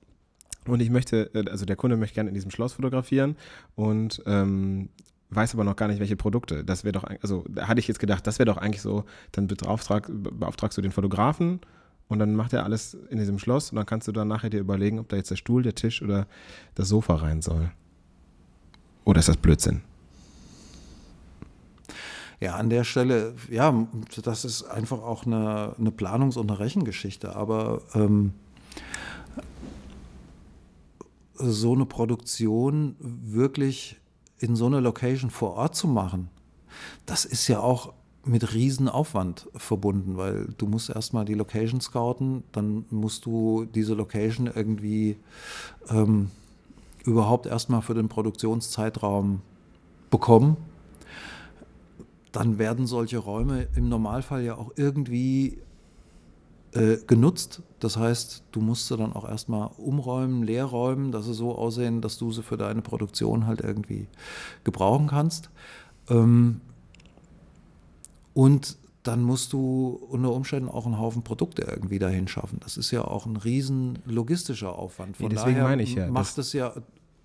Und 0.67 0.81
ich 0.81 0.91
möchte, 0.91 1.31
äh, 1.35 1.49
also 1.49 1.65
der 1.65 1.77
Kunde 1.77 1.97
möchte 1.97 2.15
gerne 2.15 2.29
in 2.29 2.35
diesem 2.35 2.51
Schloss 2.51 2.73
fotografieren 2.73 3.37
und 3.77 4.23
ähm, 4.27 4.89
weiß 5.31 5.55
aber 5.55 5.65
noch 5.65 5.77
gar 5.77 5.89
nicht, 5.89 6.01
welche 6.01 6.17
Produkte. 6.17 6.65
Das 6.65 6.85
wäre 6.85 6.93
doch, 6.93 7.05
also 7.23 7.45
da 7.49 7.69
hatte 7.69 7.81
ich 7.81 7.89
jetzt 7.89 8.01
gedacht, 8.01 8.27
das 8.27 8.39
wäre 8.39 8.47
doch 8.47 8.57
eigentlich 8.57 8.83
so, 8.83 9.05
dann 9.33 9.47
beauftrag, 9.47 10.11
beauftragst 10.11 10.77
du 10.79 10.83
den 10.83 10.93
Fotografen 10.93 11.61
und 12.09 12.19
dann 12.19 12.35
macht 12.35 12.53
er 12.53 12.65
alles 12.65 12.95
in 13.11 13.19
diesem 13.19 13.39
Schloss 13.39 13.71
und 13.71 13.77
dann 13.77 13.87
kannst 13.87 14.09
du 14.09 14.12
dann 14.12 14.29
nachher 14.29 14.51
dir 14.51 14.61
überlegen, 14.61 14.99
ob 14.99 15.09
da 15.09 15.17
jetzt 15.17 15.31
der 15.31 15.37
Stuhl, 15.37 15.62
der 15.62 15.75
Tisch 15.75 16.03
oder 16.03 16.27
das 16.75 16.89
Sofa 16.89 17.17
rein 17.17 17.43
soll. 17.43 17.71
Oder 19.05 19.21
ist 19.21 19.29
das 19.29 19.37
Blödsinn? 19.37 19.83
Ja, 22.41 22.57
an 22.57 22.69
der 22.69 22.85
Stelle, 22.85 23.35
ja, 23.51 23.87
das 24.23 24.45
ist 24.45 24.65
einfach 24.65 25.03
auch 25.03 25.25
eine, 25.25 25.75
eine 25.79 25.91
Planungs- 25.91 26.37
und 26.37 26.51
eine 26.51 26.59
Rechengeschichte. 26.59 27.37
Aber 27.37 27.83
ähm, 27.95 28.33
so 31.35 31.73
eine 31.73 31.87
Produktion 31.87 32.97
wirklich 32.99 34.01
in 34.39 34.57
so 34.57 34.67
einer 34.67 34.81
Location 34.81 35.31
vor 35.31 35.55
Ort 35.55 35.75
zu 35.75 35.89
machen, 35.89 36.29
das 37.07 37.25
ist 37.25 37.49
ja 37.49 37.61
auch 37.61 37.93
mit 38.27 38.55
Riesenaufwand 38.55 39.49
verbunden, 39.55 40.17
weil 40.17 40.49
du 40.57 40.67
musst 40.67 40.91
erstmal 40.91 41.25
die 41.25 41.35
Location 41.35 41.81
scouten, 41.81 42.43
dann 42.53 42.87
musst 42.91 43.27
du 43.27 43.67
diese 43.67 43.95
Location 43.95 44.51
irgendwie 44.55 45.19
ähm, 45.91 46.31
überhaupt 47.05 47.47
erstmal 47.47 47.83
für 47.83 47.95
den 47.95 48.09
Produktionszeitraum 48.09 49.41
bekommen. 50.11 50.57
dann 52.33 52.59
werden 52.59 52.89
solche 52.89 53.19
Räume 53.19 53.69
im 53.77 53.89
Normalfall 53.89 54.43
ja 54.43 54.57
auch 54.57 54.73
irgendwie 54.75 55.59
äh, 56.73 56.97
genutzt. 57.07 57.63
Das 57.79 57.97
heißt, 57.97 58.43
du 58.51 58.61
musst 58.61 58.89
sie 58.89 58.97
dann 58.97 59.13
auch 59.13 59.29
erstmal 59.29 59.71
umräumen, 59.77 60.43
leerräumen, 60.43 61.13
dass 61.13 61.27
sie 61.27 61.35
so 61.35 61.57
aussehen, 61.57 62.01
dass 62.01 62.19
du 62.19 62.33
sie 62.33 62.43
für 62.43 62.57
deine 62.57 62.83
Produktion 62.83 63.47
halt 63.47 63.61
irgendwie 63.61 64.09
gebrauchen 64.65 65.07
kannst. 65.07 65.51
Ähm, 66.09 66.61
und 68.33 68.77
dann 69.05 69.23
musst 69.23 69.53
du 69.53 70.01
unter 70.09 70.33
Umständen 70.33 70.69
auch 70.69 70.87
einen 70.87 70.99
Haufen 70.99 71.23
Produkte 71.23 71.63
irgendwie 71.63 71.99
dahin 71.99 72.27
schaffen. 72.27 72.59
Das 72.65 72.77
ist 72.77 72.91
ja 72.91 73.03
auch 73.03 73.27
ein 73.27 73.37
riesen 73.37 73.99
logistischer 74.07 74.77
Aufwand. 74.77 75.19
Von 75.19 75.29
nee, 75.29 75.35
deswegen 75.35 75.57
daher 75.57 75.69
meine 75.69 75.83
ich 75.83 75.95
ja, 75.95 76.11
macht 76.11 76.37
es 76.39 76.53
ja 76.55 76.75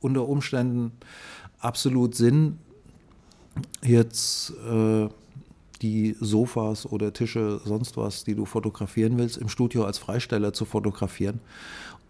unter 0.01 0.27
Umständen 0.27 0.91
absolut 1.59 2.15
Sinn, 2.15 2.57
jetzt 3.81 4.53
äh, 4.69 5.07
die 5.81 6.17
Sofas 6.19 6.85
oder 6.85 7.13
Tische, 7.13 7.61
sonst 7.63 7.95
was, 7.95 8.25
die 8.25 8.35
du 8.35 8.45
fotografieren 8.45 9.17
willst, 9.17 9.37
im 9.37 9.47
Studio 9.47 9.85
als 9.85 9.97
Freisteller 9.97 10.51
zu 10.51 10.65
fotografieren 10.65 11.39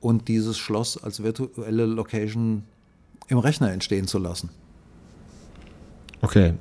und 0.01 0.27
dieses 0.27 0.57
Schloss 0.57 1.01
als 1.01 1.21
virtuelle 1.21 1.85
Location 1.85 2.63
im 3.27 3.37
Rechner 3.37 3.71
entstehen 3.71 4.07
zu 4.07 4.17
lassen. 4.17 4.49
Okay. 6.21 6.55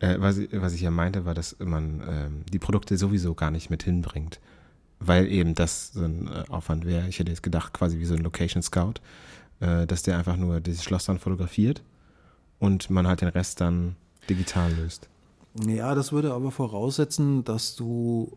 Äh, 0.00 0.16
was, 0.18 0.38
was, 0.52 0.74
ich 0.74 0.82
ja 0.82 0.90
meinte, 0.90 1.24
war, 1.24 1.34
dass 1.34 1.56
man 1.58 2.00
äh, 2.00 2.28
die 2.52 2.58
Produkte 2.58 2.98
sowieso 2.98 3.34
gar 3.34 3.50
nicht 3.50 3.70
mit 3.70 3.82
hinbringt, 3.82 4.40
weil 5.00 5.26
eben 5.26 5.54
das 5.54 5.92
so 5.92 6.04
ein 6.04 6.28
äh, 6.28 6.44
Aufwand 6.50 6.84
wäre. 6.84 7.08
Ich 7.08 7.18
hätte 7.18 7.30
jetzt 7.30 7.42
gedacht, 7.42 7.72
quasi 7.72 7.98
wie 7.98 8.04
so 8.04 8.14
ein 8.14 8.22
Location 8.22 8.62
Scout, 8.62 8.94
äh, 9.60 9.86
dass 9.86 10.02
der 10.02 10.18
einfach 10.18 10.36
nur 10.36 10.60
dieses 10.60 10.84
Schloss 10.84 11.06
dann 11.06 11.18
fotografiert 11.18 11.82
und 12.58 12.90
man 12.90 13.06
halt 13.06 13.22
den 13.22 13.28
Rest 13.28 13.60
dann 13.60 13.96
digital 14.28 14.72
löst. 14.74 15.08
Ja, 15.66 15.94
das 15.94 16.12
würde 16.12 16.34
aber 16.34 16.50
voraussetzen, 16.50 17.44
dass 17.44 17.76
du, 17.76 18.36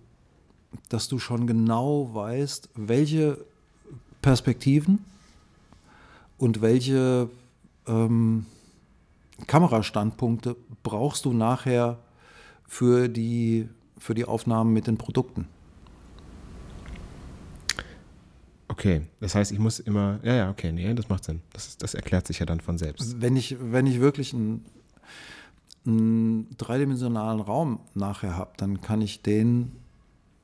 dass 0.88 1.10
du 1.10 1.20
schon 1.20 1.48
genau 1.48 2.10
weißt, 2.14 2.70
welche 2.76 3.38
Perspektiven 4.22 5.04
und 6.38 6.62
welche 6.62 7.30
ähm, 7.88 8.46
Kamerastandpunkte 9.48 10.56
brauchst 10.84 11.26
du 11.26 11.34
nachher 11.34 12.00
für 12.68 13.08
die, 13.08 13.68
für 13.98 14.14
die 14.14 14.26
Aufnahmen 14.26 14.74
mit 14.74 14.88
den 14.88 14.98
Produkten. 14.98 15.48
Okay, 18.68 19.02
das 19.20 19.36
heißt, 19.36 19.52
ich 19.52 19.60
muss 19.60 19.80
immer, 19.80 20.20
ja, 20.24 20.36
ja, 20.36 20.50
okay, 20.50 20.72
nee, 20.72 20.94
das 20.94 21.10
macht 21.10 21.26
Sinn. 21.26 21.42
Das, 21.52 21.78
das 21.78 21.96
erklärt 21.96 22.28
sich 22.28 22.40
ja 22.40 22.46
dann 22.46 22.62
von 22.62 22.78
selbst. 22.78 23.22
Wenn 23.22 23.36
ich, 23.36 23.58
wenn 23.60 23.88
ich 23.88 24.00
wirklich 24.00 24.32
ein 24.34 24.64
einen 25.86 26.48
dreidimensionalen 26.58 27.42
Raum 27.42 27.80
nachher 27.94 28.36
habe, 28.36 28.52
dann 28.58 28.82
kann 28.82 29.02
ich 29.02 29.22
den 29.22 29.72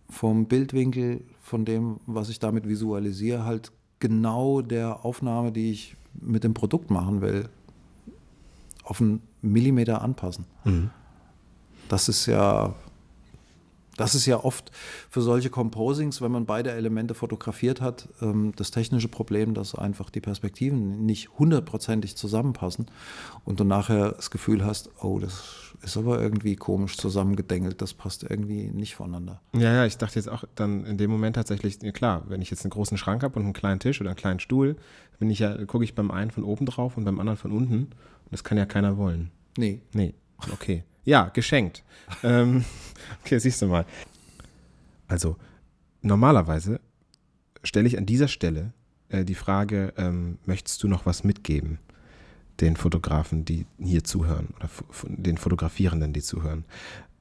vom 0.10 0.46
Bildwinkel, 0.48 1.22
von 1.41 1.66
dem, 1.66 2.00
was 2.06 2.30
ich 2.30 2.39
damit 2.39 2.68
visualisiere, 2.68 3.46
halt 3.46 3.72
genau 4.00 4.62
der 4.62 5.06
Aufnahme, 5.06 5.52
die 5.52 5.72
ich 5.72 5.96
mit 6.14 6.43
dem 6.43 6.54
Produkt 6.54 6.89
machen 6.89 7.22
will, 7.22 7.50
auf 8.86 9.02
einen 9.02 9.22
Millimeter 9.42 10.02
anpassen. 10.02 10.46
Mhm. 10.64 10.92
Das 11.90 12.08
ist 12.08 12.26
ja 12.26 12.74
das 13.98 14.16
ist 14.16 14.26
ja 14.26 14.44
oft 14.44 14.72
für 15.10 15.22
solche 15.22 15.50
Composings, 15.50 16.22
wenn 16.22 16.32
man 16.32 16.46
beide 16.46 16.72
Elemente 16.72 17.14
fotografiert 17.14 17.82
hat, 17.82 18.10
ähm, 18.22 18.54
das 18.56 18.72
technische 18.72 19.08
Problem, 19.08 19.54
dass 19.54 19.76
einfach 19.76 20.10
die 20.10 20.22
Perspektiven 20.22 21.06
nicht 21.06 21.30
hundertprozentig 21.40 22.18
zusammenpassen 22.18 22.88
und 23.46 23.60
du 23.60 23.64
nachher 23.64 24.12
das 24.12 24.32
Gefühl 24.32 24.66
hast, 24.66 24.90
oh, 25.02 25.20
das 25.20 25.74
ist 25.82 25.98
aber 25.98 26.22
irgendwie 26.22 26.56
komisch 26.56 26.98
zusammengedengelt, 26.98 27.82
das 27.82 27.94
passt 27.94 28.24
irgendwie 28.24 28.70
nicht 28.70 28.96
voneinander. 28.96 29.42
Ja, 29.54 29.74
ja, 29.74 29.86
ich 29.86 29.98
dachte 29.98 30.16
jetzt 30.16 30.30
auch 30.30 30.44
dann 30.56 30.86
in 30.86 30.98
dem 30.98 31.12
Moment 31.12 31.36
tatsächlich, 31.36 31.80
klar, 31.94 32.24
wenn 32.28 32.42
ich 32.42 32.50
jetzt 32.52 32.66
einen 32.66 32.72
großen 32.72 32.98
Schrank 32.98 33.24
habe 33.24 33.36
und 33.40 33.46
einen 33.46 33.54
kleinen 33.54 33.80
Tisch 33.80 34.02
oder 34.02 34.10
einen 34.10 34.18
kleinen 34.18 34.40
Stuhl, 34.40 34.76
bin 35.20 35.30
ich 35.30 35.40
ja, 35.40 35.64
gucke 35.66 35.84
ich 35.84 35.96
beim 35.96 36.12
einen 36.12 36.32
von 36.32 36.44
oben 36.44 36.66
drauf 36.66 36.98
und 36.98 37.06
beim 37.06 37.20
anderen 37.20 37.38
von 37.38 37.52
unten. 37.52 37.92
Das 38.32 38.43
kann 38.43 38.57
ja 38.57 38.65
keiner 38.65 38.97
wollen. 38.97 39.32
Nee. 39.57 39.82
Nee, 39.93 40.13
okay. 40.51 40.84
Ja, 41.03 41.30
geschenkt. 41.30 41.84
ähm, 42.23 42.65
okay, 43.23 43.39
siehst 43.39 43.61
du 43.61 43.67
mal. 43.67 43.86
Also, 45.07 45.38
normalerweise 46.01 46.80
stelle 47.63 47.88
ich 47.88 47.97
an 47.97 48.05
dieser 48.05 48.28
Stelle 48.28 48.73
äh, 49.09 49.23
die 49.23 49.36
Frage, 49.36 49.93
ähm, 49.97 50.39
möchtest 50.45 50.82
du 50.84 50.88
noch 50.88 51.05
was 51.05 51.23
mitgeben? 51.23 51.80
Den 52.59 52.78
Fotografen, 52.78 53.43
die 53.43 53.65
hier 53.80 54.03
zuhören 54.03 54.53
oder 54.55 54.69
den 55.03 55.38
Fotografierenden, 55.38 56.13
die 56.13 56.21
zuhören. 56.21 56.63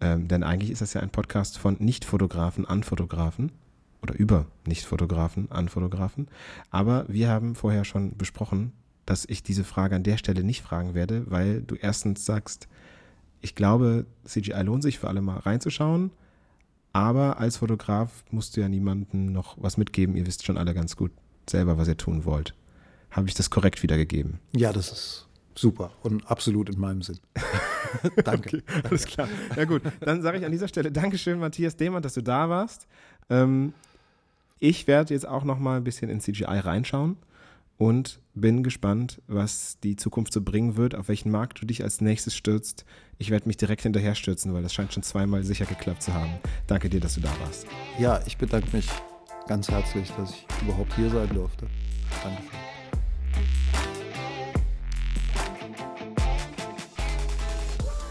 Ähm, 0.00 0.28
denn 0.28 0.42
eigentlich 0.42 0.70
ist 0.70 0.82
das 0.82 0.94
ja 0.94 1.00
ein 1.00 1.10
Podcast 1.10 1.58
von 1.58 1.76
Nicht-Fotografen 1.80 2.66
an 2.66 2.84
Fotografen 2.84 3.50
oder 4.02 4.14
über 4.14 4.46
Nicht-Fotografen 4.66 5.50
an 5.50 5.68
Fotografen. 5.68 6.28
Aber 6.70 7.04
wir 7.08 7.28
haben 7.28 7.54
vorher 7.54 7.84
schon 7.84 8.16
besprochen, 8.16 8.72
dass 9.06 9.24
ich 9.24 9.42
diese 9.42 9.64
Frage 9.64 9.96
an 9.96 10.02
der 10.02 10.16
Stelle 10.16 10.44
nicht 10.44 10.62
fragen 10.62 10.94
werde, 10.94 11.30
weil 11.30 11.62
du 11.62 11.74
erstens 11.74 12.24
sagst, 12.24 12.68
ich 13.40 13.54
glaube, 13.54 14.06
CGI 14.24 14.62
lohnt 14.62 14.82
sich 14.82 14.98
für 14.98 15.08
alle 15.08 15.20
mal 15.20 15.38
reinzuschauen. 15.38 16.10
Aber 16.92 17.38
als 17.38 17.58
Fotograf 17.58 18.24
musst 18.30 18.56
du 18.56 18.60
ja 18.60 18.68
niemandem 18.68 19.32
noch 19.32 19.56
was 19.60 19.76
mitgeben. 19.76 20.16
Ihr 20.16 20.26
wisst 20.26 20.46
schon 20.46 20.56
alle 20.56 20.74
ganz 20.74 20.96
gut 20.96 21.10
selber, 21.50 21.76
was 21.76 21.88
ihr 21.88 21.96
tun 21.96 22.24
wollt. 22.24 22.54
Habe 23.10 23.28
ich 23.28 23.34
das 23.34 23.50
korrekt 23.50 23.82
wiedergegeben? 23.82 24.38
Ja, 24.56 24.72
das 24.72 24.92
ist 24.92 25.28
super 25.56 25.92
und 26.02 26.28
absolut 26.30 26.70
in 26.70 26.78
meinem 26.80 27.02
Sinn. 27.02 27.18
Danke. 28.24 28.58
Okay, 28.58 28.62
alles 28.84 29.04
klar. 29.04 29.28
Ja 29.56 29.64
gut, 29.64 29.82
dann 30.00 30.22
sage 30.22 30.38
ich 30.38 30.44
an 30.44 30.52
dieser 30.52 30.68
Stelle 30.68 30.90
Dankeschön, 30.90 31.38
Matthias 31.38 31.76
Demann, 31.76 32.02
dass 32.02 32.14
du 32.14 32.22
da 32.22 32.48
warst. 32.48 32.86
Ähm, 33.28 33.72
ich 34.58 34.86
werde 34.86 35.14
jetzt 35.14 35.28
auch 35.28 35.44
noch 35.44 35.58
mal 35.58 35.76
ein 35.76 35.84
bisschen 35.84 36.10
in 36.10 36.20
CGI 36.20 36.44
reinschauen 36.60 37.16
und 37.78 38.20
bin 38.34 38.62
gespannt, 38.62 39.20
was 39.26 39.78
die 39.82 39.96
Zukunft 39.96 40.32
so 40.32 40.40
bringen 40.40 40.76
wird, 40.76 40.94
auf 40.94 41.08
welchen 41.08 41.30
Markt 41.30 41.60
du 41.60 41.66
dich 41.66 41.82
als 41.82 42.00
nächstes 42.00 42.34
stürzt. 42.34 42.84
Ich 43.18 43.30
werde 43.30 43.46
mich 43.46 43.56
direkt 43.56 43.82
hinterher 43.82 44.14
stürzen, 44.14 44.54
weil 44.54 44.62
das 44.62 44.74
scheint 44.74 44.92
schon 44.92 45.02
zweimal 45.02 45.44
sicher 45.44 45.66
geklappt 45.66 46.02
zu 46.02 46.14
haben. 46.14 46.32
Danke 46.66 46.88
dir, 46.88 47.00
dass 47.00 47.14
du 47.14 47.20
da 47.20 47.30
warst. 47.40 47.66
Ja, 47.98 48.20
ich 48.26 48.36
bedanke 48.36 48.74
mich 48.74 48.88
ganz 49.46 49.68
herzlich, 49.68 50.10
dass 50.16 50.30
ich 50.30 50.46
überhaupt 50.62 50.94
hier 50.94 51.10
sein 51.10 51.28
durfte. 51.28 51.66
Dankeschön. 52.22 52.58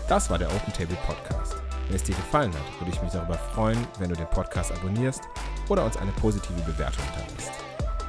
Das 0.08 0.30
war 0.30 0.38
der 0.38 0.50
Open 0.54 0.74
Table 0.74 0.98
Podcast. 1.08 1.56
Wenn 1.88 1.96
es 1.96 2.04
dir 2.04 2.16
gefallen 2.16 2.54
hat, 2.54 2.80
würde 2.80 2.92
ich 2.94 3.02
mich 3.02 3.12
darüber 3.12 3.38
freuen, 3.38 3.80
wenn 4.00 4.10
du 4.10 4.16
den 4.16 4.28
Podcast 4.28 4.72
abonnierst 4.72 5.24
oder 5.70 5.86
uns 5.86 5.98
eine 5.98 6.12
positive 6.12 6.62
Bewertung 6.62 7.04
hinterlässt. 7.06 7.52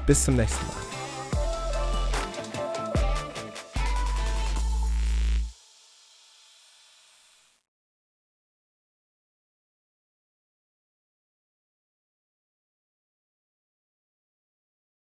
Bis 0.07 0.25
zum 0.25 0.37
nächsten 0.37 0.67
Mal. 0.67 0.94